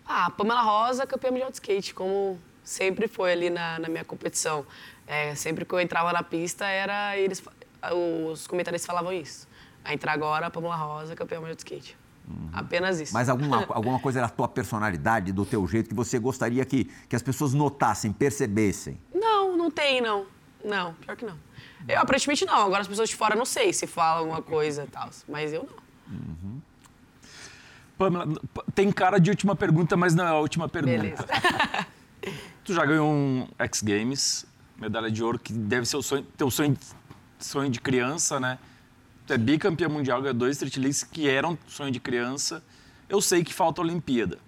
Ah, 0.06 0.30
Pamela 0.30 0.62
Rosa, 0.62 1.06
campeã 1.06 1.30
mundial 1.30 1.50
de 1.50 1.56
skate, 1.56 1.94
como 1.94 2.38
sempre 2.64 3.08
foi 3.08 3.32
ali 3.32 3.50
na, 3.50 3.78
na 3.78 3.88
minha 3.88 4.04
competição. 4.04 4.64
É, 5.06 5.34
sempre 5.34 5.64
que 5.64 5.74
eu 5.74 5.80
entrava 5.80 6.12
na 6.12 6.22
pista, 6.22 6.66
era 6.66 7.16
eles, 7.16 7.42
os 8.30 8.46
comentaristas 8.46 8.86
falavam 8.86 9.12
isso. 9.12 9.46
A 9.84 9.94
entrar 9.94 10.12
agora, 10.12 10.50
Pamela 10.50 10.76
Rosa, 10.76 11.14
campeã 11.14 11.38
mundial 11.38 11.54
de 11.54 11.60
skate. 11.60 11.96
Uhum. 12.28 12.50
Apenas 12.52 13.00
isso. 13.00 13.12
Mas 13.12 13.28
alguma, 13.28 13.64
alguma 13.70 13.98
coisa 13.98 14.20
da 14.20 14.28
tua 14.28 14.48
personalidade, 14.48 15.32
do 15.32 15.44
teu 15.44 15.66
jeito, 15.66 15.88
que 15.88 15.94
você 15.94 16.18
gostaria 16.18 16.64
que, 16.64 16.84
que 17.08 17.16
as 17.16 17.22
pessoas 17.22 17.52
notassem, 17.52 18.12
percebessem? 18.12 19.00
Não, 19.14 19.56
não 19.56 19.70
tem, 19.70 20.00
não. 20.00 20.26
Não, 20.64 20.94
pior 20.94 21.16
que 21.16 21.24
não. 21.24 21.36
Eu, 21.88 21.98
aparentemente, 22.00 22.44
não. 22.44 22.66
Agora, 22.66 22.82
as 22.82 22.88
pessoas 22.88 23.08
de 23.08 23.16
fora, 23.16 23.34
não 23.34 23.44
sei 23.44 23.72
se 23.72 23.86
falam 23.86 24.20
alguma 24.20 24.42
coisa 24.42 24.84
e 24.84 24.86
tal. 24.86 25.10
Mas 25.28 25.52
eu 25.52 25.68
não. 25.68 26.16
Uhum. 26.16 26.60
Pamela, 27.98 28.26
tem 28.74 28.90
cara 28.90 29.18
de 29.18 29.30
última 29.30 29.56
pergunta, 29.56 29.96
mas 29.96 30.14
não 30.14 30.24
é 30.24 30.28
a 30.28 30.38
última 30.38 30.68
pergunta. 30.68 30.98
Beleza. 30.98 31.26
tu 32.64 32.72
já 32.72 32.84
ganhou 32.84 33.10
um 33.10 33.48
X 33.58 33.82
Games, 33.82 34.46
medalha 34.76 35.10
de 35.10 35.22
ouro, 35.22 35.38
que 35.38 35.52
deve 35.52 35.86
ser 35.86 35.96
o 35.96 36.02
sonho, 36.02 36.24
teu 36.36 36.50
sonho, 36.50 36.76
sonho 37.38 37.70
de 37.70 37.80
criança, 37.80 38.38
né? 38.38 38.58
É 39.28 39.38
bicampeão 39.38 39.90
mundial, 39.90 40.20
ganhou 40.20 40.34
dois 40.34 40.56
Street 40.56 40.76
Leagues 40.76 41.04
que 41.04 41.28
eram 41.28 41.56
sonho 41.66 41.90
de 41.90 42.00
criança. 42.00 42.62
Eu 43.08 43.20
sei 43.20 43.42
que 43.44 43.54
falta 43.54 43.80
a 43.80 43.84
Olimpíada. 43.84 44.38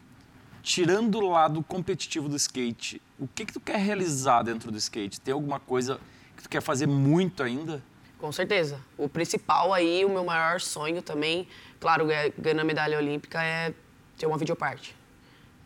Tirando 0.63 1.17
o 1.17 1.31
lado 1.31 1.63
competitivo 1.63 2.29
do 2.29 2.37
skate, 2.37 3.01
o 3.19 3.29
que, 3.29 3.45
que 3.45 3.53
tu 3.53 3.61
quer 3.61 3.77
realizar 3.77 4.43
dentro 4.43 4.71
do 4.71 4.79
skate? 4.79 5.21
Tem 5.21 5.33
alguma 5.33 5.61
coisa 5.61 6.01
que 6.37 6.43
tu 6.43 6.49
quer 6.49 6.61
fazer 6.61 6.87
muito 6.87 7.43
ainda? 7.43 7.83
Com 8.19 8.33
certeza. 8.33 8.81
O 8.97 9.09
principal 9.09 9.73
aí, 9.73 10.05
o 10.05 10.09
meu 10.09 10.25
maior 10.25 10.61
sonho 10.61 11.03
também, 11.03 11.47
claro, 11.79 12.07
ganhando 12.39 12.61
a 12.61 12.65
medalha 12.65 12.99
olímpica, 12.99 13.43
é 13.43 13.73
ter 14.17 14.27
uma 14.27 14.39
videoparte. 14.39 14.97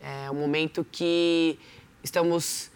É 0.01 0.29
um 0.29 0.35
momento 0.35 0.85
que 0.91 1.57
estamos 2.03 2.69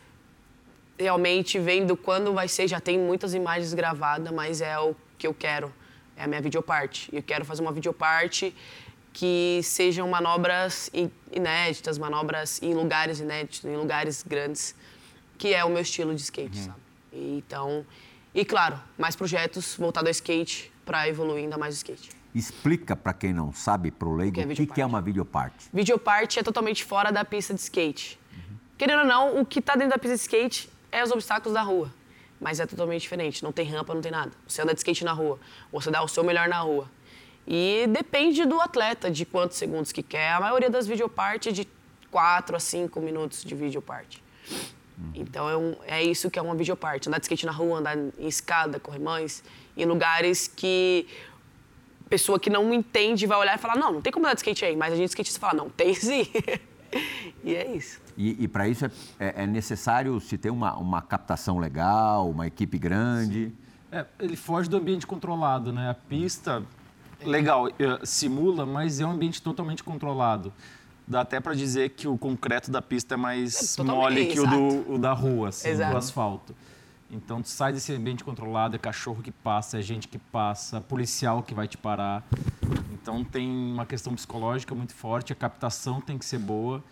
realmente 0.98 1.60
vendo 1.60 1.96
quando 1.96 2.34
vai 2.34 2.48
ser, 2.48 2.68
já 2.68 2.80
tem 2.80 2.98
muitas 2.98 3.34
imagens 3.34 3.74
gravadas, 3.74 4.34
mas 4.34 4.62
é 4.62 4.78
o 4.80 4.96
que 5.18 5.28
eu 5.28 5.34
quero, 5.34 5.74
é 6.16 6.24
a 6.24 6.28
minha 6.28 6.42
videoparte. 6.42 7.10
E 7.12 7.18
eu 7.18 7.24
quero 7.24 7.46
fazer 7.46 7.62
uma 7.62 7.72
videoparte 7.72 8.56
que 9.12 9.60
sejam 9.64 10.10
manobras 10.10 10.90
in- 10.94 11.12
inéditas, 11.32 11.98
manobras 11.98 12.62
em 12.62 12.74
lugares 12.74 13.20
inéditos, 13.20 13.64
em 13.64 13.76
lugares 13.76 14.24
grandes, 14.28 14.76
que 15.38 15.54
é 15.54 15.64
o 15.64 15.70
meu 15.70 15.82
estilo 15.82 16.16
de 16.16 16.22
skate, 16.22 16.58
sabe? 16.58 16.78
E, 17.12 17.38
então, 17.38 17.86
e 18.34 18.44
claro, 18.44 18.80
mais 18.98 19.16
projetos 19.16 19.76
voltados 19.76 20.08
ao 20.08 20.12
skate 20.12 20.72
para 20.84 21.08
evoluir 21.08 21.44
ainda 21.44 21.58
mais 21.58 21.76
o 21.76 21.78
skate. 21.78 22.10
Explica 22.34 22.96
para 22.96 23.14
quem 23.14 23.32
não 23.32 23.54
sabe, 23.54 23.92
pro 23.92 24.16
leigo, 24.16 24.34
que 24.36 24.42
é 24.42 24.46
o 24.46 24.48
que, 24.50 24.66
que 24.66 24.82
é 24.82 24.86
uma 24.86 25.00
videoparte. 25.00 25.68
Videoparte 25.72 26.40
é 26.40 26.44
totalmente 26.44 26.84
fora 26.84 27.12
da 27.12 27.24
pista 27.24 27.54
de 27.54 27.60
skate. 27.60 28.20
Querendo 28.76 29.02
ou 29.02 29.06
não, 29.06 29.40
o 29.40 29.46
que 29.46 29.60
está 29.60 29.74
dentro 29.74 29.92
da 29.92 30.00
pista 30.00 30.16
de 30.16 30.22
skate 30.22 30.68
é 30.92 31.04
os 31.04 31.12
obstáculos 31.12 31.54
da 31.54 31.62
rua. 31.62 31.94
Mas 32.44 32.60
é 32.60 32.66
totalmente 32.66 33.02
diferente. 33.04 33.42
Não 33.42 33.54
tem 33.54 33.66
rampa, 33.66 33.94
não 33.94 34.02
tem 34.02 34.12
nada. 34.12 34.32
Você 34.46 34.62
anda 34.62 34.74
de 34.74 34.80
skate 34.82 35.06
na 35.06 35.14
rua. 35.14 35.40
Você 35.72 35.90
dá 35.90 36.04
o 36.04 36.08
seu 36.10 36.24
melhor 36.26 36.50
na 36.50 36.60
rua. 36.60 36.90
E 37.48 37.86
depende 37.90 38.46
do 38.46 38.60
atleta, 38.60 39.10
de 39.10 39.26
quantos 39.26 39.58
segundos 39.58 39.92
que 39.94 40.04
quer. 40.04 40.32
A 40.34 40.40
maioria 40.42 40.70
das 40.70 40.86
videopartes 40.86 41.48
é 41.48 41.52
de 41.56 41.68
4 42.12 42.56
a 42.56 42.60
5 42.60 43.00
minutos 43.00 43.44
de 43.44 43.56
videoparte. 43.56 44.22
Então 45.16 45.50
é, 45.50 45.56
um- 45.58 45.76
é 45.88 46.04
isso 46.04 46.30
que 46.30 46.38
é 46.38 46.42
uma 46.42 46.54
videoparte. 46.54 47.08
Andar 47.08 47.18
de 47.20 47.24
skate 47.26 47.46
na 47.46 47.52
rua, 47.52 47.80
andar 47.80 47.98
em 47.98 48.12
escada, 48.28 48.80
corrimães, 48.80 49.42
em 49.76 49.86
lugares 49.86 50.48
que 50.48 51.08
pessoa 52.10 52.38
que 52.40 52.50
não 52.50 52.74
entende 52.74 53.26
vai 53.26 53.38
olhar 53.40 53.56
e 53.56 53.58
falar, 53.58 53.76
não, 53.76 53.94
não 53.94 54.02
tem 54.02 54.12
como 54.14 54.26
andar 54.26 54.36
de 54.36 54.40
skate 54.42 54.66
aí. 54.66 54.76
Mas 54.76 54.94
a 54.94 54.96
gente 54.98 55.10
skatista 55.10 55.40
fala, 55.40 55.54
não, 55.54 55.70
tem 55.70 55.94
sim. 55.96 56.28
e 57.44 57.56
é 57.56 57.68
isso. 57.68 58.00
E, 58.18 58.44
e 58.44 58.48
para 58.48 58.68
isso 58.68 58.86
é, 58.86 58.92
é- 59.20 59.44
é 59.44 59.48
necessário 59.48 60.20
se 60.20 60.38
ter 60.38 60.50
uma, 60.50 60.76
uma 60.78 61.02
captação 61.02 61.58
legal, 61.60 62.30
uma 62.30 62.48
equipe 62.48 62.78
grande. 62.78 63.54
É, 63.92 64.06
ele 64.20 64.36
foge 64.36 64.70
do 64.70 64.78
ambiente 64.78 65.06
controlado, 65.06 65.72
né? 65.72 65.90
A 65.90 65.94
pista, 65.94 66.64
legal, 67.24 67.68
eh, 67.70 68.00
simula, 68.04 68.66
mas 68.66 69.00
é 69.00 69.06
um 69.06 69.12
ambiente 69.12 69.42
totalmente 69.42 69.84
controlado. 69.84 70.52
Dá 71.08 71.22
até 71.22 71.40
para 71.40 71.54
dizer 71.54 71.90
que 71.90 72.08
o 72.08 72.18
concreto 72.18 72.72
da 72.72 72.82
pista 72.82 73.14
é 73.16 73.18
mais 73.18 73.78
É, 73.78 73.84
mole 73.84 74.26
que 74.28 74.40
o, 74.40 74.48
do, 74.48 74.94
o 74.94 74.98
da 74.98 75.14
rua, 75.14 75.50
assim, 75.50 75.70
Exato. 75.70 75.92
do 75.92 75.98
asfalto. 75.98 76.56
Então, 77.12 77.42
tu 77.42 77.50
sai 77.50 77.72
desse 77.74 77.94
ambiente 77.94 78.24
controlado, 78.24 78.76
é 78.76 78.80
cachorro 78.80 79.22
que 79.22 79.32
passa, 79.32 79.78
é 79.78 79.82
gente 79.82 80.08
que 80.08 80.18
passa, 80.18 80.82
policial 80.82 81.44
que 81.44 81.54
vai 81.54 81.68
te 81.68 81.78
parar. 81.78 82.24
Então, 82.94 83.24
tem 83.24 83.48
uma 83.48 83.86
questão 83.86 84.16
psicológica 84.16 84.74
muito 84.74 84.96
forte, 84.96 85.32
a 85.32 85.36
captação 85.36 86.02
tem 86.02 86.18
que 86.18 86.26
ser 86.26 86.40
boa. 86.40 86.84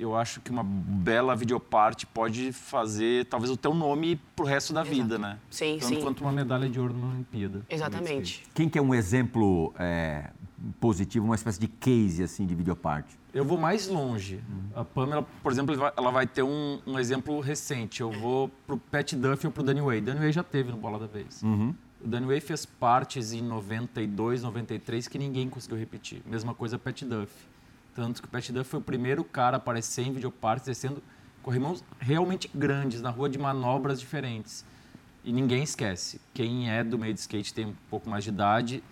Eu 0.00 0.16
acho 0.16 0.40
que 0.40 0.50
uma 0.50 0.64
bela 0.64 1.36
videoparte 1.36 2.06
pode 2.06 2.52
fazer, 2.54 3.26
talvez, 3.26 3.50
o 3.52 3.56
teu 3.56 3.74
nome 3.74 4.18
pro 4.34 4.46
resto 4.46 4.72
da 4.72 4.82
vida, 4.82 5.18
né? 5.18 5.38
Sim, 5.50 5.76
Tanto 5.78 5.94
sim. 5.94 6.00
quanto 6.00 6.22
uma 6.22 6.32
medalha 6.32 6.70
de 6.70 6.80
ouro 6.80 6.94
numa 6.94 7.12
Olimpíada. 7.12 7.60
Exatamente. 7.68 8.42
Quem 8.54 8.66
que 8.66 8.78
é 8.78 8.82
um 8.82 8.94
exemplo 8.94 9.74
é, 9.78 10.30
positivo, 10.80 11.26
uma 11.26 11.34
espécie 11.34 11.60
de 11.60 11.68
case 11.68 12.22
assim 12.22 12.46
de 12.46 12.54
videoparte? 12.54 13.14
Eu 13.34 13.44
vou 13.44 13.58
mais 13.58 13.88
longe. 13.88 14.40
A 14.74 14.82
Pamela, 14.82 15.22
por 15.42 15.52
exemplo, 15.52 15.74
ela 15.94 16.10
vai- 16.10 16.26
ter 16.26 16.42
um, 16.42 16.80
um 16.86 16.98
exemplo 16.98 17.38
recente. 17.38 18.00
Eu 18.00 18.10
vou 18.10 18.48
pro 18.66 18.78
Pat 18.78 19.12
Duffy 19.12 19.48
ou 19.48 19.52
pro 19.52 19.62
Danny 19.62 19.82
Way. 19.82 20.00
Danny 20.00 20.18
Way 20.20 20.32
já 20.32 20.42
teve 20.42 20.70
no 20.72 20.78
Bola 20.78 20.98
da 20.98 21.06
Vez. 21.06 21.42
O 22.02 22.08
Danny 22.08 22.26
Way 22.26 22.40
fez 22.40 22.64
partes 22.64 23.34
em 23.34 23.42
92, 23.42 24.42
93 24.42 25.06
que 25.06 25.18
ninguém 25.18 25.50
conseguiu 25.50 25.76
repetir. 25.78 26.22
Mesma 26.24 26.54
coisa 26.54 26.78
Pat 26.78 27.02
Duffy. 27.02 27.49
Tanto 27.94 28.22
que 28.22 28.28
o 28.28 28.30
Pat 28.30 28.48
Duffy 28.50 28.64
foi 28.64 28.80
o 28.80 28.82
primeiro 28.82 29.24
cara 29.24 29.56
a 29.56 29.58
aparecer 29.58 30.06
em 30.06 30.12
videopartes 30.12 30.66
descendo 30.66 31.02
corrimãos 31.42 31.82
realmente 31.98 32.50
grandes, 32.54 33.00
na 33.00 33.10
rua 33.10 33.28
de 33.28 33.38
manobras 33.38 33.98
diferentes. 34.00 34.64
E 35.24 35.32
ninguém 35.32 35.62
esquece. 35.62 36.20
Quem 36.32 36.70
é 36.70 36.82
do 36.84 36.98
meio 36.98 37.12
de 37.12 37.20
skate 37.20 37.52
tem 37.52 37.66
um 37.66 37.74
pouco 37.88 38.08
mais 38.08 38.24
de 38.24 38.30
idade, 38.30 38.82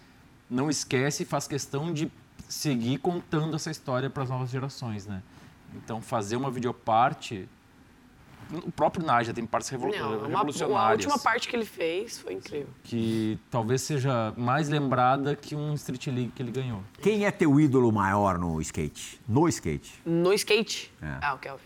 não 0.49 0.69
esquece 0.69 1.23
e 1.23 1.27
faz 1.27 1.47
questão 1.47 1.93
de 1.93 2.11
seguir 2.49 2.99
contando 2.99 3.55
essa 3.55 3.71
história 3.71 4.09
para 4.09 4.23
as 4.23 4.31
novas 4.31 4.51
gerações, 4.51 5.07
né? 5.07 5.23
Então, 5.75 6.01
fazer 6.01 6.37
uma 6.37 6.51
videoparte... 6.51 7.49
O 8.51 8.71
próprio 8.73 9.05
Naja 9.05 9.35
tem 9.35 9.45
partes 9.45 9.69
revolu 9.69 9.93
Não, 9.95 10.19
uma, 10.21 10.27
revolucionárias 10.29 10.89
a 10.89 10.93
última 10.93 11.19
parte 11.19 11.49
que 11.49 11.55
ele 11.55 11.67
fez 11.67 12.19
foi 12.19 12.33
incrível. 12.33 12.69
que 12.83 13.39
talvez 13.51 13.83
seja 13.83 14.33
mais 14.37 14.69
lembrada 14.69 15.37
que 15.37 15.55
um 15.55 15.75
Street 15.75 16.07
League 16.07 16.33
que 16.35 16.43
ele 16.43 16.51
ganhou. 16.51 16.83
Quem 17.03 17.27
é 17.27 17.31
teu 17.31 17.61
ídolo 17.61 17.93
maior 17.93 18.39
no 18.39 18.61
skate? 18.63 19.21
No 19.29 19.47
skate? 19.49 19.93
No 20.05 20.33
skate, 20.33 20.91
É. 21.03 21.19
ah, 21.21 21.35
o 21.35 21.39
Kelvin. 21.39 21.65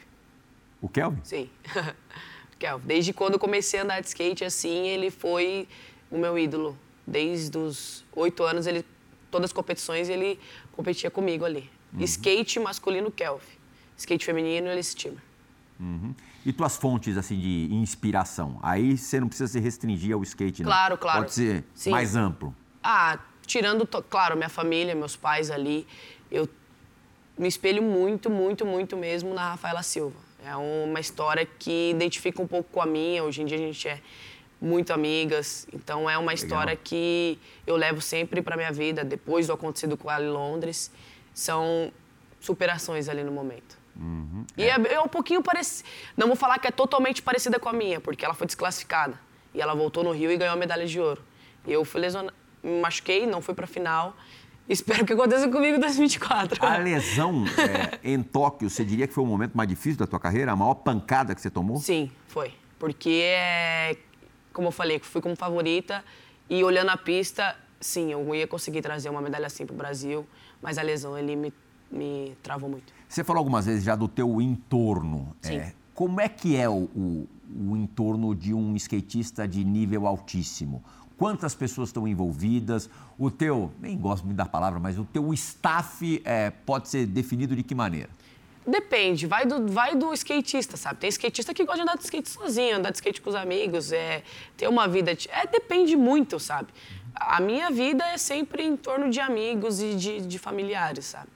O 0.80 0.89
Kelvin? 0.89 1.20
Sim. 1.22 1.49
Kelvin. 2.59 2.87
Desde 2.87 3.12
quando 3.12 3.35
eu 3.35 3.39
comecei 3.39 3.78
a 3.80 3.85
andar 3.85 4.01
de 4.01 4.09
skate 4.09 4.45
assim, 4.45 4.89
ele 4.89 5.11
foi 5.11 5.68
o 6.11 6.18
meu 6.18 6.37
ídolo. 6.39 6.76
Desde 7.07 7.57
os 7.59 8.05
oito 8.14 8.43
anos, 8.45 8.66
ele, 8.66 8.85
todas 9.30 9.51
as 9.51 9.53
competições, 9.53 10.09
ele 10.09 10.39
competia 10.72 11.11
comigo 11.11 11.45
ali. 11.45 11.70
Skate 12.01 12.59
masculino, 12.59 13.11
Kelvin. 13.11 13.45
Skate 13.97 14.24
feminino, 14.24 14.68
ele 14.68 14.83
Steamer. 14.83 15.20
Uhum. 15.78 16.14
E 16.45 16.53
tuas 16.53 16.76
fontes 16.76 17.16
assim 17.16 17.38
de 17.38 17.68
inspiração? 17.72 18.59
Aí 18.62 18.99
você 18.99 19.20
não 19.20 19.28
precisa 19.28 19.53
se 19.53 19.61
restringir 19.61 20.14
ao 20.14 20.22
skate, 20.22 20.62
não. 20.62 20.70
Claro, 20.70 20.99
claro. 20.99 21.20
Pode 21.20 21.34
ser 21.34 21.64
Sim. 21.74 21.90
mais 21.90 22.16
amplo. 22.16 22.55
Ah, 22.82 23.18
tirando, 23.47 23.86
claro, 23.86 24.36
minha 24.36 24.49
família, 24.49 24.95
meus 24.95 25.14
pais 25.14 25.51
ali, 25.51 25.86
eu 26.30 26.49
me 27.38 27.47
espelho 27.47 27.82
muito, 27.82 28.28
muito, 28.28 28.66
muito 28.66 28.97
mesmo 28.97 29.32
na 29.32 29.51
Rafaela 29.51 29.82
Silva. 29.82 30.16
É 30.45 30.57
uma 30.57 30.99
história 30.99 31.47
que 31.47 31.90
identifica 31.90 32.43
um 32.43 32.47
pouco 32.47 32.68
com 32.72 32.80
a 32.80 32.86
minha. 32.86 33.22
Hoje 33.22 33.43
em 33.43 33.47
dia 33.47 33.57
a 33.57 33.61
gente 33.61 33.86
é 33.86 34.01
muito 34.61 34.93
amigas, 34.93 35.66
então 35.72 36.09
é 36.09 36.16
uma 36.16 36.32
história 36.32 36.76
que 36.76 37.38
eu 37.66 37.76
levo 37.76 38.01
sempre 38.01 38.43
para 38.43 38.57
minha 38.57 38.72
vida. 38.72 39.05
Depois 39.05 39.47
do 39.47 39.53
acontecido 39.53 39.97
com 39.97 40.11
ela 40.11 40.24
em 40.24 40.30
Londres, 40.30 40.90
são 41.32 41.93
superações 42.40 43.09
ali 43.09 43.22
no 43.22 43.32
momento. 43.32 43.82
E 44.57 44.62
é, 44.62 44.95
é 44.95 45.01
um 45.01 45.09
pouquinho 45.09 45.43
parecida. 45.43 45.88
Não 46.16 46.26
vou 46.26 46.36
falar 46.36 46.59
que 46.59 46.66
é 46.66 46.70
totalmente 46.70 47.22
parecida 47.22 47.59
com 47.59 47.68
a 47.68 47.72
minha, 47.72 48.01
porque 48.01 48.24
ela 48.24 48.34
foi 48.34 48.47
desclassificada. 48.47 49.18
E 49.55 49.61
ela 49.61 49.74
voltou 49.74 50.03
no 50.03 50.12
Rio 50.12 50.30
e 50.30 50.36
ganhou 50.36 50.55
a 50.55 50.57
medalha 50.57 50.86
de 50.86 50.99
ouro. 50.99 51.22
Eu 51.66 51.84
fui 51.84 52.01
lesionada, 52.01 52.34
me 52.62 52.80
machuquei, 52.80 53.26
não 53.26 53.40
fui 53.40 53.55
pra 53.55 53.66
final. 53.66 54.16
Espero 54.68 55.05
que 55.05 55.12
aconteça 55.12 55.49
comigo 55.49 55.76
em 55.76 55.80
2024. 55.80 56.64
A 56.64 56.76
lesão 56.78 57.45
é, 57.59 57.99
em 58.03 58.22
Tóquio, 58.22 58.70
você 58.70 58.84
diria 58.84 59.07
que 59.07 59.12
foi 59.12 59.22
o 59.24 59.26
momento 59.26 59.55
mais 59.55 59.68
difícil 59.68 59.99
da 59.99 60.07
tua 60.07 60.20
carreira? 60.20 60.53
A 60.53 60.57
maior 60.57 60.74
pancada 60.74 61.34
que 61.34 61.40
você 61.40 61.51
tomou? 61.51 61.76
Sim, 61.78 62.11
foi. 62.28 62.55
Porque, 62.78 63.22
é, 63.24 63.97
como 64.53 64.68
eu 64.68 64.72
falei, 64.72 64.99
fui 64.99 65.20
como 65.20 65.36
favorita 65.36 66.05
e 66.49 66.62
olhando 66.64 66.90
a 66.90 66.97
pista, 66.97 67.57
sim, 67.80 68.12
eu 68.12 68.34
ia 68.34 68.47
conseguir 68.47 68.82
trazer 68.82 69.09
uma 69.09 69.20
medalha 69.20 69.47
assim 69.47 69.66
pro 69.66 69.74
Brasil, 69.74 70.26
mas 70.61 70.78
a 70.78 70.82
lesão 70.82 71.18
ele 71.18 71.36
me, 71.36 71.53
me 71.90 72.36
travou 72.43 72.68
muito. 72.68 72.93
Você 73.13 73.23
falou 73.23 73.41
algumas 73.41 73.67
vezes 73.67 73.85
já 73.85 73.95
do 73.95 74.09
teu 74.09 74.41
entorno. 74.41 75.37
Sim. 75.43 75.57
É, 75.57 75.73
como 75.95 76.19
é 76.19 76.29
que 76.31 76.57
é 76.57 76.67
o, 76.67 76.85
o- 76.97 77.29
o 77.69 77.77
entorno 77.77 78.35
de 78.35 78.55
um 78.55 78.75
skatista 78.77 79.47
de 79.47 79.63
nível 79.63 80.07
altíssimo? 80.07 80.83
Quantas 81.19 81.55
pessoas 81.55 81.91
estão 81.91 82.09
envolvidas? 82.09 82.89
O 83.19 83.31
teu, 83.31 83.71
nem 83.79 83.99
gosto 83.99 84.25
muito 84.25 84.39
da 84.39 84.47
palavra, 84.47 84.81
mas 84.81 84.99
o 84.99 85.05
teu 85.05 85.31
staff 85.35 86.23
é, 86.25 86.51
pode 86.65 86.89
ser 86.89 87.05
definido 87.05 87.55
de 87.55 87.63
que 87.63 87.75
maneira? 87.75 88.09
Depende, 88.67 89.27
vai 89.27 89.45
do, 89.45 89.67
vai 89.71 89.95
do 89.95 90.11
skatista, 90.15 90.79
sabe? 90.79 91.01
Tem 91.01 91.11
skatista 91.11 91.53
que 91.53 91.65
gosta 91.67 91.77
de 91.77 91.83
andar 91.83 91.99
de 91.99 92.05
skate 92.05 92.31
sozinho, 92.31 92.77
andar 92.77 92.91
de 92.93 92.97
skate 92.97 93.21
com 93.21 93.29
os 93.29 93.37
amigos, 93.37 93.93
é, 93.93 94.23
ter 94.57 94.69
uma 94.69 94.89
vida. 94.89 95.15
de- 95.15 95.29
É, 95.31 95.47
depende 95.47 95.97
muito, 95.97 96.41
sabe? 96.41 96.69
A 97.15 97.41
minha 97.41 97.71
vida 97.71 98.03
é 98.07 98.17
sempre 98.17 98.63
em 98.65 98.75
torno 98.75 99.11
de 99.11 99.21
amigos 99.21 99.81
e 99.83 99.95
de, 99.97 100.23
de 100.23 100.39
familiares, 100.39 101.05
sabe? 101.05 101.29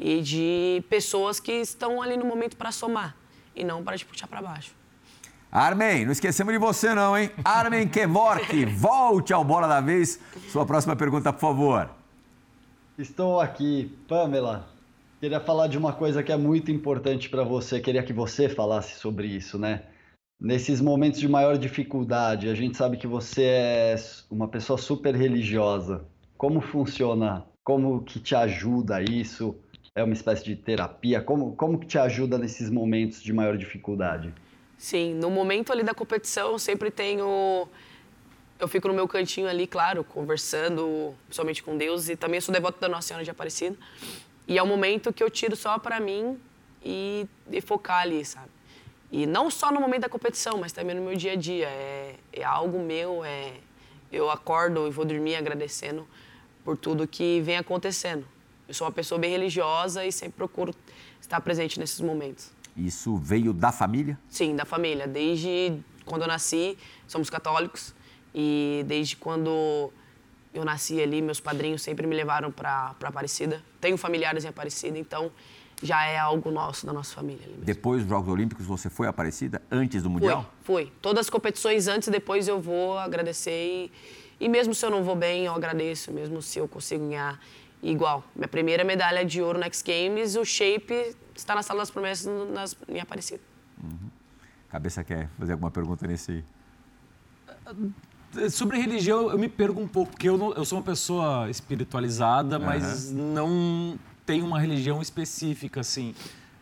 E 0.00 0.22
de 0.22 0.82
pessoas 0.88 1.38
que 1.38 1.52
estão 1.52 2.00
ali 2.00 2.16
no 2.16 2.24
momento 2.24 2.56
para 2.56 2.72
somar 2.72 3.14
e 3.54 3.62
não 3.62 3.84
para 3.84 3.98
te 3.98 4.06
puxar 4.06 4.26
para 4.26 4.40
baixo. 4.40 4.74
Armin, 5.52 6.06
não 6.06 6.12
esquecemos 6.12 6.52
de 6.52 6.58
você 6.58 6.94
não, 6.94 7.18
hein? 7.18 7.30
Armin 7.44 7.86
Kevork, 7.86 8.64
volte 8.74 9.32
ao 9.32 9.44
Bola 9.44 9.68
da 9.68 9.80
Vez. 9.80 10.18
Sua 10.48 10.64
próxima 10.64 10.96
pergunta, 10.96 11.32
por 11.32 11.40
favor. 11.40 11.90
Estou 12.96 13.40
aqui, 13.40 13.94
Pamela. 14.08 14.68
Queria 15.20 15.40
falar 15.40 15.66
de 15.66 15.76
uma 15.76 15.92
coisa 15.92 16.22
que 16.22 16.32
é 16.32 16.36
muito 16.36 16.70
importante 16.70 17.28
para 17.28 17.44
você. 17.44 17.78
Queria 17.78 18.02
que 18.02 18.12
você 18.12 18.48
falasse 18.48 18.98
sobre 18.98 19.26
isso, 19.26 19.58
né? 19.58 19.82
Nesses 20.40 20.80
momentos 20.80 21.20
de 21.20 21.28
maior 21.28 21.58
dificuldade, 21.58 22.48
a 22.48 22.54
gente 22.54 22.76
sabe 22.76 22.96
que 22.96 23.06
você 23.06 23.42
é 23.42 23.96
uma 24.30 24.48
pessoa 24.48 24.78
super 24.78 25.14
religiosa. 25.14 26.06
Como 26.38 26.62
funciona? 26.62 27.44
Como 27.62 28.02
que 28.02 28.18
te 28.18 28.34
ajuda 28.34 29.02
isso? 29.02 29.54
É 29.94 30.04
uma 30.04 30.12
espécie 30.12 30.44
de 30.44 30.54
terapia? 30.54 31.20
Como, 31.20 31.56
como 31.56 31.78
que 31.78 31.86
te 31.86 31.98
ajuda 31.98 32.38
nesses 32.38 32.70
momentos 32.70 33.20
de 33.20 33.32
maior 33.32 33.56
dificuldade? 33.56 34.32
Sim, 34.78 35.14
no 35.14 35.30
momento 35.30 35.72
ali 35.72 35.82
da 35.82 35.92
competição, 35.92 36.52
eu 36.52 36.58
sempre 36.58 36.90
tenho. 36.90 37.66
Eu 38.58 38.68
fico 38.68 38.86
no 38.86 38.94
meu 38.94 39.08
cantinho 39.08 39.48
ali, 39.48 39.66
claro, 39.66 40.04
conversando, 40.04 41.14
principalmente 41.24 41.62
com 41.62 41.76
Deus, 41.76 42.08
e 42.08 42.14
também 42.14 42.40
sou 42.40 42.52
devoto 42.52 42.78
da 42.78 42.88
Nossa 42.88 43.08
Senhora 43.08 43.24
de 43.24 43.30
Aparecida. 43.30 43.76
E 44.46 44.58
é 44.58 44.62
um 44.62 44.66
momento 44.66 45.12
que 45.12 45.22
eu 45.22 45.30
tiro 45.30 45.56
só 45.56 45.78
para 45.78 45.98
mim 45.98 46.38
e, 46.84 47.26
e 47.50 47.60
focar 47.60 48.02
ali, 48.02 48.24
sabe? 48.24 48.48
E 49.10 49.26
não 49.26 49.50
só 49.50 49.72
no 49.72 49.80
momento 49.80 50.02
da 50.02 50.08
competição, 50.08 50.56
mas 50.58 50.72
também 50.72 50.94
no 50.94 51.02
meu 51.02 51.16
dia 51.16 51.32
a 51.32 51.36
dia. 51.36 51.66
É, 51.66 52.14
é 52.32 52.44
algo 52.44 52.78
meu, 52.78 53.24
é, 53.24 53.54
eu 54.12 54.30
acordo 54.30 54.86
e 54.86 54.90
vou 54.90 55.04
dormir 55.04 55.34
agradecendo 55.34 56.06
por 56.64 56.76
tudo 56.76 57.08
que 57.08 57.40
vem 57.40 57.56
acontecendo. 57.56 58.24
Eu 58.70 58.74
sou 58.74 58.86
uma 58.86 58.92
pessoa 58.92 59.18
bem 59.18 59.32
religiosa 59.32 60.06
e 60.06 60.12
sempre 60.12 60.36
procuro 60.36 60.72
estar 61.20 61.40
presente 61.40 61.80
nesses 61.80 62.00
momentos. 62.00 62.52
Isso 62.76 63.16
veio 63.16 63.52
da 63.52 63.72
família? 63.72 64.16
Sim, 64.28 64.54
da 64.54 64.64
família. 64.64 65.08
Desde 65.08 65.82
quando 66.04 66.22
eu 66.22 66.28
nasci, 66.28 66.78
somos 67.08 67.28
católicos. 67.28 67.92
E 68.32 68.84
desde 68.86 69.16
quando 69.16 69.90
eu 70.54 70.64
nasci 70.64 71.02
ali, 71.02 71.20
meus 71.20 71.40
padrinhos 71.40 71.82
sempre 71.82 72.06
me 72.06 72.14
levaram 72.14 72.52
para 72.52 72.94
Aparecida. 73.02 73.60
Tenho 73.80 73.98
familiares 73.98 74.44
em 74.44 74.48
Aparecida, 74.48 74.96
então 74.96 75.32
já 75.82 76.04
é 76.04 76.16
algo 76.16 76.52
nosso, 76.52 76.86
da 76.86 76.92
nossa 76.92 77.12
família. 77.12 77.48
Depois 77.58 78.02
dos 78.02 78.10
Jogos 78.10 78.32
Olímpicos, 78.32 78.66
você 78.66 78.88
foi 78.88 79.08
a 79.08 79.10
Aparecida 79.10 79.60
antes 79.68 80.00
do 80.00 80.08
Mundial? 80.08 80.48
Fui, 80.62 80.84
fui. 80.84 80.92
Todas 81.02 81.26
as 81.26 81.30
competições 81.30 81.88
antes 81.88 82.06
e 82.06 82.10
depois 82.12 82.46
eu 82.46 82.60
vou 82.60 82.96
agradecer. 82.96 83.50
E, 83.50 83.92
e 84.44 84.48
mesmo 84.48 84.72
se 84.76 84.86
eu 84.86 84.90
não 84.92 85.02
vou 85.02 85.16
bem, 85.16 85.46
eu 85.46 85.54
agradeço. 85.54 86.12
Mesmo 86.12 86.40
se 86.40 86.60
eu 86.60 86.68
consigo 86.68 87.08
ganhar 87.08 87.36
igual. 87.82 88.24
Minha 88.34 88.48
primeira 88.48 88.84
medalha 88.84 89.24
de 89.24 89.40
ouro 89.40 89.58
no 89.58 89.64
X 89.64 89.82
Games, 89.82 90.36
o 90.36 90.44
shape 90.44 91.16
está 91.34 91.54
na 91.54 91.62
sala 91.62 91.80
das 91.80 91.90
promessas 91.90 92.26
nas, 92.50 92.76
em 92.88 93.00
Aparecida. 93.00 93.40
Uhum. 93.82 94.10
Cabeça 94.68 95.02
quer 95.02 95.28
fazer 95.38 95.52
alguma 95.52 95.70
pergunta 95.70 96.06
nesse 96.06 96.32
aí? 96.32 96.44
Sobre 98.50 98.78
religião, 98.78 99.30
eu 99.30 99.38
me 99.38 99.48
pergunto 99.48 99.82
um 99.82 99.88
pouco, 99.88 100.12
porque 100.12 100.28
eu, 100.28 100.38
não, 100.38 100.52
eu 100.52 100.64
sou 100.64 100.78
uma 100.78 100.84
pessoa 100.84 101.50
espiritualizada, 101.50 102.58
uhum. 102.58 102.64
mas 102.64 103.10
não 103.10 103.98
tenho 104.24 104.46
uma 104.46 104.60
religião 104.60 105.02
específica, 105.02 105.80
assim. 105.80 106.14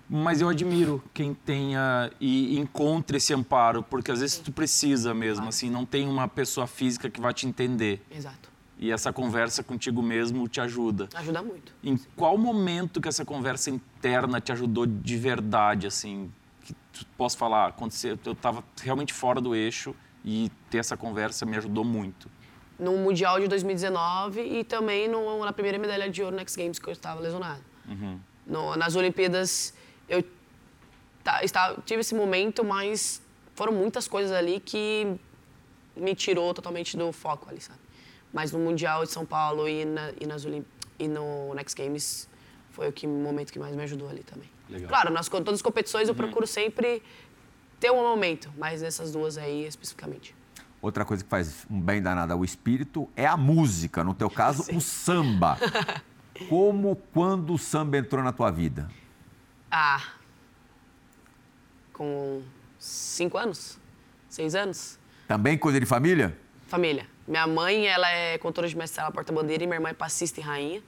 Mas 0.08 0.40
eu 0.40 0.48
admiro 0.48 1.04
quem 1.12 1.34
tenha 1.34 2.10
e 2.18 2.58
encontre 2.58 3.18
esse 3.18 3.34
amparo, 3.34 3.82
porque 3.82 4.10
às 4.10 4.20
vezes 4.20 4.38
tu 4.38 4.50
precisa 4.50 5.12
mesmo, 5.12 5.46
assim, 5.46 5.68
não 5.68 5.84
tem 5.84 6.08
uma 6.08 6.26
pessoa 6.26 6.66
física 6.66 7.10
que 7.10 7.20
vai 7.20 7.34
te 7.34 7.46
entender. 7.46 8.02
Exato. 8.10 8.47
E 8.78 8.92
essa 8.92 9.12
conversa 9.12 9.62
contigo 9.62 10.00
mesmo 10.00 10.46
te 10.46 10.60
ajuda. 10.60 11.08
Ajuda 11.14 11.42
muito. 11.42 11.74
Em 11.82 11.96
sim. 11.96 12.06
qual 12.14 12.38
momento 12.38 13.00
que 13.00 13.08
essa 13.08 13.24
conversa 13.24 13.70
interna 13.70 14.40
te 14.40 14.52
ajudou 14.52 14.86
de 14.86 15.16
verdade, 15.16 15.86
assim? 15.86 16.32
Que 16.64 16.72
tu 16.92 17.06
posso 17.16 17.36
falar, 17.36 17.68
aconteceu, 17.68 18.16
eu 18.24 18.32
estava 18.32 18.62
realmente 18.80 19.12
fora 19.12 19.40
do 19.40 19.54
eixo 19.54 19.94
e 20.24 20.50
ter 20.70 20.78
essa 20.78 20.96
conversa 20.96 21.44
me 21.44 21.56
ajudou 21.56 21.84
muito. 21.84 22.30
No 22.78 22.96
Mundial 22.98 23.40
de 23.40 23.48
2019 23.48 24.40
e 24.40 24.62
também 24.62 25.08
no, 25.08 25.44
na 25.44 25.52
primeira 25.52 25.76
medalha 25.78 26.08
de 26.08 26.22
ouro 26.22 26.36
no 26.36 26.40
X 26.42 26.54
Games 26.54 26.78
que 26.78 26.88
eu 26.88 26.92
estava 26.92 27.20
lesionado. 27.20 27.62
Uhum. 27.88 28.20
No, 28.46 28.76
nas 28.76 28.94
Olimpíadas 28.94 29.74
eu 30.08 30.22
tá, 31.24 31.42
estava, 31.42 31.82
tive 31.84 32.00
esse 32.00 32.14
momento, 32.14 32.64
mas 32.64 33.20
foram 33.54 33.72
muitas 33.72 34.06
coisas 34.06 34.30
ali 34.30 34.60
que 34.60 35.18
me 35.96 36.14
tirou 36.14 36.54
totalmente 36.54 36.96
do 36.96 37.10
foco 37.10 37.50
ali, 37.50 37.60
sabe? 37.60 37.80
Mas 38.32 38.52
no 38.52 38.58
Mundial 38.58 39.04
de 39.04 39.10
São 39.10 39.24
Paulo 39.24 39.68
e, 39.68 39.84
na, 39.84 40.12
e, 40.20 40.26
nas 40.26 40.44
Olimp... 40.44 40.66
e 40.98 41.08
no 41.08 41.54
Next 41.54 41.80
Games 41.80 42.28
foi 42.70 42.88
o 42.88 42.92
que, 42.92 43.06
momento 43.06 43.52
que 43.52 43.58
mais 43.58 43.74
me 43.74 43.82
ajudou 43.82 44.08
ali 44.08 44.22
também. 44.22 44.48
Legal. 44.68 44.88
Claro, 44.88 45.12
nas 45.12 45.28
todas 45.28 45.54
as 45.54 45.62
competições 45.62 46.08
eu 46.08 46.12
uhum. 46.12 46.18
procuro 46.18 46.46
sempre 46.46 47.02
ter 47.80 47.90
um 47.90 48.02
momento, 48.02 48.52
mas 48.56 48.82
nessas 48.82 49.12
duas 49.12 49.38
aí 49.38 49.66
especificamente. 49.66 50.34
Outra 50.80 51.04
coisa 51.04 51.24
que 51.24 51.30
faz 51.30 51.66
um 51.68 51.80
bem 51.80 52.00
danado 52.00 52.32
ao 52.32 52.44
espírito 52.44 53.08
é 53.16 53.26
a 53.26 53.36
música, 53.36 54.04
no 54.04 54.14
teu 54.14 54.30
caso, 54.30 54.62
Sim. 54.64 54.76
o 54.76 54.80
samba. 54.80 55.58
Como, 56.48 56.94
quando 57.12 57.52
o 57.52 57.58
samba 57.58 57.98
entrou 57.98 58.22
na 58.22 58.32
tua 58.32 58.50
vida? 58.50 58.88
Ah, 59.70 60.02
com 61.92 62.42
cinco 62.78 63.36
anos, 63.36 63.76
seis 64.28 64.54
anos. 64.54 64.98
Também 65.26 65.58
coisa 65.58 65.80
de 65.80 65.86
família? 65.86 66.38
Família. 66.68 67.06
Minha 67.28 67.46
mãe, 67.46 67.86
ela 67.86 68.10
é 68.10 68.38
contora 68.38 68.66
de 68.66 68.74
mestre 68.74 69.02
ela 69.02 69.10
porta-bandeira 69.10 69.62
e 69.62 69.66
minha 69.66 69.76
irmã 69.76 69.90
é 69.90 69.92
passista 69.92 70.40
e 70.40 70.42
rainha. 70.42 70.82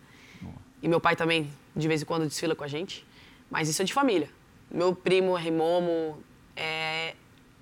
E 0.82 0.88
meu 0.88 0.99
pai 0.99 1.14
também, 1.14 1.53
de 1.76 1.86
vez 1.86 2.01
em 2.01 2.07
quando, 2.07 2.26
desfila 2.26 2.57
com 2.57 2.64
a 2.64 2.68
gente. 2.68 3.07
Mas 3.51 3.68
isso 3.68 3.82
é 3.82 3.84
de 3.84 3.93
família. 3.93 4.30
Meu 4.70 4.95
primo, 4.95 5.36
Rimomo, 5.36 6.22
é, 6.57 7.14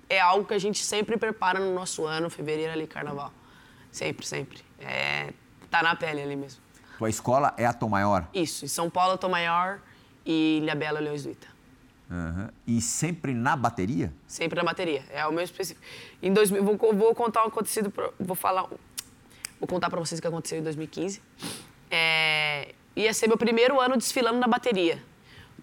é 0.09 0.21
algo 0.21 0.45
que 0.45 0.53
a 0.53 0.57
gente 0.57 0.81
sempre 0.81 1.17
prepara 1.17 1.59
no 1.59 1.73
nosso 1.73 2.05
ano, 2.05 2.29
fevereiro 2.29 2.71
ali, 2.71 2.87
carnaval. 2.87 3.33
Sempre, 3.91 4.25
sempre. 4.25 4.59
É, 4.79 5.33
tá 5.69 5.83
na 5.83 5.93
pele 5.93 6.21
ali 6.21 6.37
mesmo. 6.37 6.61
Tua 6.97 7.09
escola 7.09 7.53
é 7.57 7.65
a 7.65 7.73
Tom 7.73 7.89
Maior? 7.89 8.29
Isso, 8.33 8.63
em 8.63 8.69
São 8.69 8.89
Paulo, 8.89 9.17
Tom 9.17 9.29
Maior 9.29 9.79
e 10.25 10.59
Ilha 10.61 10.75
Bela, 10.75 11.01
Leões 11.01 11.23
do 11.23 11.31
Ita. 11.31 11.47
Uhum. 12.09 12.49
E 12.65 12.81
sempre 12.81 13.33
na 13.33 13.55
bateria? 13.55 14.11
Sempre 14.25 14.57
na 14.57 14.63
bateria. 14.63 15.03
É 15.11 15.25
o 15.27 15.31
meu 15.31 15.43
específico. 15.43 15.79
Em 16.21 16.33
2000, 16.33 16.63
vou, 16.63 16.77
vou 16.93 17.13
contar 17.13 17.43
um 17.43 17.47
acontecido, 17.47 17.93
vou 18.19 18.35
falar, 18.35 18.63
vou 19.59 19.67
contar 19.67 19.89
para 19.89 19.99
vocês 19.99 20.17
o 20.17 20.21
que 20.21 20.27
aconteceu 20.27 20.57
em 20.57 20.63
2015. 20.63 21.21
É, 21.91 22.73
ia 22.95 23.13
ser 23.13 23.27
meu 23.27 23.37
primeiro 23.37 23.79
ano 23.79 23.95
desfilando 23.95 24.39
na 24.39 24.47
bateria. 24.47 25.03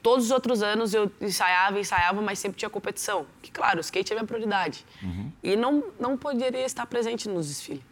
Todos 0.03 0.27
os 0.27 0.31
outros 0.31 0.63
anos 0.63 0.95
eu 0.95 1.11
ensaiava, 1.21 1.81
ensaiava, 1.81 2.23
mas 2.23 2.39
sempre 2.39 2.59
tinha 2.59 2.71
competição. 2.71 3.27
Que 3.43 3.51
claro, 3.51 3.79
o 3.79 3.81
skate 3.81 4.13
é 4.13 4.15
minha 4.15 4.27
prioridade. 4.27 4.87
Uhum. 5.03 5.33
E 5.43 5.57
não 5.57 5.85
não 5.99 6.17
poderia 6.17 6.65
estar 6.65 6.87
presente 6.87 7.29
nos 7.29 7.49
desfiles. 7.49 7.83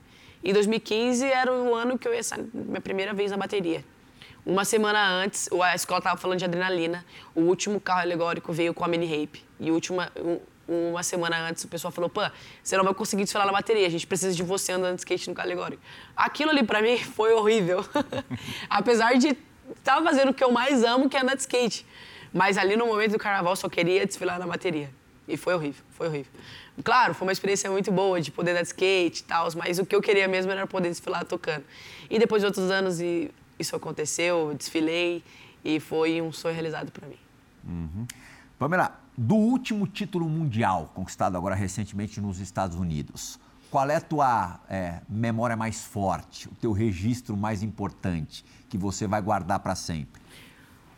Em 0.45 0.53
2015 0.53 1.25
era 1.25 1.53
o 1.53 1.75
ano 1.75 1.99
que 1.99 2.07
eu 2.07 2.15
ia 2.15 2.23
sair 2.23 2.49
minha 2.53 2.81
primeira 2.81 3.13
vez 3.13 3.33
na 3.33 3.37
bateria. 3.37 3.85
Uma 4.47 4.65
semana 4.65 5.09
antes, 5.09 5.49
a 5.51 5.75
escola 5.75 5.99
estava 5.99 6.19
falando 6.19 6.39
de 6.39 6.45
adrenalina. 6.45 7.05
O 7.35 7.41
último 7.43 7.81
carro 7.81 8.03
alegórico 8.03 8.53
veio 8.53 8.75
com 8.75 8.85
a 8.85 8.89
mini 8.89 9.07
rape. 9.07 9.43
E 9.59 9.71
última, 9.71 10.13
um, 10.19 10.91
uma 10.91 11.03
semana 11.03 11.49
antes, 11.49 11.65
o 11.65 11.69
pessoal 11.69 11.91
falou: 11.91 12.11
pô, 12.11 12.21
você 12.63 12.77
não 12.77 12.85
vai 12.85 12.93
conseguir 12.93 13.23
desfilar 13.23 13.47
na 13.47 13.53
bateria, 13.53 13.87
a 13.87 13.91
gente 13.91 14.07
precisa 14.07 14.35
de 14.35 14.43
você 14.43 14.73
andando 14.73 14.97
de 14.97 15.01
skate 15.01 15.31
no 15.31 15.35
carro 15.35 15.49
alegórico. 15.49 15.83
Aquilo 16.15 16.51
ali 16.51 16.63
para 16.63 16.83
mim 16.83 16.99
foi 16.99 17.33
horrível. 17.33 17.83
Apesar 18.69 19.17
de 19.17 19.35
estar 19.75 20.03
fazendo 20.03 20.31
o 20.31 20.35
que 20.35 20.45
eu 20.45 20.53
mais 20.53 20.85
amo, 20.85 21.09
que 21.09 21.17
é 21.17 21.23
andar 21.23 21.37
de 21.37 21.41
skate. 21.41 21.87
Mas 22.31 22.59
ali 22.59 22.77
no 22.77 22.87
momento 22.87 23.13
do 23.13 23.19
carnaval 23.19 23.57
só 23.57 23.69
queria 23.69 24.05
desfilar 24.05 24.39
na 24.39 24.47
bateria. 24.47 24.91
E 25.27 25.39
foi 25.39 25.55
horrível, 25.55 25.83
foi 25.93 26.07
horrível. 26.07 26.33
Claro, 26.83 27.15
foi 27.15 27.27
uma 27.27 27.33
experiência 27.33 27.71
muito 27.71 27.91
boa 27.91 28.21
de 28.21 28.31
poder 28.31 28.53
dar 28.53 28.63
skate 28.63 29.21
e 29.21 29.25
tal, 29.25 29.49
mas 29.57 29.79
o 29.79 29.87
que 29.87 29.97
eu 29.97 30.03
queria 30.03 30.29
mesmo 30.29 30.53
era 30.53 30.67
poder 30.67 30.91
desfilar 30.91 31.25
tocando. 31.25 31.65
E 32.11 32.19
depois 32.19 32.43
de 32.43 32.47
outros 32.47 32.71
anos 32.71 33.01
e 33.01 33.31
isso 33.59 33.75
aconteceu, 33.77 34.55
desfilei 34.55 35.23
e 35.65 35.81
foi 35.81 36.21
um 36.21 36.33
sonho 36.33 36.55
realizado 36.55 36.91
para 36.91 37.09
mim. 37.09 37.19
Uhum. 37.67 38.07
Pamela, 38.59 39.01
do 39.17 39.35
último 39.35 39.87
título 39.87 40.29
mundial 40.29 40.91
conquistado 40.95 41.37
agora 41.37 41.55
recentemente 41.55 42.21
nos 42.21 42.39
Estados 42.41 42.77
Unidos, 42.77 43.39
qual 43.71 43.89
é 43.91 43.97
a 43.97 44.01
tua 44.01 44.61
é, 44.69 45.01
memória 45.09 45.57
mais 45.57 45.85
forte, 45.85 46.49
o 46.49 46.55
teu 46.55 46.73
registro 46.73 47.37
mais 47.37 47.63
importante 47.63 48.45
que 48.69 48.79
você 48.79 49.07
vai 49.07 49.21
guardar 49.21 49.59
para 49.61 49.75
sempre? 49.75 50.23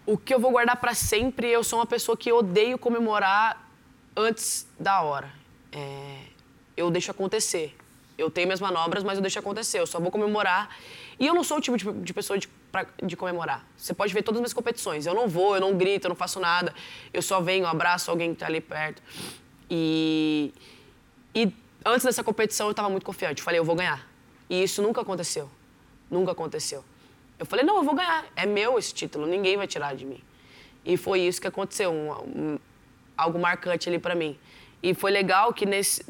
O 0.05 0.19
que 0.19 0.33
eu 0.33 0.39
vou 0.39 0.51
guardar 0.51 0.77
para 0.77 0.95
sempre, 0.95 1.49
eu 1.49 1.65
sou 1.65 1.79
uma 1.79 1.87
pessoa 1.87 2.17
que 2.17 2.31
odeio 2.31 2.79
comemorar 2.79 3.71
antes 4.17 4.67
da 4.79 5.01
hora. 5.03 5.31
É, 5.73 6.21
eu 6.77 6.91
deixo 6.91 7.11
acontecer. 7.11 7.77
Eu 8.17 8.31
tenho 8.31 8.47
minhas 8.47 8.61
manobras, 8.61 9.03
mas 9.03 9.17
eu 9.17 9.23
deixo 9.23 9.39
acontecer. 9.39 9.81
Eu 9.81 9.87
só 9.87 9.99
vou 9.99 10.11
comemorar 10.11 10.71
e 11.19 11.27
eu 11.27 11.35
não 11.35 11.43
sou 11.43 11.59
o 11.59 11.61
tipo 11.61 11.77
de, 11.77 11.91
de 11.93 12.13
pessoa 12.13 12.39
de, 12.39 12.47
pra, 12.71 12.87
de 13.03 13.17
comemorar. 13.17 13.67
Você 13.77 13.95
pode 13.95 14.13
ver 14.13 14.23
todas 14.23 14.39
as 14.39 14.43
minhas 14.43 14.53
competições. 14.53 15.07
Eu 15.07 15.15
não 15.15 15.27
vou, 15.27 15.55
eu 15.55 15.61
não 15.61 15.77
grito, 15.77 16.07
eu 16.07 16.09
não 16.11 16.17
faço 16.17 16.39
nada. 16.39 16.75
Eu 17.13 17.23
só 17.23 17.41
venho, 17.41 17.67
abraço 17.67 18.11
alguém 18.11 18.31
que 18.31 18.37
está 18.37 18.47
ali 18.47 18.61
perto. 18.61 19.03
E, 19.71 20.53
e 21.35 21.51
antes 21.85 22.05
dessa 22.05 22.23
competição 22.23 22.67
eu 22.67 22.73
estava 22.73 22.91
muito 22.91 23.05
confiante. 23.05 23.43
Falei, 23.43 23.59
eu 23.59 23.65
vou 23.65 23.75
ganhar. 23.75 24.07
E 24.51 24.63
isso 24.63 24.83
nunca 24.83 25.01
aconteceu. 25.01 25.51
Nunca 26.11 26.33
aconteceu. 26.33 26.85
Eu 27.39 27.47
falei, 27.47 27.65
não, 27.65 27.79
eu 27.79 27.83
vou 27.83 27.95
ganhar. 27.95 28.27
É 28.37 28.45
meu 28.45 28.79
esse 28.79 28.93
título, 28.93 29.27
ninguém 29.27 29.57
vai 29.57 29.67
tirar 29.67 29.95
de 29.97 30.05
mim. 30.05 30.23
E 30.85 30.97
foi 30.97 31.21
isso 31.21 31.41
que 31.41 31.49
aconteceu, 31.49 31.91
um, 31.91 32.13
um, 32.13 32.59
algo 33.17 33.39
marcante 33.39 33.89
ali 33.89 33.99
para 33.99 34.15
mim. 34.15 34.39
E 34.83 34.95
foi 34.95 35.11
legal 35.11 35.53
que 35.53 35.67
nesse, 35.67 36.05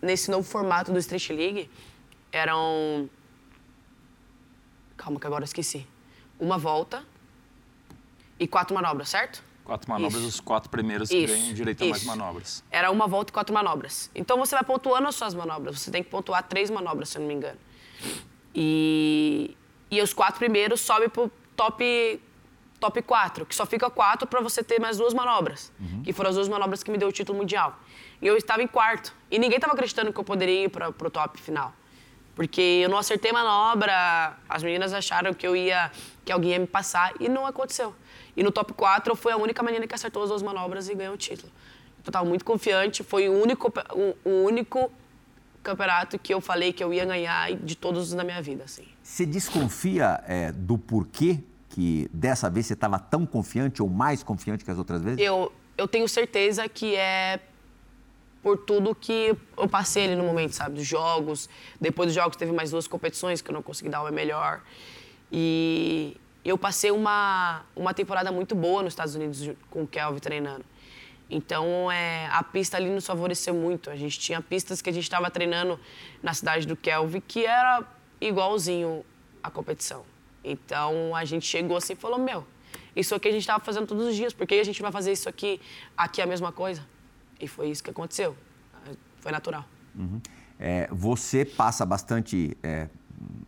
nesse 0.00 0.30
novo 0.30 0.48
formato 0.48 0.92
do 0.92 0.98
Street 0.98 1.30
League 1.30 1.70
eram 2.30 3.08
Calma 5.00 5.18
que 5.18 5.26
agora 5.26 5.42
eu 5.42 5.46
esqueci. 5.46 5.86
Uma 6.38 6.58
volta 6.58 7.02
e 8.38 8.46
quatro 8.46 8.74
manobras, 8.74 9.08
certo? 9.08 9.42
Quatro 9.64 9.88
manobras, 9.88 10.20
Isso. 10.20 10.28
os 10.28 10.40
quatro 10.40 10.68
primeiros 10.68 11.08
que 11.08 11.26
ganham 11.26 11.54
direito 11.54 11.82
a 11.84 11.86
mais 11.86 12.04
manobras. 12.04 12.62
Era 12.70 12.90
uma 12.90 13.06
volta 13.06 13.30
e 13.30 13.32
quatro 13.32 13.54
manobras. 13.54 14.10
Então 14.14 14.36
você 14.36 14.54
vai 14.54 14.62
pontuando 14.62 15.08
as 15.08 15.14
suas 15.14 15.34
manobras. 15.34 15.80
Você 15.80 15.90
tem 15.90 16.02
que 16.02 16.10
pontuar 16.10 16.42
três 16.42 16.68
manobras, 16.68 17.08
se 17.08 17.16
eu 17.16 17.20
não 17.20 17.28
me 17.28 17.34
engano. 17.34 17.58
E, 18.54 19.56
e 19.90 20.02
os 20.02 20.12
quatro 20.12 20.38
primeiros 20.38 20.82
sobem 20.82 21.08
pro 21.08 21.30
top 21.56 22.20
top 22.78 23.02
4, 23.02 23.44
que 23.44 23.54
só 23.54 23.66
fica 23.66 23.90
quatro 23.90 24.26
para 24.26 24.40
você 24.40 24.62
ter 24.62 24.80
mais 24.80 24.96
duas 24.96 25.12
manobras, 25.12 25.70
uhum. 25.78 26.02
que 26.02 26.14
foram 26.14 26.30
as 26.30 26.36
duas 26.36 26.48
manobras 26.48 26.82
que 26.82 26.90
me 26.90 26.96
deu 26.96 27.08
o 27.08 27.12
título 27.12 27.38
mundial. 27.38 27.78
E 28.20 28.26
eu 28.26 28.38
estava 28.38 28.62
em 28.62 28.66
quarto. 28.66 29.14
E 29.30 29.38
ninguém 29.38 29.56
estava 29.56 29.74
acreditando 29.74 30.12
que 30.12 30.18
eu 30.18 30.24
poderia 30.24 30.64
ir 30.64 30.70
para 30.70 30.88
o 30.88 31.10
top 31.10 31.38
final. 31.40 31.74
Porque 32.40 32.62
eu 32.82 32.88
não 32.88 32.96
acertei 32.96 33.30
manobra, 33.32 34.34
as 34.48 34.62
meninas 34.62 34.94
acharam 34.94 35.34
que 35.34 35.46
eu 35.46 35.54
ia 35.54 35.92
que 36.24 36.32
alguém 36.32 36.52
ia 36.52 36.58
me 36.58 36.66
passar 36.66 37.12
e 37.20 37.28
não 37.28 37.44
aconteceu. 37.44 37.94
E 38.34 38.42
no 38.42 38.50
top 38.50 38.72
4 38.72 39.12
eu 39.12 39.14
fui 39.14 39.30
a 39.30 39.36
única 39.36 39.62
menina 39.62 39.86
que 39.86 39.94
acertou 39.94 40.22
as 40.22 40.30
duas 40.30 40.42
manobras 40.42 40.88
e 40.88 40.94
ganhou 40.94 41.12
o 41.12 41.18
título. 41.18 41.52
Então, 41.98 42.06
eu 42.06 42.08
estava 42.08 42.26
muito 42.26 42.42
confiante, 42.42 43.02
foi 43.02 43.28
o 43.28 43.32
único 43.34 43.70
o, 43.92 44.16
o, 44.26 44.44
único 44.46 44.90
campeonato 45.62 46.18
que 46.18 46.32
eu 46.32 46.40
falei 46.40 46.72
que 46.72 46.82
eu 46.82 46.94
ia 46.94 47.04
ganhar 47.04 47.52
de 47.52 47.76
todos 47.76 48.14
na 48.14 48.24
minha 48.24 48.40
vida, 48.40 48.64
assim. 48.64 48.86
Você 49.02 49.26
desconfia 49.26 50.24
é, 50.26 50.50
do 50.50 50.78
porquê 50.78 51.40
que 51.68 52.08
dessa 52.10 52.48
vez 52.48 52.64
você 52.64 52.72
estava 52.72 52.98
tão 52.98 53.26
confiante 53.26 53.82
ou 53.82 53.88
mais 53.90 54.22
confiante 54.22 54.64
que 54.64 54.70
as 54.70 54.78
outras 54.78 55.02
vezes? 55.02 55.20
Eu, 55.20 55.52
eu 55.76 55.86
tenho 55.86 56.08
certeza 56.08 56.66
que 56.70 56.96
é 56.96 57.38
por 58.42 58.58
tudo 58.58 58.94
que 58.94 59.36
eu 59.56 59.68
passei 59.68 60.04
ali 60.04 60.16
no 60.16 60.24
momento, 60.24 60.54
sabe? 60.54 60.76
Dos 60.76 60.86
jogos. 60.86 61.48
Depois 61.80 62.08
dos 62.08 62.14
jogos 62.14 62.36
teve 62.36 62.52
mais 62.52 62.70
duas 62.70 62.86
competições 62.86 63.40
que 63.40 63.50
eu 63.50 63.54
não 63.54 63.62
consegui 63.62 63.90
dar 63.90 64.02
o 64.02 64.12
melhor. 64.12 64.62
E 65.30 66.16
eu 66.44 66.56
passei 66.56 66.90
uma, 66.90 67.62
uma 67.76 67.92
temporada 67.92 68.32
muito 68.32 68.54
boa 68.54 68.82
nos 68.82 68.92
Estados 68.92 69.14
Unidos 69.14 69.50
com 69.70 69.82
o 69.82 69.86
Kelvin 69.86 70.18
treinando. 70.18 70.64
Então, 71.28 71.90
é, 71.92 72.26
a 72.32 72.42
pista 72.42 72.76
ali 72.76 72.90
nos 72.90 73.06
favoreceu 73.06 73.54
muito. 73.54 73.88
A 73.88 73.96
gente 73.96 74.18
tinha 74.18 74.40
pistas 74.40 74.82
que 74.82 74.90
a 74.90 74.92
gente 74.92 75.04
estava 75.04 75.30
treinando 75.30 75.78
na 76.22 76.34
cidade 76.34 76.66
do 76.66 76.76
Kelvin 76.76 77.20
que 77.20 77.46
era 77.46 77.84
igualzinho 78.20 79.04
à 79.42 79.50
competição. 79.50 80.04
Então, 80.42 81.14
a 81.14 81.24
gente 81.24 81.46
chegou 81.46 81.76
assim 81.76 81.92
e 81.92 81.96
falou, 81.96 82.18
meu, 82.18 82.44
isso 82.96 83.14
aqui 83.14 83.28
a 83.28 83.30
gente 83.30 83.42
estava 83.42 83.62
fazendo 83.62 83.86
todos 83.86 84.06
os 84.06 84.16
dias, 84.16 84.32
por 84.32 84.46
que 84.46 84.54
a 84.54 84.64
gente 84.64 84.80
vai 84.82 84.90
fazer 84.90 85.12
isso 85.12 85.28
aqui, 85.28 85.60
aqui 85.96 86.20
é 86.20 86.24
a 86.24 86.26
mesma 86.26 86.50
coisa? 86.50 86.84
E 87.40 87.48
foi 87.48 87.70
isso 87.70 87.82
que 87.82 87.90
aconteceu. 87.90 88.36
Foi 89.20 89.32
natural. 89.32 89.64
Uhum. 89.94 90.20
É, 90.58 90.88
você 90.92 91.44
passa 91.44 91.86
bastante, 91.86 92.56
é, 92.62 92.88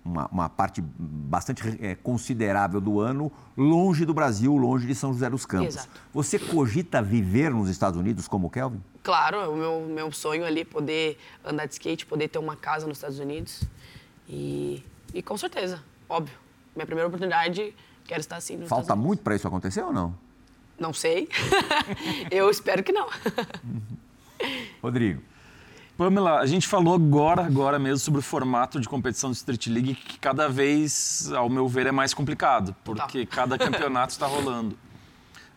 uma, 0.04 0.26
uma, 0.28 0.48
parte 0.48 0.80
bastante 0.80 1.62
é, 1.80 1.94
considerável 1.94 2.80
do 2.80 3.00
ano 3.00 3.30
longe 3.56 4.04
do 4.04 4.14
Brasil, 4.14 4.56
longe 4.56 4.86
de 4.86 4.94
São 4.94 5.12
José 5.12 5.28
dos 5.28 5.44
Campos. 5.44 5.76
Exato. 5.76 6.00
Você 6.12 6.38
cogita 6.38 7.02
viver 7.02 7.50
nos 7.50 7.68
Estados 7.68 8.00
Unidos 8.00 8.26
como 8.26 8.48
Kelvin? 8.48 8.82
Claro, 9.02 9.36
é 9.36 9.48
o 9.48 9.56
meu, 9.56 9.86
meu 9.88 10.12
sonho 10.12 10.44
ali 10.44 10.64
poder 10.64 11.18
andar 11.44 11.66
de 11.66 11.74
skate, 11.74 12.06
poder 12.06 12.28
ter 12.28 12.38
uma 12.38 12.56
casa 12.56 12.86
nos 12.86 12.96
Estados 12.96 13.18
Unidos. 13.18 13.62
E, 14.28 14.82
e 15.12 15.22
com 15.22 15.36
certeza, 15.36 15.82
óbvio. 16.08 16.36
Minha 16.74 16.86
primeira 16.86 17.08
oportunidade, 17.08 17.74
quero 18.04 18.20
estar 18.20 18.36
assim 18.36 18.56
nos 18.56 18.68
Falta 18.68 18.96
muito 18.96 19.22
para 19.22 19.36
isso 19.36 19.46
acontecer 19.46 19.82
ou 19.82 19.92
não? 19.92 20.14
Não 20.82 20.92
sei. 20.92 21.28
Eu 22.28 22.50
espero 22.50 22.82
que 22.82 22.90
não. 22.90 23.08
Rodrigo. 24.82 25.22
Pamela, 25.96 26.40
a 26.40 26.46
gente 26.46 26.66
falou 26.66 26.94
agora, 26.94 27.44
agora 27.44 27.78
mesmo 27.78 27.98
sobre 27.98 28.18
o 28.18 28.22
formato 28.22 28.80
de 28.80 28.88
competição 28.88 29.30
do 29.30 29.34
Street 29.34 29.68
League, 29.68 29.94
que 29.94 30.18
cada 30.18 30.48
vez, 30.48 31.30
ao 31.32 31.48
meu 31.48 31.68
ver, 31.68 31.86
é 31.86 31.92
mais 31.92 32.12
complicado, 32.12 32.74
porque 32.82 33.24
tá. 33.24 33.36
cada 33.36 33.56
campeonato 33.56 34.12
está 34.12 34.26
rolando 34.26 34.74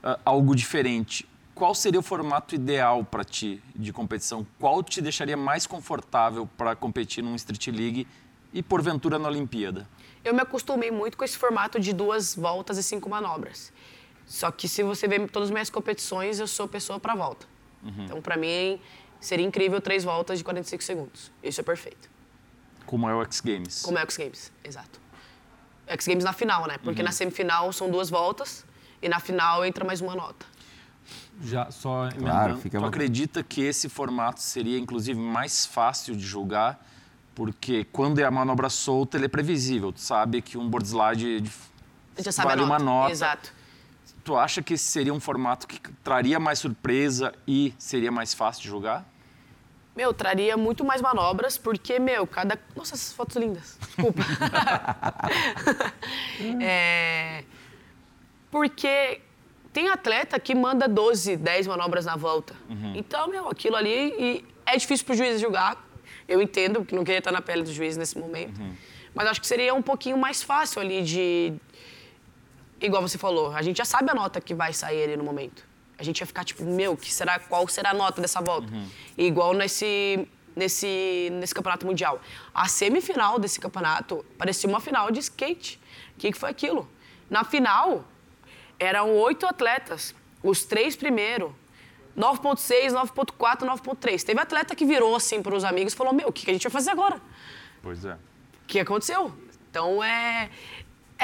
uh, 0.03 0.19
algo 0.23 0.55
diferente. 0.55 1.27
Qual 1.55 1.73
seria 1.73 1.99
o 1.99 2.03
formato 2.03 2.53
ideal 2.53 3.03
para 3.03 3.23
ti 3.23 3.63
de 3.75 3.91
competição? 3.91 4.45
Qual 4.59 4.83
te 4.83 5.01
deixaria 5.01 5.37
mais 5.37 5.65
confortável 5.65 6.47
para 6.55 6.75
competir 6.75 7.23
num 7.23 7.33
Street 7.33 7.67
League 7.67 8.07
e, 8.53 8.61
porventura, 8.61 9.17
na 9.17 9.29
Olimpíada? 9.29 9.87
Eu 10.23 10.35
me 10.35 10.41
acostumei 10.41 10.91
muito 10.91 11.17
com 11.17 11.23
esse 11.23 11.37
formato 11.37 11.79
de 11.79 11.93
duas 11.93 12.35
voltas 12.35 12.77
e 12.77 12.83
cinco 12.83 13.09
manobras. 13.09 13.73
Só 14.25 14.51
que 14.51 14.67
se 14.67 14.83
você 14.83 15.07
ver 15.07 15.29
todas 15.29 15.49
as 15.49 15.53
minhas 15.53 15.69
competições, 15.69 16.39
eu 16.39 16.47
sou 16.47 16.67
pessoa 16.67 16.99
para 16.99 17.15
volta. 17.15 17.45
Uhum. 17.83 18.05
Então, 18.05 18.21
para 18.21 18.35
mim, 18.35 18.79
seria 19.19 19.45
incrível 19.45 19.79
três 19.79 20.03
voltas 20.03 20.39
de 20.39 20.43
45 20.43 20.83
segundos. 20.83 21.31
Isso 21.43 21.61
é 21.61 21.63
perfeito. 21.63 22.09
Como 22.85 23.09
é 23.09 23.15
o 23.15 23.21
X 23.23 23.39
Games. 23.41 23.81
Como 23.81 23.97
é 23.97 24.01
o 24.01 24.05
X 24.05 24.17
Games, 24.17 24.51
exato. 24.63 24.99
X 25.87 26.07
Games 26.07 26.23
na 26.23 26.33
final, 26.33 26.67
né? 26.67 26.77
Porque 26.83 27.01
uhum. 27.01 27.05
na 27.05 27.11
semifinal 27.11 27.71
são 27.71 27.89
duas 27.89 28.09
voltas 28.09 28.65
e 29.01 29.09
na 29.09 29.19
final 29.19 29.63
entra 29.65 29.85
mais 29.85 30.01
uma 30.01 30.15
nota. 30.15 30.45
Já 31.41 31.69
só 31.69 32.09
claro, 32.17 32.57
fica 32.57 32.79
tu 32.79 32.85
acredita 32.85 33.43
que 33.43 33.61
esse 33.61 33.89
formato 33.89 34.41
seria 34.41 34.79
inclusive 34.79 35.19
mais 35.19 35.65
fácil 35.65 36.15
de 36.15 36.23
julgar? 36.23 36.83
Porque 37.35 37.83
quando 37.91 38.19
é 38.19 38.23
a 38.23 38.31
manobra 38.31 38.69
solta, 38.69 39.17
ele 39.17 39.25
é 39.25 39.27
previsível. 39.27 39.91
Tu 39.91 39.99
sabe 39.99 40.41
que 40.41 40.57
um 40.57 40.69
board 40.69 40.87
slide 40.87 41.43
já 42.17 42.31
sabe 42.31 42.49
vale 42.49 42.63
uma 42.63 42.79
nota. 42.79 43.11
Exato. 43.11 43.53
Tu 44.25 44.35
acha 44.35 44.61
que 44.63 44.73
esse 44.73 44.83
seria 44.83 45.13
um 45.13 45.19
formato 45.19 45.67
que 45.67 45.79
traria 46.03 46.39
mais 46.39 46.57
surpresa 46.57 47.31
e 47.47 47.75
seria 47.77 48.11
mais 48.11 48.33
fácil 48.33 48.63
de 48.63 48.67
jogar? 48.67 49.05
Meu, 49.95 50.11
traria 50.13 50.57
muito 50.57 50.83
mais 50.83 50.99
manobras, 50.99 51.59
porque, 51.59 51.99
meu, 51.99 52.25
cada. 52.25 52.59
Nossa, 52.75 52.95
essas 52.95 53.13
fotos 53.13 53.35
lindas. 53.37 53.77
Desculpa. 53.79 54.23
é... 56.59 57.43
Porque 58.49 59.21
tem 59.71 59.89
atleta 59.89 60.39
que 60.39 60.55
manda 60.55 60.87
12, 60.87 61.37
10 61.37 61.67
manobras 61.67 62.03
na 62.03 62.15
volta. 62.15 62.55
Uhum. 62.67 62.93
Então, 62.95 63.27
meu, 63.27 63.47
aquilo 63.47 63.75
ali. 63.75 64.43
é 64.65 64.75
difícil 64.75 65.05
para 65.05 65.13
o 65.13 65.17
juiz 65.17 65.39
julgar. 65.39 65.77
Eu 66.27 66.41
entendo 66.41 66.83
que 66.83 66.95
não 66.95 67.03
queria 67.03 67.19
estar 67.19 67.31
na 67.31 67.41
pele 67.41 67.61
do 67.61 67.71
juiz 67.71 67.95
nesse 67.95 68.17
momento. 68.17 68.59
Uhum. 68.59 68.73
Mas 69.13 69.27
acho 69.27 69.39
que 69.39 69.47
seria 69.47 69.73
um 69.73 69.83
pouquinho 69.83 70.17
mais 70.17 70.43
fácil 70.43 70.81
ali 70.81 71.01
de, 71.03 71.53
igual 72.81 73.01
você 73.01 73.17
falou, 73.17 73.55
a 73.55 73.61
gente 73.61 73.77
já 73.77 73.85
sabe 73.85 74.09
a 74.11 74.13
nota 74.13 74.39
que 74.41 74.53
vai 74.53 74.73
sair 74.73 75.03
ali 75.03 75.17
no 75.17 75.23
momento. 75.23 75.65
A 75.97 76.03
gente 76.03 76.19
ia 76.19 76.25
ficar 76.25 76.43
tipo, 76.43 76.63
meu, 76.63 76.97
que 76.97 77.11
será, 77.11 77.39
qual 77.39 77.67
será 77.67 77.91
a 77.91 77.93
nota 77.93 78.21
dessa 78.21 78.41
volta? 78.41 78.71
Uhum. 78.71 78.87
igual 79.17 79.53
nesse, 79.53 80.27
nesse, 80.55 81.29
nesse 81.33 81.53
campeonato 81.53 81.85
mundial. 81.85 82.19
A 82.53 82.67
semifinal 82.67 83.39
desse 83.39 83.59
campeonato 83.59 84.25
parecia 84.37 84.69
uma 84.69 84.81
final 84.81 85.09
de 85.09 85.19
skate. 85.19 85.79
O 86.15 86.19
que, 86.19 86.31
que 86.31 86.37
foi 86.37 86.49
aquilo? 86.49 86.89
Na 87.29 87.43
final, 87.43 88.05
eram 88.77 89.11
oito 89.15 89.45
atletas. 89.45 90.13
Os 90.43 90.65
três 90.65 90.95
primeiros 90.95 91.51
9.6, 92.17 92.93
9.4, 92.93 93.67
9.3. 93.67 94.23
Teve 94.23 94.39
atleta 94.39 94.75
que 94.75 94.85
virou 94.85 95.15
assim 95.15 95.41
para 95.41 95.55
os 95.55 95.63
amigos 95.63 95.93
e 95.93 95.95
falou: 95.95 96.13
Meu, 96.13 96.29
o 96.29 96.31
que 96.31 96.49
a 96.49 96.53
gente 96.53 96.63
vai 96.63 96.71
fazer 96.71 96.91
agora? 96.91 97.21
Pois 97.81 98.05
é. 98.05 98.13
O 98.13 98.67
que 98.67 98.79
aconteceu? 98.79 99.33
Então 99.69 100.01
é, 100.01 100.49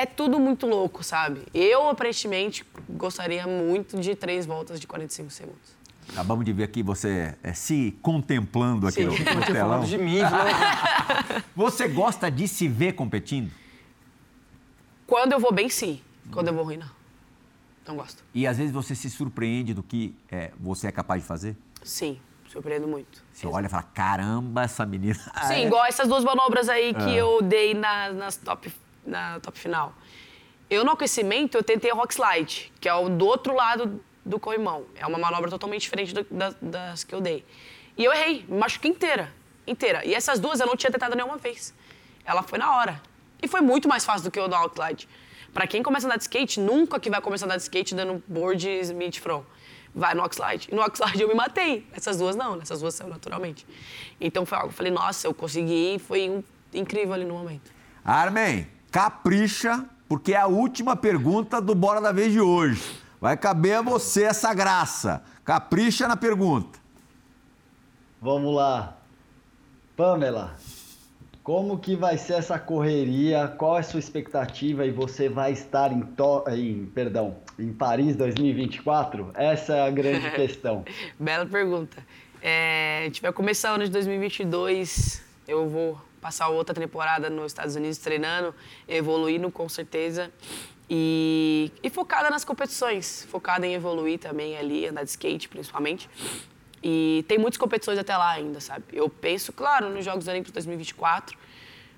é 0.02 0.06
tudo 0.06 0.40
muito 0.40 0.66
louco, 0.66 1.04
sabe? 1.04 1.44
Eu, 1.54 1.88
aparentemente, 1.88 2.66
gostaria 2.90 3.46
muito 3.46 4.00
de 4.00 4.16
três 4.16 4.48
voltas 4.48 4.80
de 4.80 4.88
45 4.88 5.30
segundos. 5.30 5.82
Acabamos 6.10 6.44
de 6.44 6.52
ver 6.52 6.64
aqui 6.64 6.82
você 6.82 7.36
é, 7.44 7.54
se 7.54 7.96
contemplando 8.02 8.88
aqui 8.88 9.04
Sim. 9.04 9.24
no, 9.24 9.36
no 9.36 9.46
telão. 9.46 9.84
de 9.84 9.98
mim? 9.98 10.18
Você 11.56 11.88
gosta 11.88 12.30
de 12.30 12.48
se 12.48 12.68
ver 12.68 12.94
competindo? 12.94 13.52
Quando 15.06 15.34
eu 15.34 15.40
vou 15.40 15.54
bem, 15.54 15.70
sim. 15.70 16.02
Quando 16.32 16.48
eu 16.48 16.54
vou 16.54 16.64
ruim, 16.64 16.78
não. 16.78 16.90
Não 17.88 17.96
gosto. 17.96 18.24
E 18.34 18.48
às 18.48 18.58
vezes 18.58 18.74
você 18.74 18.96
se 18.96 19.10
surpreende 19.10 19.74
do 19.74 19.84
que 19.84 20.16
é, 20.30 20.52
você 20.60 20.88
é 20.88 20.92
capaz 20.92 21.22
de 21.22 21.28
fazer? 21.28 21.56
Sim, 21.84 22.20
surpreendo 22.48 22.88
muito. 22.88 23.24
Você 23.32 23.46
Exato. 23.46 23.56
olha 23.56 23.66
e 23.68 23.70
fala, 23.70 23.84
caramba, 23.84 24.64
essa 24.64 24.86
menina... 24.86 25.16
Sim, 25.48 25.66
igual 25.68 25.86
essas 25.86 26.08
duas 26.08 26.24
manobras 26.24 26.68
aí 26.68 26.94
que 26.94 27.10
é. 27.10 27.22
eu 27.22 27.42
dei 27.42 27.74
na, 27.74 28.12
nas 28.12 28.38
top 28.38 28.72
na 29.06 29.40
top 29.40 29.58
final. 29.58 29.94
Eu, 30.70 30.86
no 30.86 30.92
aquecimento, 30.92 31.58
eu 31.58 31.64
tentei 31.64 31.92
a 31.92 31.94
rock 31.94 32.14
slide, 32.14 32.72
que 32.80 32.88
é 32.88 32.94
o 32.94 33.10
do 33.10 33.26
outro 33.26 33.54
lado 33.54 34.02
do 34.26 34.40
corrimão. 34.40 34.86
É 34.96 35.06
uma 35.06 35.18
manobra 35.18 35.50
totalmente 35.50 35.82
diferente 35.82 36.14
do, 36.14 36.26
da, 36.32 36.54
das 36.62 37.04
que 37.04 37.14
eu 37.14 37.20
dei. 37.20 37.46
E 37.98 38.06
eu 38.06 38.14
errei, 38.14 38.46
me 38.48 38.58
machuquei 38.58 38.90
inteira, 38.90 39.34
inteira. 39.68 40.06
E 40.06 40.14
essas 40.14 40.40
duas 40.40 40.60
eu 40.60 40.68
não 40.68 40.76
tinha 40.76 40.92
tentado 40.92 41.16
nenhuma 41.16 41.38
vez. 41.38 41.74
Ela 42.24 42.42
foi 42.44 42.58
na 42.58 42.78
hora. 42.78 43.02
E 43.42 43.48
foi 43.48 43.62
muito 43.62 43.90
mais 43.90 44.06
fácil 44.06 44.24
do 44.24 44.32
que 44.32 44.40
o 44.40 44.48
do 44.48 44.56
rock 44.56 44.76
slide. 44.76 45.10
Pra 45.54 45.68
quem 45.68 45.84
começa 45.84 46.06
a 46.06 46.08
andar 46.08 46.18
de 46.18 46.24
skate, 46.24 46.60
nunca 46.60 47.00
que 47.00 47.10
vai 47.10 47.20
começar 47.20 47.46
a 47.46 47.48
andar 47.48 47.58
de 47.58 47.64
skate 47.64 47.94
dando 47.94 48.24
board 48.28 48.66
mid 48.94 49.18
front. 49.18 49.44
Vai 49.94 50.14
no 50.14 50.26
slide. 50.32 50.70
E 50.72 50.76
no 50.76 50.82
slide 50.94 51.22
eu 51.22 51.28
me 51.28 51.34
matei. 51.34 51.86
Essas 51.92 52.18
duas 52.18 52.36
não, 52.36 52.62
essas 52.62 52.80
duas 52.80 52.96
saiu 52.96 53.10
naturalmente. 53.10 53.68
Então 54.20 54.46
foi 54.46 54.58
algo, 54.58 54.70
eu 54.70 54.74
falei, 54.74 54.92
nossa, 54.92 55.28
eu 55.28 55.34
consegui, 55.34 56.00
foi 56.00 56.30
um, 56.30 56.42
incrível 56.74 57.14
ali 57.14 57.26
no 57.26 57.34
momento. 57.34 57.74
Armin, 58.06 58.66
capricha, 58.92 59.86
porque 60.10 60.34
é 60.34 60.38
a 60.38 60.48
última 60.48 60.96
pergunta 60.96 61.62
do 61.62 61.74
Bora 61.74 62.02
da 62.02 62.12
Vez 62.12 62.34
de 62.34 62.42
hoje. 62.42 63.00
Vai 63.20 63.38
caber 63.38 63.78
a 63.78 63.82
você 63.82 64.24
essa 64.24 64.54
graça. 64.54 65.24
Capricha 65.46 66.08
na 66.08 66.18
pergunta. 66.18 66.78
Vamos 68.22 68.54
lá. 68.54 68.98
Pamela, 69.96 70.56
como 71.44 71.78
que 71.80 71.96
vai 71.96 72.18
ser 72.18 72.34
essa 72.34 72.60
correria? 72.60 73.48
Qual 73.48 73.78
é 73.78 73.80
a 73.80 73.84
sua 73.84 74.00
expectativa? 74.00 74.86
E 74.86 74.92
você 74.92 75.30
vai 75.30 75.52
estar 75.52 75.92
em, 75.92 76.02
to... 76.02 76.44
em, 76.50 76.86
perdão, 76.88 77.38
em 77.58 77.72
Paris 77.72 78.16
2024? 78.16 79.32
Essa 79.36 79.76
é 79.76 79.88
a 79.88 79.92
grande 79.92 80.30
questão. 80.36 80.84
Bela 81.20 81.46
pergunta. 81.46 82.06
É, 82.42 83.02
a 83.02 83.06
gente 83.06 83.22
vai 83.22 83.32
começar 83.32 83.72
o 83.72 83.76
ano 83.76 83.86
de 83.86 83.92
2022. 83.92 85.24
Eu 85.48 85.70
vou 85.70 85.98
passar 86.22 86.48
outra 86.50 86.74
temporada 86.74 87.30
nos 87.30 87.48
Estados 87.48 87.76
Unidos 87.76 87.98
treinando, 87.98 88.54
evoluindo 88.88 89.50
com 89.52 89.68
certeza. 89.68 90.32
E, 90.90 91.72
e 91.82 91.90
focada 91.90 92.30
nas 92.30 92.46
competições, 92.46 93.26
focada 93.30 93.66
em 93.66 93.74
evoluir 93.74 94.20
também 94.20 94.58
ali, 94.58 94.86
andar 94.86 95.04
de 95.04 95.10
skate 95.10 95.50
principalmente. 95.50 96.10
E 96.84 97.26
tem 97.28 97.38
muitas 97.38 97.58
competições 97.58 97.98
até 97.98 98.16
lá 98.16 98.30
ainda, 98.30 98.60
sabe? 98.60 98.84
Eu 98.94 99.10
penso, 99.10 99.52
claro, 99.52 99.90
nos 99.90 100.06
Jogos 100.06 100.28
Olímpicos 100.28 100.52
2024, 100.52 101.38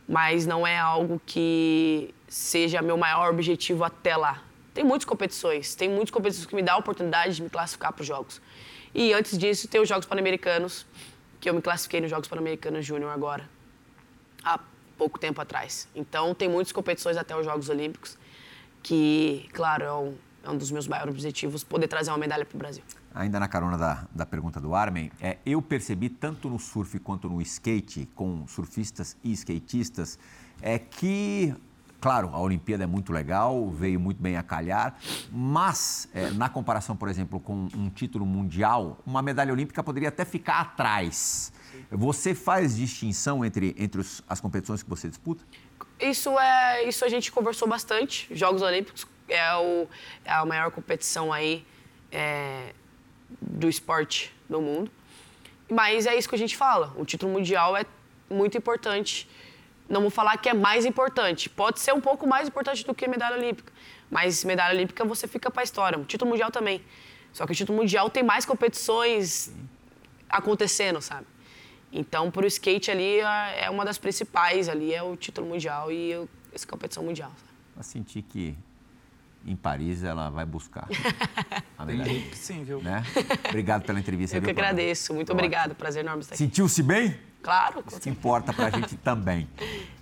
mas 0.08 0.46
não 0.46 0.66
é 0.66 0.78
algo 0.78 1.22
que 1.26 2.14
seja 2.28 2.82
meu 2.82 2.98
maior 2.98 3.32
objetivo 3.32 3.84
até 3.84 4.16
lá. 4.16 4.44
Tem 4.74 4.84
muitas 4.84 5.06
competições, 5.06 5.76
tem 5.76 5.90
muitas 5.90 6.12
competições 6.12 6.46
que 6.46 6.56
me 6.56 6.62
dão 6.62 6.76
a 6.76 6.78
oportunidade 6.78 7.36
de 7.36 7.44
me 7.44 7.50
classificar 7.50 7.94
para 7.94 8.02
os 8.02 8.08
Jogos. 8.08 8.42
E 8.94 9.14
antes 9.14 9.38
disso, 9.38 9.68
tem 9.68 9.82
os 9.82 9.90
Jogos 9.90 10.06
Pan-Americanos, 10.06 10.86
que 11.40 11.50
eu 11.50 11.54
me 11.54 11.62
classifiquei 11.62 12.02
nos 12.02 12.10
Jogos 12.10 12.28
Pan-Americanos 12.28 12.86
Júnior 12.86 13.12
agora 13.12 13.53
há 14.44 14.60
pouco 14.98 15.20
tempo 15.20 15.42
atrás. 15.42 15.88
Então, 15.96 16.34
tem 16.34 16.50
muitas 16.50 16.72
competições 16.72 17.18
até 17.18 17.36
os 17.36 17.46
Jogos 17.46 17.70
Olímpicos. 17.70 18.18
que, 18.82 19.48
claro, 19.54 19.84
é 19.86 19.94
um, 19.94 20.16
é 20.44 20.50
um 20.50 20.58
dos 20.58 20.70
meus 20.70 20.88
maiores 20.88 21.14
objetivos, 21.14 21.64
poder 21.64 21.88
trazer 21.88 22.12
uma 22.12 22.18
medalha 22.18 22.46
para 22.46 22.56
o 22.56 22.60
Brasil. 22.60 22.84
Ainda 23.16 23.40
na 23.40 23.48
carona 23.48 23.78
da, 23.78 24.08
da 24.14 24.26
pergunta 24.26 24.60
do 24.60 24.76
Armin, 24.76 25.10
é, 25.22 25.38
eu 25.46 25.62
percebi 25.62 26.10
tanto 26.10 26.50
no 26.50 26.60
surf 26.60 27.00
quanto 27.00 27.30
no 27.30 27.42
skate, 27.42 28.10
com 28.14 28.46
surfistas 28.48 29.16
e 29.24 29.32
skatistas, 29.32 30.20
é 30.62 30.78
que 30.78 31.56
Claro, 32.04 32.32
a 32.34 32.40
Olimpíada 32.42 32.84
é 32.84 32.86
muito 32.86 33.14
legal, 33.14 33.70
veio 33.70 33.98
muito 33.98 34.22
bem 34.22 34.36
a 34.36 34.44
calhar, 34.44 34.94
mas 35.32 36.10
é, 36.14 36.32
na 36.32 36.50
comparação, 36.50 36.98
por 36.98 37.08
exemplo, 37.08 37.40
com 37.40 37.70
um 37.74 37.90
título 37.90 38.26
mundial, 38.26 39.02
uma 39.06 39.22
medalha 39.22 39.54
olímpica 39.54 39.82
poderia 39.82 40.10
até 40.10 40.26
ficar 40.26 40.60
atrás. 40.60 41.54
Você 41.90 42.36
faz 42.36 42.76
distinção 42.76 43.46
entre, 43.46 43.74
entre 43.80 44.02
os, 44.02 44.22
as 44.28 44.42
competições 44.42 44.84
que 44.84 44.90
você 44.90 45.08
disputa? 45.08 45.46
Isso 45.98 46.38
é, 46.38 46.84
isso 46.84 47.06
a 47.06 47.08
gente 47.08 47.32
conversou 47.32 47.70
bastante. 47.70 48.28
Jogos 48.36 48.62
Olímpicos 48.62 49.08
é, 49.30 49.56
o, 49.56 49.88
é 50.26 50.34
a 50.34 50.46
maior 50.46 50.72
competição 50.72 51.32
aí 51.32 51.66
é, 52.12 52.74
do 53.40 53.70
esporte 53.70 54.30
no 54.50 54.62
mundo. 54.62 54.92
Mas 55.72 56.06
é 56.06 56.18
isso 56.18 56.28
que 56.28 56.36
a 56.36 56.38
gente 56.38 56.58
fala. 56.58 56.94
O 56.98 57.06
título 57.06 57.32
mundial 57.32 57.78
é 57.78 57.86
muito 58.30 58.58
importante 58.58 59.26
não 59.88 60.02
vou 60.02 60.10
falar 60.10 60.38
que 60.38 60.50
é 60.50 60.54
mais 60.54 60.86
importante. 60.86 61.50
Pode 61.50 61.80
ser 61.80 61.94
um 61.94 62.02
pouco 62.02 62.28
mais 62.28 62.48
importante 62.48 62.86
do 62.86 62.94
que 62.94 63.08
medalha 63.08 63.38
olímpica. 63.38 63.72
Mas 64.10 64.44
medalha 64.44 64.76
olímpica 64.76 65.04
você 65.04 65.28
fica 65.28 65.50
para 65.52 65.62
a 65.62 65.64
história. 65.64 65.98
O 65.98 66.06
título 66.06 66.32
mundial 66.32 66.52
também. 66.52 66.82
Só 67.32 67.46
que 67.46 67.52
o 67.52 67.56
título 67.56 67.78
mundial 67.78 68.10
tem 68.10 68.24
mais 68.24 68.46
competições 68.46 69.52
acontecendo, 70.30 71.02
sabe? 71.02 71.26
Então, 71.92 72.32
para 72.32 72.44
o 72.44 72.48
skate 72.48 72.90
ali 72.90 73.20
é 73.20 73.70
uma 73.70 73.86
das 73.86 73.98
principais 73.98 74.68
ali 74.68 74.94
é 74.94 75.04
o 75.04 75.16
título 75.16 75.48
mundial 75.48 75.92
e 75.92 76.28
essa 76.52 76.66
competição 76.66 77.04
mundial. 77.04 77.30
Sabe? 77.30 77.52
Eu 77.78 77.84
senti 77.84 78.22
que 78.22 78.56
em 79.46 79.56
Paris 79.56 80.04
ela 80.04 80.30
vai 80.30 80.46
buscar 80.46 80.88
a 81.78 81.86
medalha. 81.86 82.24
Sim, 82.34 82.64
viu? 82.64 82.82
Né? 82.82 83.04
Obrigado 83.50 83.84
pela 83.84 84.00
entrevista. 84.00 84.38
Eu 84.38 84.42
que 84.42 84.50
agradeço. 84.50 85.14
Muito 85.14 85.32
obrigado. 85.32 85.76
Prazer 85.76 86.04
enorme 86.04 86.22
estar 86.22 86.34
aqui. 86.34 86.44
Sentiu-se 86.44 86.82
bem? 86.82 87.16
Claro. 87.44 87.84
Isso 87.88 88.00
que 88.00 88.10
importa 88.10 88.54
pra 88.54 88.70
gente 88.70 88.96
também. 88.98 89.48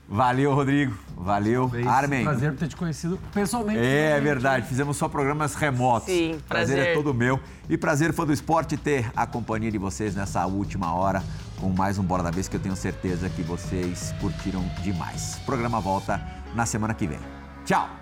Valeu, 0.08 0.54
Rodrigo. 0.54 0.94
Valeu. 1.16 1.70
Beijo. 1.70 1.88
Armin. 1.88 2.24
Prazer 2.24 2.56
ter 2.56 2.68
te 2.68 2.76
conhecido 2.76 3.18
pessoalmente. 3.34 3.80
É, 3.80 4.18
é 4.18 4.20
verdade. 4.20 4.68
Fizemos 4.68 4.98
só 4.98 5.08
programas 5.08 5.56
remotos. 5.56 6.08
Sim, 6.08 6.40
prazer. 6.48 6.76
Prazer 6.76 6.80
é 6.80 6.94
todo 6.94 7.14
meu. 7.14 7.40
E 7.70 7.78
prazer 7.78 8.14
foi 8.14 8.26
do 8.26 8.34
esporte 8.34 8.76
ter 8.76 9.10
a 9.16 9.26
companhia 9.26 9.72
de 9.72 9.78
vocês 9.78 10.14
nessa 10.14 10.46
última 10.46 10.94
hora 10.94 11.24
com 11.62 11.70
mais 11.70 11.98
um 11.98 12.04
Bora 12.04 12.24
da 12.24 12.32
Vez 12.32 12.48
que 12.48 12.56
eu 12.56 12.60
tenho 12.60 12.76
certeza 12.76 13.30
que 13.30 13.42
vocês 13.42 14.14
curtiram 14.20 14.64
demais. 14.84 15.38
O 15.42 15.46
programa 15.46 15.80
volta 15.80 16.22
na 16.54 16.66
semana 16.66 16.94
que 16.94 17.08
vem. 17.08 17.20
Tchau! 17.66 18.01